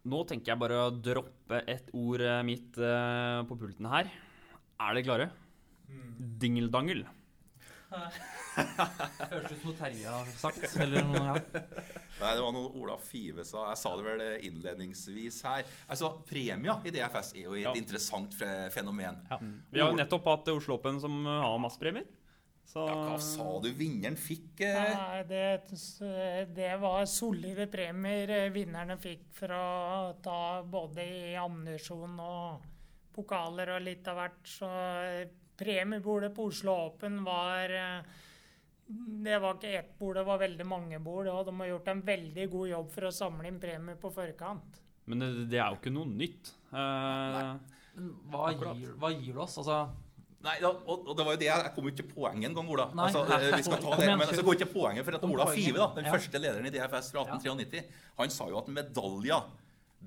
Nå 0.03 0.23
tenker 0.27 0.51
jeg 0.53 0.59
bare 0.59 0.79
å 0.87 0.91
droppe 0.91 1.61
et 1.69 1.91
ord 1.95 2.21
eh, 2.25 2.41
mitt 2.43 2.75
eh, 2.81 3.41
på 3.47 3.55
pulten 3.59 3.87
her. 3.87 4.09
Er 4.83 4.97
dere 4.97 5.05
klare? 5.07 5.27
Dingeldangel. 6.43 7.05
Høres 7.93 9.51
ut 9.53 9.59
som 9.61 9.67
noe 9.69 9.75
Terje 9.77 10.09
har 10.09 10.29
sagt. 10.39 10.63
Eller 10.83 11.05
noe, 11.05 11.21
ja. 11.29 11.35
Nei, 12.17 12.31
det 12.33 12.41
var 12.43 12.51
noe 12.55 12.71
Ola 12.81 12.95
Five 13.01 13.45
sa. 13.47 13.67
Jeg 13.71 13.79
sa 13.83 13.93
det 13.99 14.05
vel 14.07 14.23
innledningsvis 14.49 15.37
her. 15.47 15.69
Altså, 15.93 16.09
Premia 16.27 16.79
i 16.89 16.93
DFS 16.93 17.33
er 17.37 17.45
jo 17.47 17.55
et 17.55 17.63
Ja. 17.67 17.75
interessant 17.77 18.33
fenomen. 18.35 18.73
fenomen. 18.73 19.21
Vi 19.71 19.79
har 19.81 19.93
jo 19.93 19.99
nettopp 20.01 20.27
hatt 20.33 20.51
Oslo 20.55 20.79
Open 20.79 20.99
som 21.03 21.21
har 21.29 21.55
masse 21.61 21.79
premier. 21.81 22.09
Så 22.65 22.83
Ja, 22.87 22.95
hva 23.05 23.17
sa 23.21 23.45
du 23.61 23.69
vinneren 23.77 24.15
fikk? 24.17 24.63
Eh? 24.65 24.77
Nei, 24.97 25.23
det, 25.29 25.43
det 26.55 26.71
var 26.81 27.05
solide 27.09 27.67
premier 27.69 28.31
eh, 28.33 28.51
vinnerne 28.53 28.97
fikk 29.01 29.43
å 29.45 30.13
ta 30.23 30.63
både 30.65 31.05
i 31.05 31.35
ammunisjon 31.37 32.17
og 32.23 32.69
pokaler 33.13 33.75
og 33.75 33.83
litt 33.85 34.07
av 34.09 34.17
hvert. 34.17 34.41
Så 34.49 34.69
eh, 34.69 35.27
premiebordet 35.59 36.33
på 36.33 36.47
Oslo 36.49 36.73
Åpen 36.87 37.19
var 37.25 37.75
eh, 37.77 38.21
Det 39.23 39.37
var 39.39 39.59
ikke 39.59 39.75
ett 39.79 39.93
bord, 39.99 40.17
det 40.17 40.25
var 40.27 40.41
veldig 40.41 40.65
mange 40.67 40.99
bord. 41.03 41.29
Og 41.29 41.45
de 41.47 41.53
har 41.59 41.71
gjort 41.75 41.91
en 41.93 42.01
veldig 42.09 42.47
god 42.55 42.71
jobb 42.73 42.89
for 42.95 43.09
å 43.09 43.13
samle 43.21 43.51
inn 43.51 43.61
premier 43.61 43.99
på 44.01 44.11
forkant. 44.13 44.81
Men 45.05 45.21
det, 45.21 45.29
det 45.51 45.59
er 45.59 45.69
jo 45.69 45.81
ikke 45.81 45.93
noe 45.93 46.09
nytt. 46.09 46.55
Eh, 46.73 47.53
hva 48.33 48.49
gir, 48.55 48.95
hva 48.97 49.13
gir 49.13 49.35
det 49.35 49.41
oss? 49.45 49.59
Altså, 49.61 49.83
Nei, 50.43 50.57
da, 50.59 50.69
og, 50.73 51.05
og 51.07 51.15
det 51.15 51.23
var 51.23 51.35
jo 51.37 51.39
det, 51.39 51.47
Jeg 51.47 51.71
kom 51.75 51.85
jo 51.87 51.91
ikke 51.93 52.01
til 52.01 52.09
poenget 52.11 52.49
engang, 52.49 52.71
Ola. 52.75 52.89
Nei. 52.91 53.05
Altså, 53.07 53.21
eh, 53.31 53.53
vi 53.55 53.63
skal 53.63 53.79
ta 53.79 53.99
det, 54.01 54.07
men 54.19 54.27
så 54.27 54.43
går 54.43 54.57
ikke 54.57 54.71
poenget, 54.73 55.05
for 55.07 55.15
at 55.15 55.27
Ola. 55.27 55.45
Five, 55.55 55.75
da, 55.79 55.87
den 55.95 56.09
første 56.11 56.41
lederen 56.43 56.67
i 56.67 56.73
DFS 56.73 57.11
fra 57.13 57.23
1893, 57.37 57.83
han 58.19 58.33
sa 58.33 58.47
jo 58.51 58.59
at 58.59 58.71
medaljer 58.75 59.47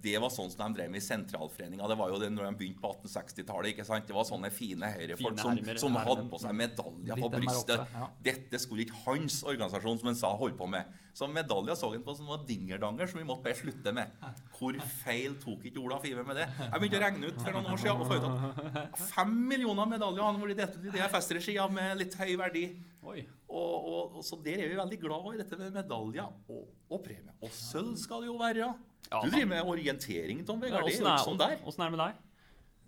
det 0.02 0.18
var 0.22 0.30
sånn 0.32 0.50
som 0.52 0.60
de 0.66 0.78
drev 0.78 0.90
med 0.92 1.00
i 1.00 1.04
sentralforeninga. 1.04 1.86
Det 1.88 1.96
var 1.98 2.10
jo 2.12 2.18
det 2.20 2.28
når 2.34 2.50
de 2.50 2.58
begynte 2.60 2.82
på 2.82 2.90
1860-tallet. 2.92 3.72
ikke 3.72 3.86
sant? 3.88 4.06
Det 4.08 4.14
var 4.16 4.26
sånne 4.28 4.50
fine 4.54 4.90
høyrefolk 4.92 5.40
som, 5.40 5.60
som 5.80 5.98
hadde 5.98 6.26
på 6.30 6.40
seg 6.42 6.54
medaljer 6.58 7.22
på 7.22 7.30
brystet. 7.32 7.96
ja. 7.96 8.08
Dette 8.28 8.60
skulle 8.62 8.84
ikke 8.86 9.00
hans 9.06 9.40
organisasjon 9.46 10.00
som 10.02 10.10
han 10.12 10.18
sa 10.18 10.32
holde 10.36 10.58
på 10.58 10.68
med. 10.70 10.90
Så 11.16 11.24
medaljer 11.32 11.78
så 11.80 11.88
han 11.94 12.02
på 12.04 12.12
som 12.18 12.28
var 12.28 12.42
dingerdanger 12.48 13.08
som 13.08 13.22
vi 13.22 13.24
måtte 13.28 13.46
bare 13.46 13.56
slutte 13.56 13.92
med. 13.96 14.12
Hvor 14.58 14.76
feil 14.98 15.38
tok 15.40 15.64
ikke 15.70 15.80
Ola 15.80 15.96
Ive 16.04 16.26
med 16.28 16.42
det? 16.42 16.48
Jeg 16.60 16.82
begynte 16.82 17.00
å 17.00 17.04
regne 17.06 17.30
ut 17.30 17.40
for 17.40 17.56
noen 17.56 17.70
år 17.72 17.80
siden 17.80 18.02
og 18.04 18.10
fant 18.10 18.26
ut 18.26 18.82
at 18.82 19.00
fem 19.14 19.32
millioner 19.48 19.88
medaljer 19.96 20.26
har 20.26 20.36
vært 20.42 20.60
delt 20.60 20.76
ut 20.76 20.90
i 20.90 20.94
DFS-regi 20.98 21.56
med 21.72 21.96
litt 22.02 22.18
høy 22.20 22.34
verdi. 22.42 22.66
Og, 23.06 23.22
og, 23.46 24.16
og 24.18 24.24
så 24.26 24.36
Der 24.42 24.58
er 24.58 24.68
vi 24.68 24.76
veldig 24.76 24.98
glad 25.00 25.26
i 25.32 25.40
dette 25.40 25.56
med 25.60 25.72
medaljer 25.72 26.26
og, 26.52 26.66
og 26.90 27.02
premie. 27.04 27.32
Og 27.40 27.52
sølv 27.54 27.94
skal 28.00 28.24
det 28.24 28.28
jo 28.32 28.36
være. 28.40 28.72
Ja. 29.10 29.20
Du 29.22 29.30
driver 29.30 29.50
med 29.52 29.72
orientering, 29.74 30.44
Tom 30.46 30.62
Ja, 30.62 30.66
Vegard. 30.66 30.86
Er 30.86 30.92
Åssen 30.92 31.06
er, 31.06 31.20
sånn 31.22 31.40
er 31.40 31.90
det 31.90 31.90
med 31.94 32.02
deg? 32.02 32.22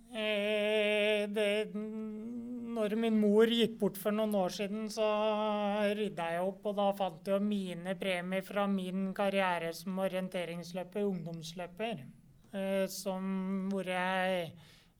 Eh, 0.08 1.28
det, 1.36 1.74
når 2.78 2.94
min 2.96 3.18
mor 3.20 3.50
gikk 3.52 3.76
bort 3.80 3.98
for 4.00 4.14
noen 4.14 4.32
år 4.38 4.54
siden, 4.56 4.86
så 4.92 5.06
rydda 5.98 6.30
jeg 6.34 6.46
opp, 6.46 6.64
og 6.70 6.78
da 6.78 6.88
fant 6.96 7.28
jeg 7.28 7.44
mine 7.44 7.94
premier 8.00 8.44
fra 8.46 8.64
min 8.70 9.10
karriere 9.16 9.74
som 9.76 10.00
orienteringsløper, 10.00 11.04
ungdomsløper, 11.04 12.02
eh, 12.56 12.86
som, 12.92 13.68
hvor 13.72 13.90
jeg 13.92 14.50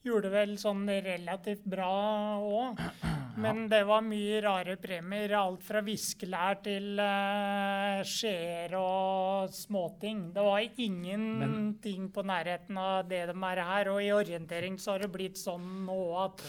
gjorde 0.06 0.30
vel 0.32 0.54
sånn 0.60 0.84
relativt 0.88 1.64
bra 1.68 1.92
òg. 2.38 2.82
Men 3.42 3.66
det 3.70 3.84
var 3.86 4.02
mye 4.02 4.40
rare 4.42 4.74
premier. 4.80 5.34
Alt 5.38 5.62
fra 5.66 5.82
viskelær 5.86 6.58
til 6.64 6.98
uh, 6.98 8.00
skjeer 8.06 8.74
og 8.78 9.52
småting. 9.54 10.28
Det 10.34 10.44
var 10.46 10.64
ingenting 10.82 12.08
på 12.14 12.24
nærheten 12.26 12.80
av 12.82 13.06
det 13.10 13.24
de 13.30 13.36
er 13.52 13.62
her. 13.70 13.92
Og 13.94 14.02
i 14.02 14.10
orientering 14.14 14.78
så 14.82 14.96
har 14.96 15.06
det 15.06 15.12
blitt 15.14 15.38
sånn 15.38 15.86
nå 15.86 16.00
at, 16.24 16.42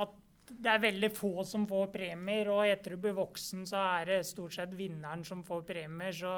at 0.00 0.16
det 0.50 0.70
er 0.72 0.82
veldig 0.82 1.10
få 1.14 1.44
som 1.46 1.64
får 1.68 1.92
premier, 1.94 2.50
og 2.52 2.66
etter 2.66 2.96
du 2.96 3.04
blir 3.04 3.14
voksen, 3.16 3.62
så 3.68 3.80
er 4.00 4.10
det 4.10 4.18
stort 4.28 4.56
sett 4.56 4.74
vinneren 4.76 5.22
som 5.26 5.44
får 5.46 5.62
premier. 5.68 6.12
Så 6.16 6.32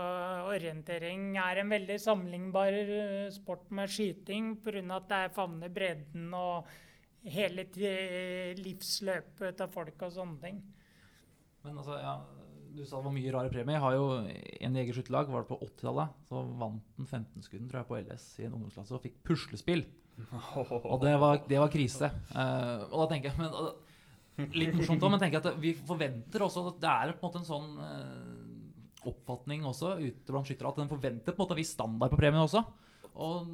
orientering 0.53 1.33
er 1.41 1.63
en 1.63 1.73
veldig 1.73 1.99
sammenlignbar 2.03 2.77
eh, 2.83 3.31
sport 3.35 3.71
med 3.75 3.91
skyting, 3.91 4.57
pga. 4.63 4.85
at 4.99 5.09
det 5.09 5.21
er 5.25 5.35
favner 5.35 5.73
bredden 5.73 6.29
og 6.37 6.69
hele 7.33 7.67
livsløpet 8.59 9.59
til 9.59 9.73
folk 9.73 10.07
og 10.07 10.15
sånne 10.15 10.39
ting. 10.43 10.63
Men 11.63 11.79
altså, 11.79 11.99
ja, 12.03 12.17
du 12.73 12.83
sa 12.85 12.99
det 12.99 13.07
var 13.07 13.15
mye 13.15 13.33
rare 13.35 13.53
premier. 13.53 13.77
Jeg 13.77 13.85
har 13.85 13.97
jo 13.97 14.07
en 14.67 14.79
jegerskytterlag, 14.81 15.31
var 15.31 15.45
det 15.45 15.51
på 15.53 15.61
80-tallet, 15.61 16.19
så 16.29 16.43
vant 16.61 16.99
den 16.99 17.09
15-skudden 17.09 17.71
tror 17.71 17.83
jeg 17.83 17.91
på 17.91 18.01
LS 18.03 18.27
i 18.41 18.47
en 18.49 18.57
ungdomsklasse 18.59 18.97
og 18.97 19.05
fikk 19.05 19.21
puslespill. 19.27 19.85
Og 20.93 20.99
det 21.01 21.15
var, 21.19 21.41
det 21.49 21.59
var 21.59 21.71
krise. 21.73 22.11
Uh, 22.35 22.85
og 22.93 22.99
da 23.01 23.07
tenker 23.15 23.31
jeg 23.31 23.41
men, 23.41 23.55
uh, 23.57 23.92
Litt 24.41 24.73
morsomt 24.75 25.03
òg, 25.05 25.13
men 25.13 25.21
tenker 25.21 25.43
at 25.43 25.59
vi 25.61 25.75
forventer 25.77 26.45
også 26.47 26.65
at 26.71 26.79
det 26.81 26.93
er 26.93 27.13
på 27.13 27.21
en 27.21 27.27
måte 27.27 27.41
en 27.43 27.49
sånn 27.49 27.75
eh, 27.85 29.09
oppfatning 29.11 29.67
også 29.69 29.97
ute 30.01 30.33
blant 30.33 30.49
skyttere 30.49 30.71
at 30.73 30.81
den 30.81 30.91
forventer 30.91 31.35
på 31.35 31.37
en 31.37 31.45
måte 31.45 31.57
en 31.57 31.61
viss 31.61 31.75
standard 31.77 32.15
på 32.15 32.21
premien 32.21 32.45
også. 32.45 32.63
Og 33.13 33.51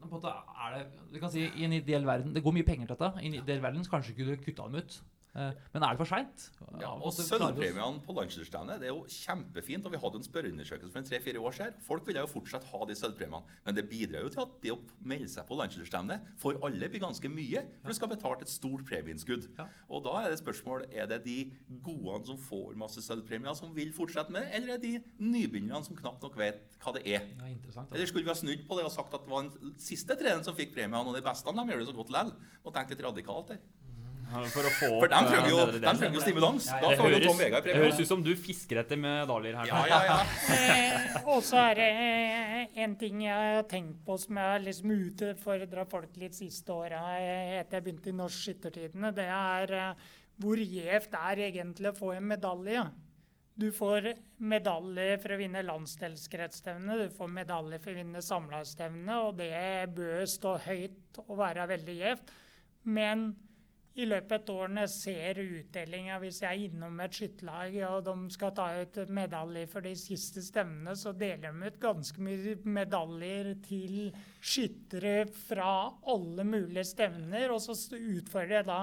på 0.00 0.08
en 0.08 0.14
måte 0.16 0.32
er 0.32 0.74
det 0.74 0.82
Du 1.12 1.18
kan 1.22 1.30
si 1.30 1.44
i 1.46 1.62
en 1.66 1.74
ideell 1.76 2.02
verden 2.08 2.32
Det 2.34 2.42
går 2.42 2.54
mye 2.56 2.66
penger 2.66 2.88
til 2.88 2.96
dette. 2.96 3.22
I 3.22 3.28
en 3.28 3.36
ideell 3.38 3.62
verden 3.62 3.84
så 3.86 3.92
kanskje 3.92 4.14
ikke 4.16 4.26
du 4.26 4.44
kutta 4.48 4.66
dem 4.66 4.80
ut. 4.82 4.96
Eh, 5.38 5.52
men 5.74 5.84
er 5.86 5.94
det 5.94 6.00
for 6.00 6.10
seint? 6.10 6.46
Ja, 6.82 6.90
og 6.98 7.12
Sølvpremiene 7.14 8.02
på 8.02 8.14
landslagsstevnet 8.16 8.80
det 8.82 8.88
er 8.88 8.94
jo 8.94 9.04
kjempefint. 9.06 9.86
og 9.86 9.94
Vi 9.94 10.00
hadde 10.02 10.18
en 10.18 10.26
spørreundersøkelse 10.26 10.90
for 10.90 11.02
en 11.02 11.06
tre-fire 11.06 11.42
år 11.42 11.54
siden. 11.54 11.76
Folk 11.86 12.06
ville 12.08 12.24
jo 12.24 12.30
fortsatt 12.30 12.66
ha 12.72 12.80
de 12.88 12.96
sølvpremiene. 12.98 13.58
Men 13.66 13.76
det 13.78 13.86
bidrar 13.90 14.26
jo 14.26 14.32
til 14.34 14.42
at 14.42 14.56
det 14.64 14.74
å 14.74 14.80
melde 15.06 15.30
seg 15.30 15.46
på 15.46 15.58
landslagsstevnet 15.60 16.32
for 16.40 16.58
alle 16.66 16.90
blir 16.90 17.04
ganske 17.04 17.30
mye. 17.30 17.62
For 17.82 17.94
du 17.94 17.98
skal 18.00 18.12
betale 18.14 18.42
et 18.46 18.52
stort 18.52 18.84
premieinnskudd. 18.88 19.46
Ja. 19.58 19.68
Og 19.88 20.04
da 20.06 20.16
er 20.24 20.34
det 20.34 20.40
spørsmål 20.42 20.88
er 20.90 21.06
det 21.10 21.22
de 21.28 21.38
gode 21.84 22.20
som 22.26 22.40
får 22.50 22.74
masse 22.80 23.04
sølvpremier, 23.06 23.54
som 23.58 23.74
vil 23.76 23.94
fortsette 23.94 24.34
med 24.34 24.48
det, 24.48 24.54
eller 24.58 24.74
er 24.74 24.82
det 24.82 24.90
de 24.90 25.26
nybegynnerne 25.30 25.86
som 25.86 25.98
knapt 25.98 26.26
nok 26.26 26.38
vet 26.40 26.78
hva 26.82 26.94
det 26.96 27.04
er? 27.06 27.28
Ja. 27.38 27.84
Eller 27.86 28.08
skulle 28.08 28.26
vi 28.26 28.32
ha 28.32 28.38
snudd 28.38 28.66
på 28.66 28.78
det 28.78 28.86
og 28.88 28.94
sagt 28.94 29.14
at 29.14 29.26
det 29.26 29.30
var 29.30 29.46
den 29.46 29.74
siste 29.80 30.16
treneren 30.18 30.44
som 30.46 30.56
fikk 30.58 30.74
premiene, 30.74 31.06
og 31.06 31.14
de 31.14 31.22
beste 31.24 31.54
de 31.54 31.66
gjør 31.70 31.84
det 31.84 31.90
så 31.90 31.96
godt 31.96 32.10
likevel? 32.14 32.34
Og 32.64 32.74
tenkt 32.74 32.92
litt 32.94 33.04
radikalt 33.04 33.54
der. 33.54 33.60
For 34.30 34.66
å 34.66 34.70
få 34.70 34.88
For 34.88 35.06
opp 35.06 35.12
de 35.12 35.20
trenger 35.26 35.50
jo, 35.50 35.58
eh, 35.64 35.78
de 35.80 35.94
trenger 35.98 36.18
jo 36.18 36.22
stimulans. 36.22 36.68
Ja, 36.70 36.76
ja. 36.76 36.82
Da 36.82 37.00
får 37.00 37.14
jo 37.14 37.20
Tom 37.24 37.40
Vegard 37.40 37.66
det 37.66 37.74
høres 37.76 38.00
ut 38.00 38.10
som 38.10 38.22
du 38.24 38.30
fisker 38.38 38.82
etter 38.84 39.00
medaljer 39.00 39.58
her. 39.58 39.70
Ja, 39.70 39.82
ja, 39.90 40.00
ja. 40.06 40.18
Eh, 40.54 41.18
og 41.24 41.42
så 41.46 41.60
er 41.64 41.80
det 41.80 41.90
en 42.84 42.96
ting 43.00 43.24
jeg 43.26 43.52
har 43.56 43.66
tenkt 43.70 44.00
på 44.06 44.16
som 44.20 44.38
jeg 44.38 44.54
har 44.54 44.64
liksom 44.64 44.94
utfordra 44.94 45.86
folk 45.90 46.16
litt 46.20 46.38
siste 46.38 46.74
åra 46.74 47.02
etter 47.18 47.78
jeg 47.80 47.86
begynte 47.86 48.12
i 48.12 48.18
Norsk 48.20 48.46
Skyttertidene. 48.46 49.12
Det 49.16 49.28
er 49.34 49.76
eh, 49.80 50.08
hvor 50.40 50.60
gjevt 50.62 51.16
er 51.20 51.46
egentlig 51.50 51.90
å 51.90 51.98
få 51.98 52.14
en 52.16 52.28
medalje. 52.30 52.84
Du 53.60 53.68
får 53.76 54.06
medalje 54.40 55.18
for 55.20 55.34
å 55.34 55.38
vinne 55.40 55.60
landsdelskretsstevne, 55.66 56.96
du 56.96 57.10
får 57.12 57.32
medalje 57.34 57.80
for 57.82 57.92
å 57.92 57.98
vinne 57.98 58.22
samlagsstevne, 58.24 59.18
og 59.26 59.36
det 59.42 59.90
bør 59.92 60.24
stå 60.30 60.54
høyt 60.64 61.20
og 61.26 61.34
være 61.42 61.66
veldig 61.74 61.96
gjevt. 61.98 62.32
Men 62.88 63.26
i 63.98 64.06
løpet 64.06 64.32
av 64.32 64.38
et 64.38 64.50
år 64.54 64.70
når 64.70 64.86
jeg 64.86 64.92
ser 64.94 65.40
utdelinga, 65.42 66.18
hvis 66.22 66.40
jeg 66.44 66.50
er 66.50 66.64
innom 66.68 67.00
et 67.02 67.16
skytterlag 67.16 67.76
og 67.88 68.04
de 68.06 68.14
skal 68.30 68.52
ta 68.54 68.68
ut 68.78 68.98
medalje 69.10 69.66
for 69.72 69.86
de 69.86 69.94
siste 69.98 70.44
stevnene, 70.46 70.94
så 70.96 71.12
deler 71.16 71.50
de 71.50 71.66
ut 71.66 71.80
ganske 71.82 72.22
mye 72.22 72.54
medaljer 72.70 73.54
til 73.66 73.96
skyttere 74.38 75.24
fra 75.48 75.72
alle 76.14 76.46
mulige 76.46 76.86
stevner. 76.92 77.50
Og 77.50 77.62
så 77.64 77.74
utfordrer 77.98 78.60
jeg 78.60 78.70
da 78.70 78.80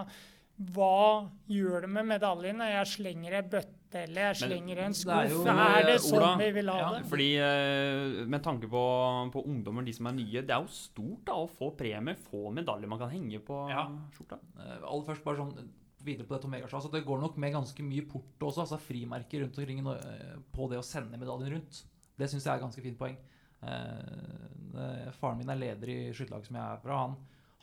hva 0.74 1.30
gjør 1.54 1.86
du 1.86 1.92
med 1.94 2.12
medaljen 2.16 2.64
jeg 2.66 2.94
slenger 2.98 3.40
ei 3.40 3.46
bøtte 3.46 3.77
eller 3.96 4.22
jeg 4.28 4.36
slenger 4.42 4.78
en 4.84 4.94
skuff? 4.94 5.14
det 5.14 5.32
er 5.32 5.34
jo- 5.34 5.46
Er, 5.48 5.84
det 5.86 6.02
sånn 6.02 6.18
Ola, 6.20 6.36
vi 6.38 6.52
vil 6.52 6.70
ha 6.70 6.78
ja, 6.80 6.90
det? 6.98 7.06
Fordi 7.08 7.28
eh, 7.38 8.26
Med 8.28 8.44
tanke 8.44 8.68
på, 8.68 8.84
på 9.32 9.44
ungdommer, 9.46 9.86
de 9.86 9.94
som 9.94 10.08
er 10.08 10.12
nye, 10.18 10.42
det 10.42 10.52
er 10.52 10.62
jo 10.62 10.68
stort 10.68 11.24
da 11.26 11.34
å 11.34 11.48
få 11.50 11.72
premie, 11.78 12.16
få 12.16 12.52
medaljer 12.52 12.88
man 12.88 13.00
kan 13.00 13.10
henge 13.10 13.40
på 13.40 13.70
Ja. 13.70 13.88
skjorta. 14.12 14.40
Eh, 14.60 14.80
aller 14.84 15.06
først 15.08 15.24
bare 15.24 15.38
sånn 15.38 15.70
videre 16.04 16.28
på 16.28 16.36
dette 16.36 16.48
Omega-showet. 16.48 16.74
Altså, 16.84 16.92
det 16.92 17.06
går 17.06 17.20
nok 17.22 17.38
med 17.38 17.54
ganske 17.54 17.84
mye 17.84 18.06
porto 18.08 18.48
også, 18.48 18.64
altså 18.64 18.78
frimerker 18.80 19.42
rundt 19.44 19.58
omkring 19.58 19.80
i 19.80 19.96
eh, 19.96 20.36
på 20.54 20.70
det 20.70 20.78
å 20.80 20.84
sende 20.86 21.18
medaljen 21.18 21.52
rundt. 21.58 21.84
Det 22.18 22.30
syns 22.30 22.44
jeg 22.46 22.54
er 22.54 22.58
et 22.58 22.64
ganske 22.68 22.82
fint 22.82 22.98
poeng. 22.98 23.18
Eh, 23.64 24.78
eh, 24.78 25.12
faren 25.20 25.38
min 25.38 25.50
er 25.50 25.56
leder 25.60 25.90
i 25.90 25.98
skytterlaget 26.14 26.48
som 26.48 26.56
jeg 26.60 26.64
er 26.64 26.82
fra. 26.84 27.00
Han, 27.08 27.16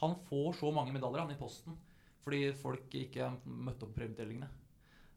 han 0.03 0.17
får 0.29 0.55
så 0.61 0.73
mange 0.75 0.93
medaljer 0.93 1.21
han 1.25 1.31
i 1.31 1.39
posten 1.41 1.77
fordi 2.25 2.55
folk 2.57 2.89
ikke 2.97 3.27
møtte 3.45 3.85
opp 3.85 3.91
på 3.93 3.99
premieutdelingene. 4.01 4.47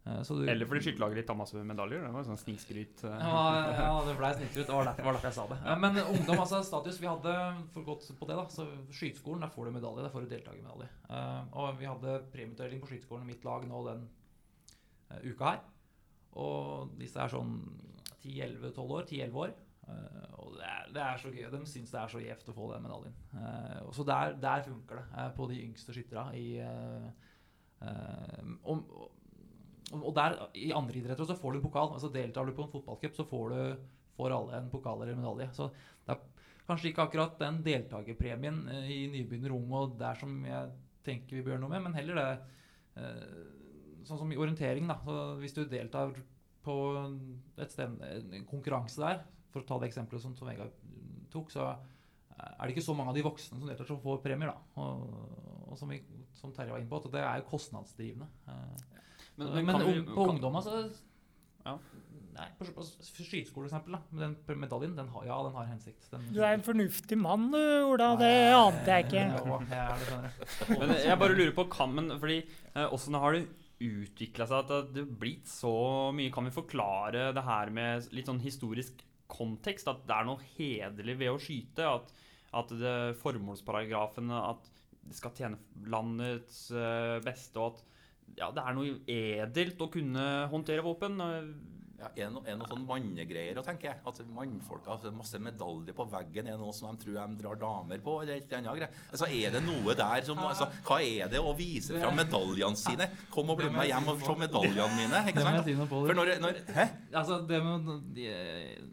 Eh, 0.08 0.22
du- 0.24 0.48
Eller 0.50 0.66
fordi 0.70 0.82
skytterlaget 0.86 1.16
ditt 1.20 1.28
tar 1.28 1.36
masse 1.36 1.60
medaljer. 1.68 2.04
Det 2.06 2.12
var 2.16 2.24
sånn 2.28 2.40
snikskryt. 2.40 3.04
eh. 3.04 3.16
ja, 3.20 3.72
ja, 3.76 3.90
det 4.08 4.14
blei 4.20 4.30
snikskryt. 4.38 4.68
Det 4.70 4.76
var 4.78 4.86
derfor, 4.88 5.04
var 5.10 5.18
derfor 5.18 5.28
jeg 5.32 5.38
sa 5.40 5.48
det. 5.52 5.58
Ja, 5.66 5.76
men 5.84 5.98
ungdom, 6.04 6.40
altså 6.46 6.62
status 6.64 7.00
Vi 7.02 7.08
hadde 7.12 7.34
for 7.74 7.84
godt 7.84 8.08
på 8.20 8.28
det, 8.30 8.38
da. 8.40 8.46
Så 8.54 8.68
Skyteskolen, 8.92 9.42
der 9.44 9.50
får 9.52 9.66
du 9.66 9.72
medalje. 9.80 10.04
Der 10.06 10.14
får 10.14 10.22
du 10.28 10.30
deltakermedalje. 10.36 10.90
Eh, 11.10 11.44
og 11.54 11.78
vi 11.82 11.86
hadde 11.90 12.18
premieutdeling 12.32 12.82
på 12.82 12.88
skyteskolen 12.94 13.24
i 13.28 13.34
mitt 13.34 13.44
lag 13.44 13.68
nå 13.68 13.84
den 13.90 14.08
uka 15.24 15.52
her. 15.56 15.60
Og 16.38 16.92
disse 17.00 17.18
er 17.20 17.32
sånn 17.32 17.58
10-11-12 18.24 18.92
år. 19.00 19.04
10-11 19.10 19.42
år. 19.44 19.54
Og 20.38 20.54
det 20.58 20.66
er, 20.68 20.88
det 20.94 21.02
er 21.04 21.18
så 21.22 21.30
gøy. 21.32 21.46
De 21.52 21.60
syns 21.66 21.92
det 21.94 22.00
er 22.02 22.12
så 22.12 22.20
gjevt 22.22 22.50
å 22.52 22.56
få 22.58 22.72
den 22.74 22.84
medaljen. 22.84 23.14
Og 23.88 23.94
så 23.96 24.04
der, 24.06 24.34
der 24.44 24.64
funker 24.68 25.00
det 25.02 25.28
på 25.38 25.48
de 25.50 25.62
yngste 25.64 25.96
skytterne 25.96 26.36
i 26.36 26.48
og, 28.64 28.84
og, 29.96 30.10
der, 30.16 30.36
I 30.60 30.72
andre 30.76 31.00
idretter 31.00 31.28
så 31.28 31.38
får 31.38 31.56
du 31.56 31.64
pokal. 31.64 31.94
altså 31.96 32.10
Deltar 32.12 32.48
du 32.48 32.56
på 32.56 32.66
en 32.66 32.72
fotballcup, 32.72 33.16
så 33.16 33.26
får, 33.28 33.54
du, 33.54 33.94
får 34.18 34.36
alle 34.36 34.60
en 34.60 34.72
pokal 34.72 35.04
eller 35.04 35.20
medalje. 35.20 35.48
Så 35.56 35.70
det 36.06 36.16
er 36.16 36.24
kanskje 36.68 36.92
ikke 36.92 37.06
akkurat 37.08 37.38
den 37.40 37.62
deltakerpremien 37.66 38.66
eh, 38.74 38.90
i 38.92 39.00
nybegynner 39.14 39.56
ung 39.56 39.72
og 39.78 39.96
der 40.00 40.20
som 40.20 40.34
jeg 40.48 40.74
tenker 41.08 41.38
vi 41.38 41.46
bør 41.46 41.56
gjøre 41.56 41.64
noe 41.64 41.72
med, 41.72 41.86
men 41.86 41.96
heller 41.96 42.20
det 42.20 42.28
eh, 43.04 43.54
Sånn 44.08 44.22
som 44.22 44.30
i 44.32 44.38
orientering, 44.40 44.86
da. 44.88 44.96
Så 45.04 45.14
hvis 45.42 45.52
du 45.52 45.66
deltar 45.68 46.14
på 46.64 46.76
sted, 47.68 47.98
en 48.00 48.46
konkurranse 48.48 49.02
der, 49.02 49.18
for 49.52 49.60
å 49.60 49.68
ta 49.68 49.80
det 49.82 49.90
eksempelet 49.90 50.24
som 50.24 50.36
Tom 50.38 50.48
Vegard 50.48 50.72
tok, 51.34 51.52
så 51.52 51.66
er 52.38 52.62
det 52.62 52.76
ikke 52.76 52.86
så 52.86 52.96
mange 52.96 53.12
av 53.12 53.18
de 53.18 53.26
voksne 53.26 53.60
som 53.60 53.68
deltar 53.68 53.90
som 53.90 54.00
får 54.00 54.22
premier. 54.24 54.54
da. 54.54 54.80
Og, 54.80 55.68
og 55.68 55.76
som, 55.76 55.92
vi, 55.92 56.00
som 56.40 56.54
Terje 56.56 56.72
var 56.72 56.80
inne 56.80 56.92
på, 56.92 57.02
at 57.02 57.12
det 57.18 57.24
er 57.26 57.42
jo 57.42 57.50
kostnadsdrivende. 57.52 58.30
Eh, 59.38 59.46
Men, 59.54 59.66
men, 59.66 59.78
men 59.78 59.88
vi- 59.88 60.02
på 60.08 60.16
kan- 60.26 60.36
ungdom, 60.36 60.56
altså 60.62 60.90
Ja. 61.66 61.78
Nei, 62.38 62.46
på, 62.60 62.66
på 62.70 62.84
skyteskole, 62.86 63.66
for 63.66 63.66
eksempel. 63.66 63.96
Da. 63.96 64.00
Men 64.12 64.36
Den 64.46 64.60
medaljen, 64.62 64.92
den 64.96 65.08
har, 65.10 65.24
ja, 65.26 65.38
den 65.48 65.56
har 65.58 65.66
hensikt. 65.72 66.04
Den, 66.12 66.28
Du 66.34 66.40
er 66.46 66.54
en 66.54 66.62
fornuftig 66.62 67.18
mann, 67.18 67.48
du, 67.52 67.58
Ola. 67.90 68.12
Det 68.20 68.54
ante 68.54 68.86
jeg 68.94 69.08
ikke. 69.08 69.24
Ja, 69.26 69.58
jeg 69.72 70.12
det. 70.12 70.78
Men 70.80 70.94
jeg 71.02 71.18
bare 71.24 71.34
lurer 71.40 71.56
på, 71.58 71.66
Kammen, 71.74 72.12
fordi 72.22 72.44
åssen 72.92 73.16
eh, 73.18 73.24
har 73.24 73.34
det 73.40 73.48
utvikla 73.82 74.46
seg 74.50 74.60
at 74.72 74.94
det 74.94 75.02
har 75.04 75.18
blitt 75.26 75.50
så 75.50 75.74
mye? 76.14 76.30
Kan 76.34 76.46
vi 76.46 76.54
forklare 76.54 77.32
det 77.34 77.44
her 77.46 77.74
med 77.74 78.08
litt 78.14 78.30
sånn 78.30 78.40
historisk 78.46 79.02
kontekst? 79.34 79.90
At 79.90 80.06
det 80.06 80.14
er 80.20 80.30
noe 80.30 80.38
hederlig 80.60 81.18
ved 81.18 81.34
å 81.34 81.42
skyte? 81.42 81.90
At, 81.90 82.14
at 82.54 82.70
det, 82.78 82.96
formålsparagrafen 83.22 84.30
At 84.38 84.70
det 85.08 85.16
skal 85.18 85.34
tjene 85.34 85.58
landets 85.90 86.68
eh, 86.70 87.18
beste, 87.26 87.58
og 87.58 87.74
at 87.80 87.84
ja, 88.36 88.52
det 88.54 88.64
er 88.64 88.76
noe 88.78 88.98
edelt 89.08 89.82
å 89.82 89.90
kunne 89.94 90.26
håndtere 90.52 90.84
våpen? 90.86 91.22
Ja, 91.98 92.12
er 92.14 92.28
noe, 92.30 92.44
er 92.46 92.58
noe 92.60 92.68
sånn 92.70 92.84
mannegreier, 92.86 93.58
å 93.58 93.64
tenke. 93.66 93.90
At 94.06 94.20
mannfolk 94.30 94.86
har 94.86 95.06
masse 95.18 95.40
medaljer 95.42 95.96
på 95.98 96.06
veggen 96.12 96.46
er 96.46 96.54
det 96.54 96.62
noe 96.62 96.76
som 96.78 96.92
de 96.94 97.02
tror 97.02 97.16
de 97.18 97.40
drar 97.40 97.58
damer 97.58 98.04
på? 98.06 98.20
eller 98.22 98.36
et 98.38 98.54
annet 98.54 98.70
greier. 98.78 99.00
Altså, 99.10 99.26
Er 99.34 99.56
det 99.56 99.64
noe 99.66 99.96
der 99.98 100.28
som 100.28 100.38
altså, 100.46 100.68
Hva 100.86 101.00
er 101.02 101.32
det 101.32 101.42
å 101.42 101.56
vise 101.58 101.98
fram 101.98 102.20
medaljene 102.20 102.78
sine? 102.78 103.08
Kom 103.34 103.50
og 103.50 103.58
bli 103.58 103.72
med 103.74 103.90
hjem 103.90 104.12
og 104.14 104.22
se 104.22 104.36
medaljene 104.44 104.94
mine. 104.94 105.24
Det 105.34 105.46
må 105.48 105.56
jeg 105.58 105.66
si. 105.66 105.76
For 105.90 106.20
når, 106.20 106.34
når 106.44 106.60
Hæ? 106.78 106.86
Altså, 107.18 107.40
det 107.50 107.62
med 107.66 107.90
de, 108.14 108.28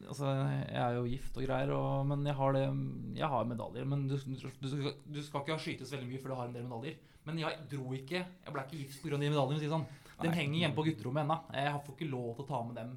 Altså, 0.09 0.31
jeg 0.73 0.81
er 0.87 0.97
jo 0.97 1.05
gift 1.11 1.37
og 1.37 1.45
greier, 1.45 1.75
og, 1.77 2.07
men 2.09 2.25
jeg 2.25 2.39
har 2.41 2.57
det 2.57 2.65
Jeg 3.21 3.33
har 3.35 3.51
medaljer. 3.53 3.85
Men 3.85 4.07
du, 4.09 4.17
du, 4.17 4.49
du, 4.49 4.69
skal, 4.71 4.97
du 5.05 5.21
skal 5.27 5.45
ikke 5.45 5.59
skytes 5.61 5.93
veldig 5.93 6.09
mye 6.09 6.23
før 6.25 6.33
du 6.33 6.39
har 6.41 6.49
en 6.49 6.57
del 6.57 6.65
medaljer. 6.71 6.97
Men 7.29 7.39
jeg 7.41 7.61
dro 7.73 7.93
ikke 7.97 8.21
Jeg 8.25 8.53
ble 8.57 8.65
ikke 8.65 8.81
gift 8.81 9.05
pga. 9.05 9.21
de 9.21 9.29
medaljene. 9.29 9.61
Si 9.61 9.69
sånn. 9.73 9.85
De 10.21 10.29
Nei. 10.29 10.37
henger 10.39 10.59
hjemme 10.65 10.77
på 10.79 10.87
gutterommet 10.87 11.25
ennå. 11.27 11.39
Jeg 11.59 11.83
får 11.87 11.97
ikke 11.99 12.11
lov 12.13 12.31
til 12.37 12.45
å 12.45 12.49
ta 12.53 12.63
med 12.69 12.77
dem 12.81 12.95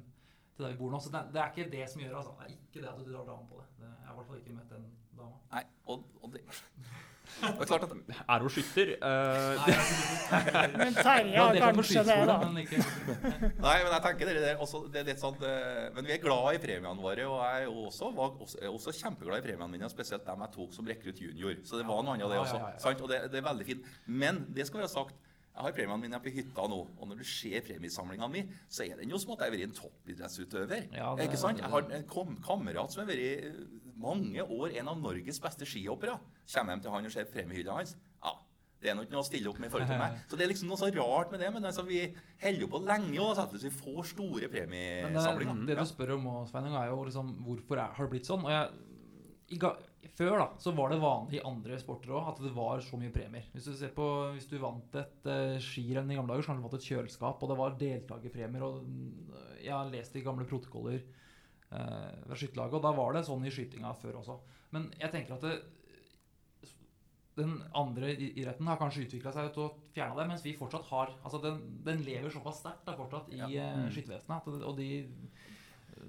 til 0.54 0.64
der 0.66 0.72
vi 0.72 0.78
bor 0.82 0.90
nå. 0.94 1.00
Så 1.02 1.10
det, 1.14 1.24
det 1.34 1.42
er 1.42 1.52
ikke 1.54 1.70
det 1.72 1.84
som 1.90 2.00
gjør 2.02 2.16
altså. 2.22 2.36
Det 2.38 2.46
er 2.46 2.54
ikke 2.56 2.84
det 2.84 2.88
at 2.92 3.02
du 3.02 3.10
drar 3.12 3.26
damen 3.32 3.46
på 3.50 3.60
det. 3.62 3.68
det. 3.82 3.90
Jeg 3.90 4.06
har 4.08 4.14
i 4.14 4.18
hvert 4.20 4.30
fall 4.32 4.40
ikke 4.42 4.56
møtt 4.58 4.72
den 4.76 4.88
dama. 5.18 5.36
Nei, 5.52 5.64
og, 5.86 6.08
og 6.22 6.32
det 6.36 6.42
Det 7.28 7.60
er 7.60 7.66
klart 7.68 7.82
at 7.84 7.90
Er 8.32 8.40
hun 8.40 8.50
skytter? 8.50 8.92
Uh... 9.04 9.66
Nei, 10.32 10.62
Men 10.80 10.94
Terje 10.96 11.34
Ja, 11.34 11.42
er 11.52 11.60
kanskje 11.60 12.04
det, 12.08 12.16
da. 12.30 12.36
men 12.46 12.62
ikke 12.62 12.78
Nei, 12.80 13.74
men 13.84 13.90
jeg 13.92 14.02
tenker 14.06 14.30
det, 14.32 14.36
er 14.48 14.62
også, 14.64 14.80
det 14.88 15.02
er 15.02 15.06
litt 15.10 15.20
sånn 15.20 15.36
eh, 15.44 15.90
Men 15.92 16.08
vi 16.08 16.14
er 16.16 16.22
glad 16.24 16.56
i 16.56 16.62
premiene 16.62 17.04
våre, 17.04 17.26
og 17.28 17.42
jeg 17.44 17.68
også, 17.84 18.08
var 18.16 18.32
også, 18.46 18.62
er 18.64 18.72
også 18.72 18.94
kjempeglad 18.96 19.42
i 19.42 19.44
premiene 19.44 19.68
mine, 19.76 19.90
spesielt 19.92 20.24
dem 20.26 20.46
jeg 20.46 20.54
tok 20.56 20.72
som 20.78 20.88
rekrutt 20.88 21.20
junior. 21.20 21.60
Så 21.68 21.76
det 21.82 21.86
var 21.90 22.00
noe 22.00 22.16
annet 22.16 22.26
av 22.26 22.32
det 22.32 22.40
Ja, 22.40 22.46
også. 22.46 22.56
ja, 22.62 22.64
ja, 22.64 22.74
ja. 22.78 22.82
Sant? 22.86 23.04
Og 23.04 23.12
det, 23.12 23.20
det 23.34 23.42
er 23.42 23.46
veldig 23.50 23.68
fint. 23.74 23.92
Men 24.24 24.40
det 24.56 24.66
skal 24.70 24.82
være 24.86 24.94
sagt. 24.96 25.20
Jeg 25.58 25.66
har 25.66 25.74
premiene 25.74 25.98
mine 26.04 26.18
på 26.22 26.30
hytta 26.30 26.64
nå, 26.70 26.76
og 27.02 27.08
når 27.10 27.18
du 27.18 27.24
ser 27.26 27.64
premiesamlinga 27.66 28.28
mi, 28.30 28.44
så 28.70 28.84
er 28.86 29.00
den 29.00 29.10
jo 29.10 29.18
som 29.18 29.32
at 29.34 29.40
jeg 29.42 29.50
har 29.50 29.56
vært 29.56 29.66
en 29.66 29.76
toppidrettsutøver. 29.80 30.84
Ja, 30.94 31.14
det- 31.18 31.26
ikke 31.28 31.38
sant? 31.40 31.58
Jeg 31.58 31.70
har 31.72 31.82
en 31.98 32.04
kom 32.06 32.36
kamerat 32.46 32.92
som 32.92 33.02
har 33.04 33.10
vært 33.10 33.24
eh, 33.44 33.52
mange 33.98 34.38
år 34.46 34.76
en 34.78 34.88
av 34.88 35.00
Norges 35.02 35.40
beste 35.42 35.66
skihoppere. 35.66 36.14
Kommer 36.54 36.72
hjem 36.76 36.82
til 36.82 36.90
han 36.94 37.04
og 37.06 37.10
ser 37.12 37.24
premiehylla 37.24 37.74
hans. 37.80 37.96
Ja, 38.22 38.36
det 38.80 38.90
er 38.90 38.94
nok 38.94 39.10
noe 39.10 39.24
å 39.24 39.26
stille 39.26 39.50
opp 39.50 39.58
med 39.58 39.66
i 39.66 39.70
forhold 39.74 39.88
til 39.90 39.98
meg. 39.98 40.20
Så 40.30 40.36
det 40.38 40.44
er 40.46 40.52
liksom 40.52 40.68
noe 40.70 40.78
så 40.78 40.92
rart 40.94 41.32
med 41.32 41.40
det. 41.40 41.52
Men 41.52 41.64
altså, 41.64 41.82
vi 41.84 42.04
holder 42.40 42.60
jo 42.62 42.68
på 42.68 42.84
lenge 42.86 43.18
og 43.18 43.34
setter 43.34 43.58
vi 43.58 43.70
får 43.74 44.04
store 44.14 44.48
premiesamlinger. 44.54 45.66
det, 45.66 45.74
det 45.74 45.78
du 45.82 45.90
spør 45.90 46.14
om, 46.14 46.28
Sveinung, 46.46 46.76
er 46.78 46.86
jo 46.92 47.02
liksom 47.10 47.34
hvorfor 47.42 47.82
er, 47.82 47.92
har 47.98 48.06
det 48.06 48.10
blitt 48.14 48.30
sånn? 48.30 48.44
Og 48.46 48.54
jeg, 48.54 49.58
før 50.18 50.36
da, 50.38 50.46
så 50.62 50.72
var 50.76 50.92
det 50.92 51.00
vanlig 51.02 51.38
i 51.38 51.44
andre 51.46 51.78
sporter 51.82 52.12
òg 52.14 52.28
at 52.32 52.42
det 52.42 52.52
var 52.54 52.80
så 52.84 52.98
mye 53.00 53.12
premier. 53.14 53.46
Hvis 53.54 53.66
du 53.70 53.72
ser 53.78 53.90
på, 53.94 54.04
hvis 54.34 54.48
du 54.50 54.56
vant 54.62 54.98
et 55.00 55.26
uh, 55.30 55.56
skirenn 55.62 56.10
i 56.10 56.18
gamle 56.18 56.32
dager, 56.34 56.46
så 56.46 56.52
hadde 56.52 56.62
du 56.62 56.68
fått 56.68 56.78
et 56.80 56.88
kjøleskap, 56.90 57.42
og 57.42 57.50
det 57.52 57.58
var 57.58 57.78
deltakerpremier. 57.80 58.66
og 58.66 58.84
mm, 58.86 59.32
Jeg 59.64 59.74
har 59.74 59.90
lest 59.92 60.16
i 60.18 60.22
gamle 60.26 60.46
protokoller 60.48 61.00
uh, 61.72 62.14
ved 62.30 62.36
skytterlaget, 62.38 62.78
og 62.78 62.86
da 62.86 62.94
var 62.98 63.18
det 63.18 63.24
sånn 63.26 63.46
i 63.48 63.54
skytinga 63.54 63.94
før 64.02 64.20
også. 64.22 64.38
Men 64.74 64.90
jeg 65.00 65.12
tenker 65.14 65.38
at 65.38 65.46
det, 65.48 65.56
den 67.38 67.54
andre 67.78 68.10
idretten 68.16 68.66
har 68.66 68.78
kanskje 68.80 69.04
utvikla 69.06 69.30
seg 69.34 69.52
til 69.54 69.68
å 69.68 69.74
fjerne 69.94 70.18
det, 70.18 70.26
mens 70.30 70.42
vi 70.46 70.56
fortsatt 70.58 70.88
har 70.90 71.12
altså 71.22 71.38
Den, 71.44 71.60
den 71.86 72.02
lever 72.06 72.32
såpass 72.34 72.62
sterkt 72.64 72.88
fortsatt 72.98 73.30
i 73.30 73.38
Ja. 73.38 73.46
eh, 73.46 73.84
skyttervesenet. 73.94 74.48
Og 74.66 74.74
de, 74.78 74.88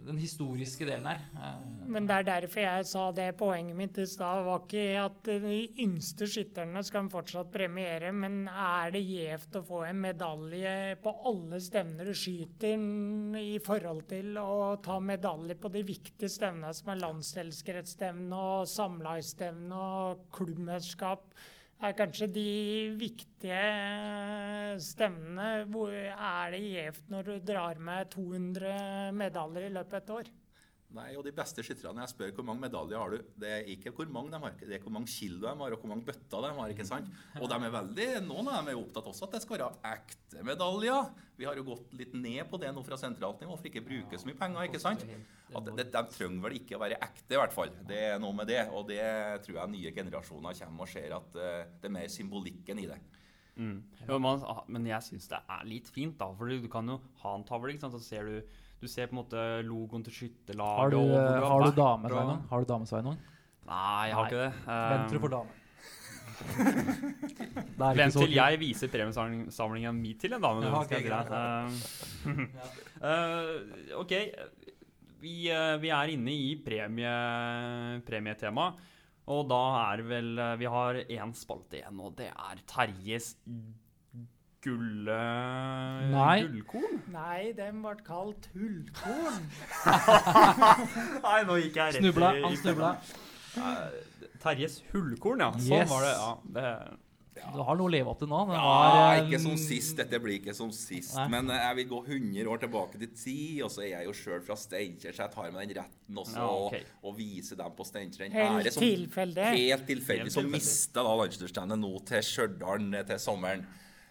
den 0.05 0.17
historiske 0.21 0.85
delen 0.87 1.07
her. 1.09 1.59
Men 1.89 2.07
det 2.09 2.15
er 2.15 2.27
derfor 2.27 2.63
jeg 2.63 2.87
sa 2.89 3.03
det. 3.15 3.27
Poenget 3.39 3.77
mitt 3.77 3.97
i 4.01 4.05
stad 4.09 4.43
var 4.45 4.63
ikke 4.63 4.85
at 5.01 5.29
de 5.43 5.59
yngste 5.83 6.27
skytterne 6.29 6.83
skal 6.85 7.09
fortsatt 7.11 7.51
premiere, 7.53 8.11
men 8.15 8.43
er 8.49 8.93
det 8.95 9.03
gjevt 9.05 9.59
å 9.59 9.63
få 9.67 9.83
en 9.89 10.01
medalje 10.03 10.73
på 11.03 11.13
alle 11.31 11.61
stevner 11.63 12.09
du 12.09 12.15
skyter, 12.17 12.87
i 13.39 13.59
forhold 13.63 14.05
til 14.09 14.37
å 14.41 14.75
ta 14.83 14.99
medalje 15.03 15.57
på 15.59 15.71
de 15.73 15.85
viktige 15.87 16.31
stevnene 16.31 16.73
som 16.75 16.93
er 16.93 17.03
landsdelskretsstevne 17.03 18.43
og 18.49 18.67
samlagsstevne 18.69 19.85
og 19.93 20.27
klubbmesterskap? 20.35 21.31
Er 21.79 21.95
kanskje 21.97 22.27
de 22.35 22.49
viktige 22.99 23.61
stevnene. 24.83 25.65
Hvor 25.71 25.93
er 25.93 26.53
det 26.55 26.61
gjevt 26.65 27.09
når 27.13 27.29
du 27.29 27.33
drar 27.51 27.79
med 27.79 28.11
200 28.15 29.15
medaljer 29.15 29.69
i 29.69 29.73
løpet 29.77 29.95
av 29.95 30.03
et 30.03 30.15
år? 30.17 30.31
Nei, 30.89 31.11
og 31.13 31.21
de 31.21 31.29
beste 31.37 31.61
skytterne, 31.61 32.01
jeg 32.01 32.09
spør 32.15 32.31
hvor 32.33 32.45
mange 32.47 32.63
medaljer 32.63 32.97
har 32.97 33.11
du, 33.13 33.25
det 33.37 33.49
er 33.53 33.67
ikke 33.69 33.91
hvor 33.93 34.07
mange 34.09 34.31
de 34.33 34.39
har, 34.41 34.55
det 34.57 34.73
er 34.73 34.81
hvor 34.81 34.93
mange 34.95 35.11
kilo 35.11 35.37
de 35.43 35.51
har, 35.51 35.75
og 35.75 35.83
hvor 35.83 35.91
mange 35.91 36.05
bøtter 36.07 36.41
de 36.41 36.49
har, 36.57 36.71
ikke 36.73 36.87
sant? 36.87 37.11
Og 37.37 37.45
de 37.51 37.59
er 37.67 37.75
veldig, 37.75 38.07
noen 38.25 38.49
av 38.49 38.57
dem 38.57 38.71
er 38.71 38.79
opptatt 38.79 39.09
også 39.11 39.27
at 39.27 39.35
det 39.37 39.43
skal 39.43 39.59
være 39.59 39.67
ekte 39.91 40.45
medaljer. 40.47 41.11
Vi 41.37 41.45
har 41.45 41.61
jo 41.61 41.67
gått 41.67 41.93
litt 41.99 42.15
ned 42.17 42.41
på 42.49 42.57
det 42.63 42.73
nå 42.73 42.81
fra 42.87 42.97
sentralt 42.97 43.45
nivå, 43.45 43.59
for 43.59 43.69
ikke 43.69 43.83
å 43.83 43.87
bruke 43.91 44.17
så 44.19 44.31
mye 44.31 44.39
penger, 44.41 44.65
ikke 44.65 44.81
sant? 44.81 45.05
At 45.53 45.69
de, 45.69 45.85
de 45.93 46.03
trenger 46.15 46.41
vel 46.47 46.57
ikke 46.57 46.79
å 46.79 46.81
være 46.81 46.97
ekte, 47.05 47.37
i 47.37 47.41
hvert 47.43 47.53
fall. 47.53 47.77
Det 47.93 48.01
er 48.09 48.19
noe 48.25 48.33
med 48.41 48.49
det, 48.49 48.63
og 48.73 48.89
det 48.89 49.05
tror 49.45 49.61
jeg 49.61 49.75
nye 49.75 49.93
generasjoner 49.93 50.57
kommer 50.63 50.89
og 50.89 50.93
ser 50.97 51.15
at 51.21 51.37
eh, 51.37 51.63
det 51.77 51.91
er 51.91 51.97
mer 51.99 52.09
symbolikken 52.17 52.81
i 52.81 52.89
det. 52.89 52.97
Mm. 53.59 53.81
Jo, 54.07 54.17
man, 54.23 54.39
ah, 54.47 54.61
men 54.71 54.85
jeg 54.87 55.03
syns 55.03 55.27
det 55.27 55.39
er 55.51 55.65
litt 55.67 55.89
fint, 55.91 56.15
da. 56.17 56.29
For 56.37 56.47
du 56.47 56.67
kan 56.71 56.87
jo 56.87 56.95
ha 57.23 57.35
en 57.35 57.43
tavle, 57.43 57.73
ikke 57.73 57.83
sant? 57.83 57.93
så 57.97 58.01
ser 58.05 58.23
du 58.29 58.41
Du 58.79 58.87
ser 58.87 59.09
på 59.09 59.11
en 59.11 59.19
måte 59.19 59.41
logoen 59.67 60.05
til 60.05 60.13
skytterlaget. 60.15 60.77
Har 60.79 60.89
du, 60.93 60.99
og 61.01 61.49
har 61.51 61.65
du 61.65 61.71
dame, 61.75 62.07
og- 62.15 62.45
Har 62.49 62.61
du 62.63 62.65
dame, 62.69 62.85
Sveinung? 62.87 63.17
Nei, 63.67 64.05
jeg 64.07 64.15
har 64.15 64.23
Nei. 64.23 64.29
ikke 64.31 64.43
det. 64.45 64.53
Vent 64.65 65.09
til 65.09 65.19
du 65.19 65.19
Um, 65.19 65.25
får 65.25 65.33
dame. 65.35 65.49
Det 66.39 67.83
er 67.83 67.91
ikke 67.91 67.99
Vent 67.99 68.13
til 68.15 68.31
jeg 68.33 68.59
viser 68.61 68.87
premiesamlingen 68.93 69.99
min 70.01 70.17
til 70.17 70.33
en 70.33 70.41
dame. 70.41 70.63
Ja, 70.63 70.79
okay. 70.79 71.03
Um, 72.25 72.47
eh, 73.09 73.99
OK. 73.99 74.13
Vi, 75.19 75.33
uh, 75.51 75.75
vi 75.81 75.89
er 75.91 76.13
inne 76.15 76.31
i 76.31 76.55
premie, 76.63 77.11
premietema. 78.07 78.69
Og 79.29 79.43
da 79.51 79.59
er 79.93 80.01
vel 80.09 80.31
eh, 80.41 80.55
Vi 80.57 80.65
har 80.73 80.97
én 81.05 81.33
spalte 81.37 81.77
igjen, 81.79 81.99
og 82.01 82.15
det 82.17 82.31
er 82.33 82.61
Terjes 82.69 83.35
gulle... 84.65 85.17
Nei. 86.11 86.41
Gullkorn? 86.43 86.97
Nei, 87.13 87.51
den 87.55 87.77
ble 87.83 87.93
kalt 88.03 88.49
hullkorn. 88.55 89.45
Nei, 91.25 91.37
nå 91.47 91.55
gikk 91.61 91.77
jeg 91.79 91.93
rett 91.95 92.01
Snubla. 92.03 92.31
i- 92.35 92.43
Han 92.43 92.57
snubla. 92.59 92.89
Eh, 93.55 94.33
Terjes 94.43 94.79
hullkorn, 94.91 95.45
ja. 95.45 95.51
Sånn 95.55 95.77
Yes. 95.77 95.89
var 95.93 96.03
det. 96.07 96.11
Ja, 96.17 96.33
det. 96.57 96.97
Du 97.53 97.61
har 97.65 97.77
noe 97.79 97.89
å 97.89 97.91
leve 97.91 98.11
opp 98.11 98.19
til 98.21 98.29
nå. 98.31 98.41
Ja, 98.53 98.63
var, 98.63 99.21
ikke 99.23 99.39
som 99.43 99.55
sist. 99.59 99.95
Dette 99.99 100.19
blir 100.21 100.37
ikke 100.39 100.55
som 100.57 100.71
sist. 100.75 101.15
Nei. 101.17 101.27
Men 101.35 101.51
eh, 101.53 101.61
jeg 101.63 101.79
vil 101.79 101.89
gå 101.93 102.01
100 102.05 102.51
år 102.53 102.61
tilbake 102.63 103.01
til 103.01 103.11
tid, 103.13 103.57
og 103.65 103.73
så 103.73 103.83
er 103.85 103.91
jeg 103.93 104.09
jo 104.09 104.15
sjøl 104.21 104.45
fra 104.45 104.57
Steinkjer, 104.59 105.15
så 105.15 105.25
jeg 105.25 105.35
tar 105.35 105.51
med 105.55 105.61
den 105.63 105.75
retten 105.81 106.23
også 106.23 106.37
Ja, 106.39 106.47
okay. 106.69 106.87
og, 106.99 107.11
og 107.11 107.19
viser 107.19 107.59
dem 107.59 107.75
på 107.77 107.87
Steinkjer 107.87 108.25
den 108.27 108.37
Helt 108.37 108.69
ære 108.69 108.75
som 108.75 108.85
tilfeldig. 108.85 109.51
Helt 109.57 109.85
tilfeldig. 109.89 110.33
Så 110.33 110.41
Som 110.41 110.51
mista 110.53 111.05
da 111.05 111.17
landslagsstjernet 111.23 111.83
nå 111.83 111.93
til 112.11 112.25
Stjørdal 112.29 112.89
eh, 112.93 113.05
til 113.11 113.21
sommeren. 113.23 113.67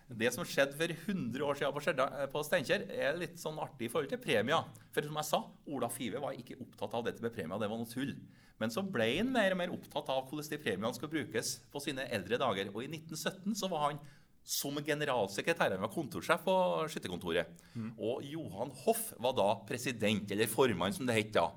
Det 0.08 0.30
som 0.32 0.46
skjedde 0.48 0.76
for 0.78 0.88
100 0.88 1.44
år 1.44 1.58
siden 1.58 1.74
på, 1.74 2.04
eh, 2.06 2.26
på 2.32 2.42
Steinkjer, 2.46 2.86
er 2.88 3.18
litt 3.20 3.36
sånn 3.36 3.58
artig 3.60 3.86
i 3.86 3.92
forhold 3.92 4.08
til 4.08 4.18
premier. 4.22 4.64
For 4.90 5.04
som 5.04 5.18
jeg 5.20 5.28
sa, 5.28 5.40
Ola 5.68 5.88
Five 5.92 6.20
var 6.22 6.32
ikke 6.32 6.56
opptatt 6.60 6.94
av 6.94 7.04
dette 7.04 7.20
med 7.20 7.34
premier, 7.34 7.58
det 7.58 7.68
var 7.68 7.76
noe 7.76 7.90
tull. 7.92 8.14
Men 8.58 8.70
så 8.70 8.82
ble 8.82 9.18
han 9.18 9.30
mer 9.30 9.52
og 9.52 9.58
mer 9.60 9.74
opptatt 9.74 10.08
av 10.08 10.24
hvordan 10.30 10.48
de 10.50 10.58
premiene 10.58 10.94
skal 10.94 11.12
brukes 11.12 11.58
på 11.70 11.82
sine 11.84 12.08
eldre 12.10 12.38
dager. 12.40 12.72
Og 12.74 12.82
i 12.82 12.88
1917 12.88 13.54
så 13.54 13.68
var 13.68 13.90
han 13.90 14.00
som 14.48 14.74
generalsekretær, 14.80 15.74
han 15.76 15.84
var 15.84 15.92
kontorsjef 15.92 16.40
på 16.42 16.54
skytterkontoret. 16.88 17.52
Og 18.00 18.24
Johan 18.24 18.72
Hoff 18.84 19.12
var 19.20 19.36
da 19.36 19.50
president, 19.68 20.30
eller 20.32 20.48
formann 20.48 20.96
som 20.96 21.06
det 21.06 21.18
het 21.18 21.34
da. 21.36 21.50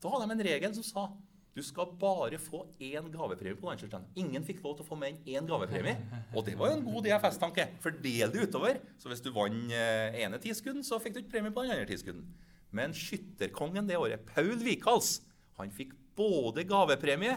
Da 0.00 0.08
hadde 0.08 0.26
de 0.26 0.32
en 0.32 0.46
regel 0.48 0.74
som 0.74 0.82
sa 0.82 1.04
du 1.52 1.60
skal 1.64 1.90
bare 2.00 2.38
få 2.40 2.62
én 2.80 3.10
gavepremie 3.12 3.58
på 3.60 3.68
landslagsstjernen. 3.68 4.08
Ingen 4.16 4.44
fikk 4.46 4.62
lov 4.64 4.78
til 4.78 4.86
å 4.86 4.88
få 4.88 4.96
mer 4.96 5.12
enn 5.12 5.18
én 5.28 5.48
gavepremie. 5.48 5.98
Og 6.32 6.46
det 6.46 6.54
var 6.56 6.72
jo 6.72 6.78
en 6.78 6.86
god 6.86 7.04
DFS-tanke. 7.04 7.66
Fordel 7.84 8.32
det 8.32 8.46
utover. 8.46 8.78
Så 9.00 9.12
hvis 9.12 9.20
du 9.20 9.28
vant 9.36 9.74
eh, 9.76 10.16
ene 10.24 10.40
tiskudden, 10.40 10.80
så 10.86 10.96
fikk 11.02 11.18
du 11.18 11.20
ikke 11.20 11.34
premie 11.34 11.52
på 11.52 11.66
den 11.66 11.74
andre 11.74 11.88
tiskudden. 11.90 12.24
Men 12.72 12.96
skytterkongen 12.96 13.90
det 13.90 14.00
året, 14.00 14.24
Paul 14.32 14.56
Vikals, 14.64 15.18
han 15.60 15.74
fikk 15.76 15.92
både 16.16 16.64
gavepremie 16.68 17.36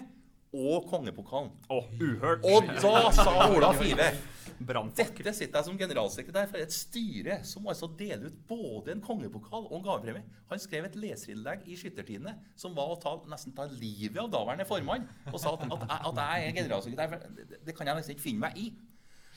og 0.55 0.87
kongepokalen. 0.87 1.51
Oh, 1.67 1.91
uhørt. 1.99 2.47
Og 2.47 2.71
da 2.79 3.11
sa 3.11 3.49
Ola 3.49 3.73
Five 3.75 4.13
Brannfakkel. 4.59 5.25
dette 5.25 5.35
sitter 5.35 5.59
jeg 5.59 5.67
som 5.67 5.77
generalsekretær 5.79 6.47
for 6.51 6.63
et 6.63 6.73
styre 6.73 7.37
som 7.47 7.67
altså 7.67 7.89
deler 7.99 8.29
ut 8.29 8.39
både 8.47 8.93
en 8.95 9.03
kongepokal 9.03 9.67
og 9.67 9.77
en 9.79 9.85
gavepremie. 9.85 10.23
Han 10.51 10.61
skrev 10.61 10.87
et 10.87 10.97
leserinnlegg 10.99 11.67
i 11.67 11.77
Skyttertidene 11.79 12.37
som 12.59 12.75
var 12.77 12.93
å 12.93 12.99
ta, 13.01 13.17
nesten 13.31 13.55
ta 13.57 13.67
livet 13.71 14.21
av 14.21 14.31
daværende 14.31 14.67
formann. 14.69 15.07
Og 15.33 15.39
sa 15.41 15.55
at, 15.57 15.65
at, 15.67 15.87
at 16.11 16.21
jeg 16.23 16.49
er 16.49 16.59
generalsekretær. 16.61 17.31
Det, 17.35 17.63
det 17.67 17.75
kan 17.75 17.89
jeg 17.89 17.99
nesten 17.99 18.15
ikke 18.15 18.27
finne 18.29 18.45
meg 18.47 18.59
i. 18.61 18.69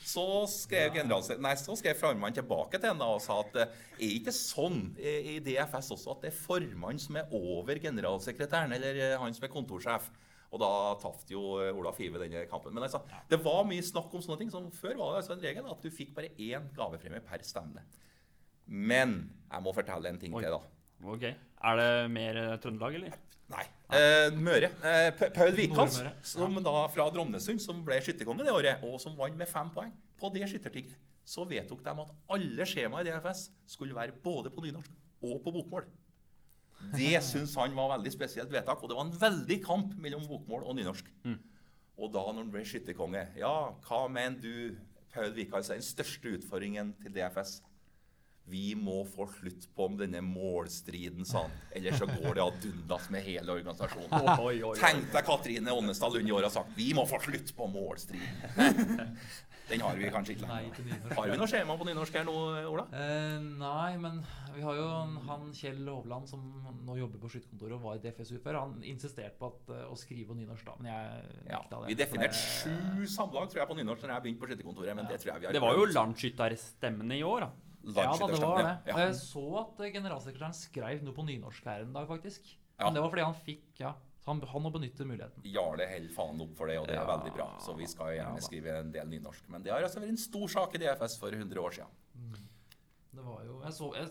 Så 0.09 0.23
skrev, 0.47 0.95
nei, 1.03 1.51
så 1.59 1.75
skrev 1.77 1.97
formannen 1.99 2.37
tilbake 2.37 2.79
til 2.79 2.93
henne 2.93 3.07
og 3.11 3.19
sa 3.21 3.41
at 3.43 3.51
det 3.53 3.65
er 3.67 4.15
ikke 4.15 4.33
sånn 4.33 4.79
i 4.95 5.35
i 5.35 5.37
DFS 5.43 5.91
også 5.97 6.15
at 6.15 6.23
det 6.23 6.31
er 6.31 6.39
formannen 6.39 7.01
som 7.03 7.19
er 7.19 7.35
over 7.35 7.81
generalsekretæren, 7.83 8.73
eller 8.77 9.01
eh, 9.03 9.17
han 9.19 9.35
som 9.35 9.45
er 9.45 9.53
kontorsjef. 9.53 10.07
Og 10.51 10.61
da 10.63 10.69
tapte 11.01 11.29
jo 11.35 11.59
eh, 11.61 11.69
Ola 11.77 11.91
Five 11.93 12.17
denne 12.23 12.45
kampen. 12.49 12.73
Men 12.73 12.87
altså, 12.87 13.03
det 13.29 13.37
var 13.45 13.63
mye 13.69 13.83
snakk 13.85 14.13
om 14.17 14.23
sånne 14.25 14.39
ting. 14.41 14.49
Som 14.53 14.71
før 14.73 14.95
var 14.97 15.11
det 15.13 15.21
altså 15.23 15.35
en 15.37 15.43
regel 15.45 15.67
at 15.69 15.83
du 15.85 15.89
fikk 15.93 16.15
bare 16.17 16.31
én 16.41 16.69
gavepremie 16.77 17.21
per 17.25 17.43
stevne. 17.45 17.83
Men 18.69 19.15
jeg 19.49 19.65
må 19.65 19.73
fortelle 19.73 20.09
en 20.11 20.19
ting 20.21 20.33
Oi. 20.37 20.43
til, 20.43 20.53
da. 20.53 20.61
Ok. 21.09 21.25
Er 21.69 21.79
det 21.79 21.89
mer 22.13 22.37
eh, 22.37 22.55
Trøndelag, 22.61 22.97
eller? 22.99 23.17
Nei. 23.49 23.63
Eh, 23.97 24.29
Møre. 24.37 24.69
Eh, 24.85 25.09
Pa- 25.17 25.29
Paul 25.33 25.55
Nordmøre. 25.57 26.11
som 26.21 26.57
da 26.65 26.73
fra 26.93 27.07
Dromnesund, 27.13 27.61
som 27.63 27.79
ble 27.85 27.97
skytterkonge 28.05 28.45
det 28.45 28.53
året, 28.53 28.83
og 28.85 28.99
som 29.01 29.15
vant 29.17 29.37
med 29.39 29.49
fem 29.49 29.71
poeng 29.73 29.93
på 30.19 30.29
det 30.35 30.45
skyttertinget, 30.51 30.97
så 31.25 31.45
vedtok 31.49 31.81
de 31.85 31.93
at 32.03 32.11
alle 32.35 32.65
skjemaer 32.69 33.07
i 33.07 33.09
DFS 33.13 33.47
skulle 33.69 33.95
være 33.97 34.13
både 34.23 34.49
på 34.53 34.61
nynorsk 34.65 34.91
og 35.25 35.41
på 35.45 35.53
bokmål. 35.55 35.87
Det 36.95 37.19
syns 37.25 37.55
han 37.59 37.75
var 37.77 37.91
veldig 37.97 38.11
spesielt 38.13 38.51
vedtak, 38.53 38.81
og 38.81 38.89
det 38.91 38.97
var 38.97 39.07
en 39.07 39.15
veldig 39.21 39.57
kamp 39.65 39.95
mellom 40.01 40.25
bokmål 40.29 40.67
og 40.69 40.77
nynorsk. 40.79 41.09
Og 41.99 42.13
da 42.13 42.21
når 42.31 42.45
han 42.45 42.53
ble 42.53 42.61
skytterkonge, 42.67 43.25
ja, 43.39 43.55
hva 43.87 44.03
mener 44.11 44.39
du, 44.39 44.77
Paul 45.13 45.33
Wikhals, 45.35 45.69
er 45.73 45.81
den 45.81 45.83
største 45.87 46.37
utfordringen 46.37 46.93
til 47.03 47.11
DFS? 47.17 47.57
Vi 48.49 48.71
må 48.73 49.03
få 49.05 49.27
slutt 49.29 49.67
på 49.77 49.85
denne 49.99 50.23
målstriden, 50.25 51.25
sa 51.27 51.43
han. 51.45 51.51
Ellers 51.77 51.99
så 52.01 52.07
går 52.09 52.39
det 52.39 52.45
ad 52.47 52.65
undas 52.71 53.09
med 53.13 53.21
hele 53.27 53.53
organisasjonen. 53.59 54.09
Oi, 54.09 54.37
oi, 54.39 54.55
oi. 54.71 54.73
Tenk 54.79 55.11
deg 55.13 55.27
Katrine 55.27 55.75
Ånnestad 55.75 56.15
Lund 56.15 56.31
i 56.31 56.33
år 56.33 56.47
har 56.47 56.55
sagt 56.55 56.73
vi 56.77 56.89
må 56.97 57.05
få 57.09 57.19
slutt 57.27 57.53
på 57.57 57.67
målstriden. 57.69 59.13
Den 59.69 59.81
har 59.85 59.95
vi 59.99 60.09
kanskje 60.09 60.33
ikke 60.35 60.47
lenger. 60.47 61.13
Har 61.15 61.27
vi 61.29 61.37
noe 61.37 61.47
skjema 61.51 61.75
på 61.77 61.85
nynorsk 61.85 62.15
her 62.17 62.23
nå, 62.25 62.33
Ola? 62.71 62.85
Eh, 62.91 63.35
nei, 63.61 63.97
men 64.01 64.19
vi 64.55 64.63
har 64.65 64.75
jo 64.79 64.87
han 65.27 65.51
Kjell 65.53 65.83
Hovland 65.87 66.27
som 66.31 66.41
nå 66.87 66.95
jobber 66.97 67.21
på 67.21 67.29
skytterkontoret 67.29 67.77
og 67.77 67.83
var 67.85 67.99
i 67.99 68.03
DFSU 68.03 68.39
før. 68.41 68.57
Han 68.63 68.79
insisterte 68.83 69.37
på 69.39 69.51
at, 69.53 69.69
eh, 69.75 69.85
å 69.89 69.95
skrive 69.99 70.27
på 70.31 70.37
nynorsk, 70.39 70.65
da. 70.65 70.73
Men 70.79 70.91
jeg 70.91 71.49
Ja, 71.51 71.59
nekta 71.61 71.79
det. 71.81 71.87
vi 71.87 71.95
definerte 72.03 72.33
sju 72.33 73.05
samlag 73.07 73.49
tror 73.51 73.61
jeg, 73.61 73.67
på 73.69 73.77
nynorsk 73.77 74.01
når 74.03 74.13
jeg 74.15 74.23
begynte 74.25 74.41
på 74.41 74.49
skytterkontoret. 74.49 74.95
Men 74.95 75.05
det 75.05 75.19
tror 75.21 75.33
jeg 75.33 75.39
vi 75.39 75.45
har 75.45 75.53
Det 75.53 75.61
var 75.61 75.73
jo 75.77 75.85
landskytterstemmene 75.93 77.19
i 77.19 77.23
år, 77.23 77.39
da. 77.41 77.51
Ja 77.95 78.11
da, 78.11 78.27
det 78.27 78.39
var 78.41 78.57
det. 78.63 78.93
Og 78.93 78.99
Ja. 78.99 79.05
jeg 79.05 79.13
så 79.15 79.45
at 79.61 79.77
generalsekretæren 79.93 80.53
skrev 80.53 81.01
noe 81.03 81.13
på 81.13 81.23
nynorsk 81.25 81.63
her 81.65 81.81
en 81.81 81.93
dag, 81.93 82.07
faktisk. 82.07 82.41
Ja. 82.79 82.85
Men 82.85 82.93
det 82.95 83.01
var 83.03 83.09
fordi 83.09 83.23
han 83.23 83.35
fikk 83.35 83.79
Ja, 83.79 83.93
så 84.19 84.31
han, 84.33 84.41
han 84.51 84.61
må 84.65 84.69
benytte 84.75 85.05
muligheten. 85.07 85.43
Jarle 85.47 85.85
holder 85.87 86.13
faen 86.15 86.41
opp 86.43 86.55
for 86.59 86.67
det, 86.67 86.77
og 86.81 86.87
det 86.87 86.95
er 86.97 87.03
Ja. 87.05 87.09
veldig 87.17 87.33
bra. 87.37 87.49
Så 87.63 87.75
vi 87.79 87.87
skal 87.87 88.15
gjerne 88.17 88.35
ja, 88.41 88.47
skrive 88.49 88.77
en 88.83 88.91
del 88.91 89.07
nynorsk. 89.07 89.45
Men 89.49 89.63
det 89.63 89.71
har 89.71 89.81
altså 89.87 89.99
vært 90.03 90.09
en 90.15 90.23
stor 90.29 90.47
sak 90.59 90.75
i 90.75 90.81
DFS 90.83 91.15
for 91.21 91.31
100 91.31 91.61
år 91.63 91.71
siden. 91.79 92.41
Det 93.15 93.23
var 93.25 93.43
jo 93.47 93.61
Jeg 93.63 93.73
så 93.73 93.93
Jeg 93.95 94.09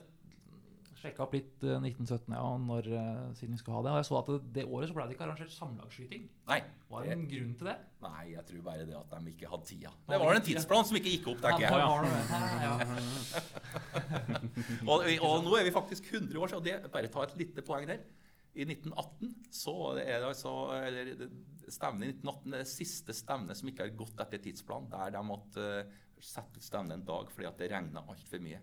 sjekka 0.99 1.23
opp 1.23 1.35
litt 1.37 1.63
eh, 1.63 1.77
1917, 1.79 2.33
ja, 2.35 2.47
når, 2.59 2.87
eh, 2.91 3.21
siden 3.39 3.53
vi 3.55 3.59
skal 3.61 3.77
ha 3.77 3.83
det. 3.87 3.91
Og 3.93 3.99
jeg 4.01 4.07
så 4.09 4.17
at 4.19 4.27
det, 4.33 4.39
det 4.57 4.65
året 4.67 4.89
så 4.91 4.95
ble 4.97 5.05
det 5.07 5.15
ikke 5.15 5.27
arrangert 5.29 5.53
samlagsskyting. 5.55 6.25
Nei, 6.49 6.57
Var 6.91 7.05
det 7.07 7.13
en 7.15 7.23
grunn 7.31 7.53
til 7.61 7.69
det? 7.71 7.77
nei, 8.03 8.25
jeg 8.33 8.43
tror 8.49 8.65
bare 8.67 8.87
det 8.89 8.97
at 8.99 9.15
de 9.15 9.31
ikke 9.31 9.49
hadde 9.53 9.69
tida. 9.69 9.93
Det 10.09 10.19
var 10.25 10.35
en 10.35 10.43
tidsplan 10.49 10.85
som 10.89 10.97
ikke 10.99 11.13
gikk 11.15 11.29
opp, 11.35 11.41
tenker 11.45 11.69
jeg. 11.69 11.71
Ja, 11.71 12.03
ja. 12.67 12.75
Og, 14.89 15.05
og 15.23 15.45
nå 15.47 15.55
er 15.61 15.69
vi 15.69 15.73
faktisk 15.75 16.11
100 16.11 16.35
år 16.41 16.51
siden. 16.51 16.59
og 16.59 16.65
det, 16.67 16.93
Bare 16.93 17.11
ta 17.13 17.23
et 17.29 17.37
lite 17.39 17.63
poeng 17.63 17.87
der. 17.89 18.03
I 18.59 18.67
1918 18.67 19.35
så 19.55 19.75
er 20.01 20.19
det 20.19 20.27
altså 20.33 20.53
eller 20.75 21.29
Stevnet 21.69 22.09
i 22.09 22.15
1918 22.17 22.55
er 22.55 22.63
det 22.63 22.71
siste 22.71 23.15
stevnet 23.15 23.59
som 23.59 23.69
ikke 23.69 23.85
har 23.85 23.97
gått 23.99 24.23
etter 24.25 24.41
tidsplanen. 24.41 24.89
Der 24.91 25.13
de 25.15 25.21
måtte 25.27 25.67
eh, 25.83 25.99
sette 26.25 26.59
ut 26.59 26.65
stevnet 26.65 26.97
en 26.97 27.07
dag 27.07 27.29
fordi 27.35 27.49
at 27.51 27.61
det 27.61 27.69
regna 27.75 28.03
altfor 28.09 28.41
mye. 28.43 28.61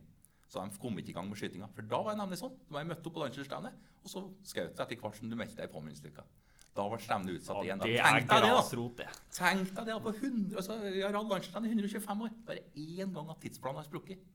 Så 0.50 0.62
de 0.62 0.82
kom 0.82 0.98
ikke 1.02 1.14
i 1.14 1.16
gang 1.18 1.30
med 1.30 1.40
skytinga. 1.40 1.70
For 1.76 1.86
da 1.90 2.00
var 2.02 2.16
det 2.16 2.22
nemlig 2.24 2.40
sånn. 2.42 2.58
Da 2.70 2.82
jeg 2.82 2.90
møtt 2.90 3.06
opp 3.06 3.16
på 3.18 3.22
landslagsstevnet, 3.22 3.86
og 4.02 4.12
så 4.12 4.26
skjøt 4.46 4.74
jeg 4.74 4.84
etter 4.88 5.00
hvert 5.04 5.20
som 5.20 5.32
du 5.32 5.38
meldte 5.38 5.62
deg 5.62 5.70
i 5.70 5.74
påminnelsesuka. 5.74 6.26
Da 6.76 6.86
ble 6.92 7.00
stevnet 7.06 7.38
utsatt 7.40 7.62
igjen. 7.64 7.82
Da 7.82 7.88
Tenk 7.88 8.30
deg 8.32 8.46
det, 8.46 8.52
da! 8.52 8.64
Tenk 9.38 9.70
deg 9.78 9.90
det 9.90 10.00
på 10.06 10.16
100, 10.16 10.58
altså, 10.60 10.80
Vi 10.84 11.04
har 11.06 11.12
hatt 11.12 11.20
landslagsstevne 11.22 11.70
i 11.70 11.78
125 11.78 12.26
år. 12.26 12.34
Bare 12.50 12.66
én 12.74 13.14
gang 13.16 13.32
at 13.32 13.42
tidsplanen 13.46 13.80
har 13.80 13.88
sprukket. 13.88 14.26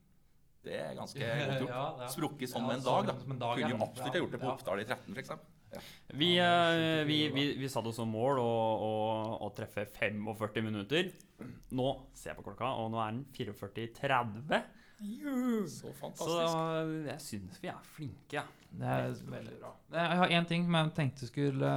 Det 0.65 0.75
er 0.77 0.93
ganske 0.99 1.21
godt 1.41 1.63
gjort. 1.63 1.71
Ja, 1.73 1.85
ja. 2.03 2.09
Sprukket 2.13 2.53
sånn 2.53 2.67
Ja, 2.69 2.75
en 2.77 2.85
dag, 2.85 3.07
da. 3.09 3.15
som 3.23 3.33
en 3.37 3.41
dag, 3.41 3.57
Kunne 3.63 3.73
jo 3.75 3.81
absolutt 3.87 4.13
ha 4.19 4.23
gjort 4.25 4.35
det 4.37 4.41
på 4.43 4.49
Ja. 4.51 4.57
Oppdal 4.59 4.83
i 4.83 4.85
13, 4.89 5.17
f.eks. 5.17 5.33
Ja. 5.71 5.81
Vi, 6.19 6.29
eh, 6.43 7.05
vi, 7.07 7.17
vi, 7.31 7.45
vi 7.61 7.69
satte 7.71 7.93
oss 7.93 8.01
som 8.01 8.11
mål 8.11 8.41
å, 8.43 8.51
å, 8.83 8.93
å 9.47 9.51
treffe 9.55 9.85
45 9.87 10.65
minutter. 10.67 11.13
Nå 11.79 11.89
ser 12.13 12.33
jeg 12.33 12.41
på 12.41 12.49
klokka, 12.49 12.73
og 12.83 12.91
nå 12.91 12.99
er 13.05 13.13
den 13.15 13.25
44.30. 13.39 14.63
Yeah. 15.01 15.63
Så 15.71 15.95
fantastisk. 15.97 16.51
Så 16.53 17.07
jeg 17.07 17.23
syns 17.25 17.61
vi 17.63 17.71
er 17.73 17.79
flinke, 17.95 18.35
jeg. 18.35 18.57
Det 18.71 18.87
er 18.87 19.15
veldig 19.33 19.55
bra. 19.63 19.71
Jeg 19.97 20.19
har 20.21 20.35
én 20.37 20.45
ting 20.51 20.67
som 20.67 20.77
jeg 20.77 20.91
tenkte 20.99 21.27
skulle 21.31 21.71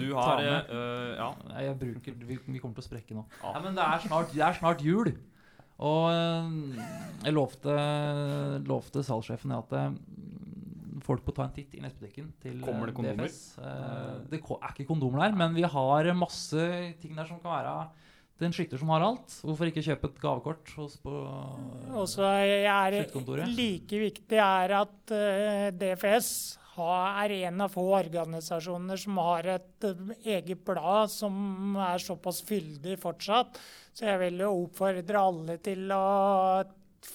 du 0.00 0.08
har, 0.16 0.32
ta 0.32 0.42
med. 0.42 0.72
Uh, 0.72 1.12
Ja. 1.20 1.28
Jeg 1.68 1.76
bruker, 1.84 2.16
vi, 2.18 2.38
vi 2.48 2.58
kommer 2.60 2.80
til 2.80 2.84
å 2.84 2.88
sprekke 2.88 3.14
nå. 3.16 3.22
Ja. 3.44 3.52
Men 3.64 3.78
det 3.78 3.84
er 3.86 4.02
snart, 4.08 4.32
det 4.34 4.42
er 4.48 4.58
snart 4.58 4.82
jul. 4.84 5.12
Og 5.78 6.08
eh, 6.10 6.82
jeg 7.28 7.34
lovte, 7.36 7.74
lovte 8.66 9.04
salgssjefen 9.06 9.52
at 9.54 9.74
eh, 9.78 9.92
folk 11.06 11.22
må 11.26 11.34
ta 11.36 11.46
en 11.46 11.54
titt 11.54 11.76
i 11.78 11.82
nettbutikken 11.84 12.32
til 12.42 12.58
Kommer 12.64 12.90
det 12.90 12.94
eh, 12.96 12.98
kondomer? 12.98 13.30
DFS. 13.30 13.58
Eh, 13.62 14.18
Det 14.32 14.40
er 14.42 14.74
ikke 14.74 14.88
kondomer 14.90 15.22
der, 15.28 15.36
men 15.38 15.54
vi 15.54 15.62
har 15.70 16.10
masse 16.18 16.66
ting 17.02 17.14
der 17.18 17.28
som 17.30 17.38
kan 17.44 17.54
være 17.60 17.76
til 18.38 18.46
en 18.46 18.54
skytter 18.54 18.78
som 18.78 18.90
har 18.94 19.02
alt. 19.02 19.32
Hvorfor 19.42 19.66
ikke 19.70 19.82
kjøpe 19.82 20.10
et 20.12 20.18
gavekort 20.22 20.70
hos 20.78 20.96
på 21.02 21.10
Og 21.10 22.04
er 22.70 22.98
Sluttkontoret. 23.02 23.50
like 23.58 23.98
viktig 24.02 24.38
er 24.38 24.74
at 24.82 25.14
eh, 25.14 25.70
DFS 25.74 26.28
er 26.84 27.34
en 27.38 27.64
av 27.64 27.72
få 27.74 27.84
organisasjoner 27.98 29.00
som 29.00 29.18
har 29.22 29.48
et 29.56 29.86
eh, 29.88 30.10
eget 30.36 30.64
blad 30.66 31.10
som 31.12 31.78
er 31.88 32.02
såpass 32.02 32.42
fyldig 32.48 32.98
fortsatt. 33.02 33.58
Så 33.96 34.06
jeg 34.06 34.20
vil 34.22 34.44
jo 34.44 34.52
oppfordre 34.64 35.24
alle 35.30 35.58
til 35.62 35.90
å 35.90 36.04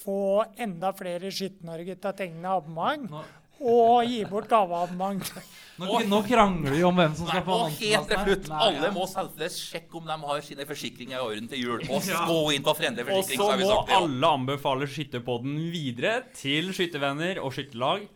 få 0.04 0.44
enda 0.62 0.92
flere 0.96 1.32
Skytter-Norge 1.32 1.96
til 1.96 2.12
å 2.12 2.18
tegne 2.18 2.58
abonnement. 2.58 3.24
Og 3.64 4.04
gi 4.10 4.24
bort 4.28 4.50
gaveabonnement. 4.52 5.30
nå, 5.80 6.00
nå 6.10 6.20
krangler 6.28 6.76
vi 6.76 6.82
om 6.84 6.98
hvem 7.00 7.14
som 7.16 7.30
skal 7.30 7.46
få 7.46 7.60
annonsen. 7.62 7.86
helt 7.86 8.10
til 8.10 8.24
slutt, 8.26 8.50
alle 8.66 8.90
må 8.96 9.06
selvfølgelig 9.12 9.56
sjekke 9.56 10.00
om 10.00 10.10
de 10.10 10.18
har 10.32 10.42
sine 10.48 10.68
forsikringer 10.68 11.16
i 11.16 11.22
orden 11.22 11.48
til 11.52 11.64
jul. 11.64 11.86
Og 11.94 12.10
gå 12.28 12.42
inn 12.58 12.66
på 12.66 12.76
Frende 12.80 13.06
Og 13.06 13.14
forsikring, 13.14 13.40
så 13.40 13.54
så 13.54 13.78
må 13.78 14.02
alle 14.02 14.34
anbefale 14.40 14.90
Skytterpodden 14.90 15.56
videre 15.72 16.18
til 16.36 16.74
skyttervenner 16.76 17.40
og 17.44 17.56
skytterlag. 17.56 18.10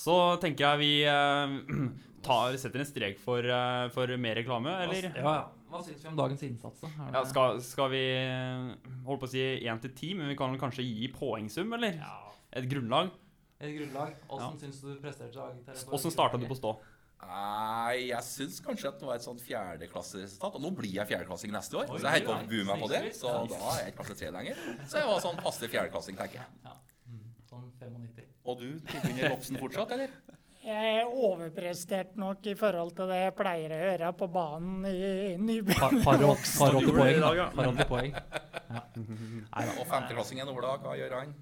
Så 0.00 0.14
tenker 0.40 0.64
jeg 0.64 0.80
vi 0.80 0.92
eh, 1.04 1.56
tar, 2.26 2.56
setter 2.60 2.80
en 2.84 2.88
strek 2.88 3.18
for, 3.20 3.44
eh, 3.44 3.86
for 3.94 4.12
mer 4.20 4.38
reklame, 4.40 4.72
eller? 4.86 5.10
Ja, 5.12 5.24
ja. 5.24 5.48
Hva 5.70 5.80
syns 5.86 6.00
vi 6.02 6.08
om 6.10 6.16
dagens 6.18 6.40
innsats, 6.42 6.80
da? 6.82 6.88
Er 6.90 7.12
Ja, 7.12 7.20
det- 7.20 7.30
skal, 7.30 7.60
skal 7.62 7.90
vi 7.92 8.00
eh, 8.18 8.70
holde 9.06 9.20
på 9.22 9.28
å 9.28 9.32
si 9.34 9.42
én 9.60 9.82
til 9.84 9.92
ti, 9.94 10.14
men 10.18 10.30
vi 10.32 10.38
kan 10.40 10.50
vel 10.54 10.58
kanskje 10.62 10.86
gi 10.86 11.10
poengsum, 11.14 11.74
eller? 11.76 12.00
Et 12.58 12.66
grunnlag? 12.70 13.12
Et 13.60 13.76
grunnlag. 13.76 14.16
Åssen 14.32 14.56
Ja. 14.56 14.62
syns 14.64 14.80
du 14.80 14.96
presterte 15.04 15.36
i 15.36 15.36
dag? 15.36 15.92
Åssen 15.92 16.10
starta 16.16 16.40
du 16.40 16.48
på 16.48 16.56
stå? 16.58 16.72
Nei, 17.20 18.08
jeg 18.08 18.24
syns 18.24 18.56
kanskje 18.64 18.88
at 18.88 18.98
det 18.98 19.06
var 19.06 19.18
et 19.20 19.22
sånt 19.26 19.42
fjerdeklasseresultat. 19.44 20.54
Og 20.56 20.62
nå 20.64 20.70
blir 20.74 20.94
jeg 20.96 21.06
fjerdeklassing 21.10 21.52
neste 21.52 21.76
år, 21.76 21.90
Oi, 21.92 21.98
så 22.00 22.08
jeg 22.08 22.24
holder 22.24 22.30
på 22.30 22.32
oi, 22.32 22.46
å 22.46 22.48
bue 22.48 22.64
meg 22.70 22.80
på 22.80 22.88
det. 22.88 23.02
Så 23.14 23.28
da 23.52 23.60
er 23.74 23.84
jeg 23.84 23.92
ikke 23.92 24.00
klasse 24.00 24.16
tre 24.22 24.30
lenger. 24.38 24.62
Så 24.88 25.02
jeg 25.02 25.10
var 25.12 25.20
sånn 25.26 25.40
passe 25.44 25.68
fjerdeklassing, 25.68 26.16
tenker 26.16 26.40
jeg. 26.40 26.74
Sånn 27.50 27.68
95. 27.78 28.29
Og 28.50 28.58
du 28.60 28.70
tilbringer 28.90 29.34
boksen 29.36 29.58
fortsatt, 29.62 29.96
eller? 29.96 30.14
Jeg 30.60 31.04
overpresterte 31.08 32.20
nok 32.20 32.44
i 32.50 32.54
forhold 32.58 32.90
til 32.98 33.08
det 33.08 33.20
jeg 33.22 33.34
pleier 33.38 33.72
å 33.72 33.78
gjøre 33.80 34.10
på 34.20 34.26
banen 34.34 34.82
i 34.90 35.36
Nybyen. 35.40 35.78
Par, 35.78 35.94
par, 36.04 36.18
poeng. 36.90 37.14
i 37.14 37.22
da. 37.22 37.46
Par 37.54 37.70
åtte 37.70 37.86
poeng. 37.88 38.18
Ja. 38.70 38.82
Nei. 39.00 39.64
Og 39.78 39.86
femteklassingen 39.88 40.52
Ola, 40.52 40.74
hva 40.82 40.98
gjør 41.00 41.16
han? 41.16 41.32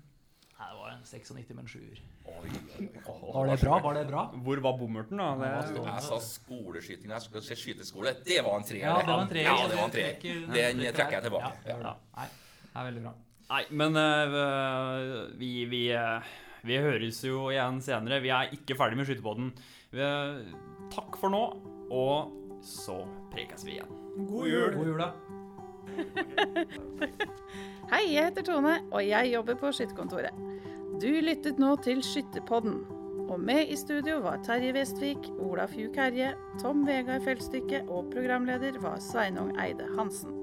Nei, 0.59 0.69
det 0.71 0.79
var 0.79 0.95
en 0.95 1.03
96 1.07 1.51
med 1.55 1.65
en 1.65 1.71
sjuer. 1.71 1.99
Var 2.29 3.51
det 3.51 3.59
bra? 3.63 3.79
Var 3.83 3.95
det 3.99 4.07
bra? 4.09 4.25
Hvor 4.47 4.63
var 4.65 4.79
bommerten, 4.79 5.21
da? 5.21 5.29
Det, 5.41 5.83
Jeg 5.83 6.03
sa 6.07 6.19
skoleskyting, 6.23 7.13
jeg 7.15 7.25
skulle 7.27 7.45
se 7.47 7.57
skyteskole. 7.59 8.15
Det 8.27 8.41
var 8.47 8.59
en 8.59 8.67
treer. 8.67 8.85
Ja, 8.87 8.99
det 9.03 9.09
var 9.13 9.23
en 9.23 9.31
treer. 9.33 9.49
Ja, 9.49 9.57
det 9.71 9.79
var 9.79 9.89
en 9.89 9.95
treer. 9.95 10.19
Den 10.55 10.85
trekker 10.95 11.19
jeg 11.19 11.27
tilbake. 11.29 11.53
Ja, 11.67 11.79
det. 11.83 11.95
Nei, 12.19 12.29
det 12.69 12.83
er 12.83 12.89
veldig 12.93 13.05
bra. 13.07 13.15
Nei, 13.49 13.63
men 13.81 13.97
eh, 13.97 14.35
vi, 15.41 15.53
vi, 15.71 15.83
eh, 15.97 16.35
vi 16.67 16.79
høres 16.83 17.21
jo 17.25 17.49
igjen 17.53 17.81
senere. 17.85 18.21
Vi 18.25 18.33
er 18.35 18.53
ikke 18.57 18.77
ferdig 18.79 18.99
med. 18.99 19.63
Eh, 19.93 20.53
takk 20.95 21.19
for 21.21 21.33
nå, 21.33 21.43
og 21.95 22.63
så 22.65 23.01
prekes 23.33 23.65
vi 23.67 23.79
igjen. 23.79 23.93
God 24.29 24.49
jul! 24.51 24.75
God 24.77 24.93
jul, 24.93 25.03
da. 25.03 25.13
Hei, 27.93 28.05
jeg 28.13 28.29
heter 28.29 28.45
Tone, 28.45 28.75
og 28.93 29.03
jeg 29.07 29.33
jobber 29.33 29.59
på 29.59 29.73
Skytterkontoret. 29.73 30.47
Du 30.99 31.09
lyttet 31.23 31.61
nå 31.63 31.77
til 31.85 32.03
Skytterpodden. 32.05 32.81
Og 33.29 33.41
med 33.41 33.69
i 33.69 33.77
studio 33.77 34.23
var 34.25 34.41
Terje 34.45 34.73
Vestvik, 34.73 35.29
Olaf 35.45 35.75
Hugh 35.77 35.93
Herje, 35.97 36.33
Tom 36.63 36.87
Vegard 36.89 37.27
Feltstykke 37.27 37.83
og 37.87 38.09
programleder 38.15 38.81
var 38.81 38.97
Sveinung 39.05 39.53
Eide 39.61 39.85
Hansen. 39.99 40.38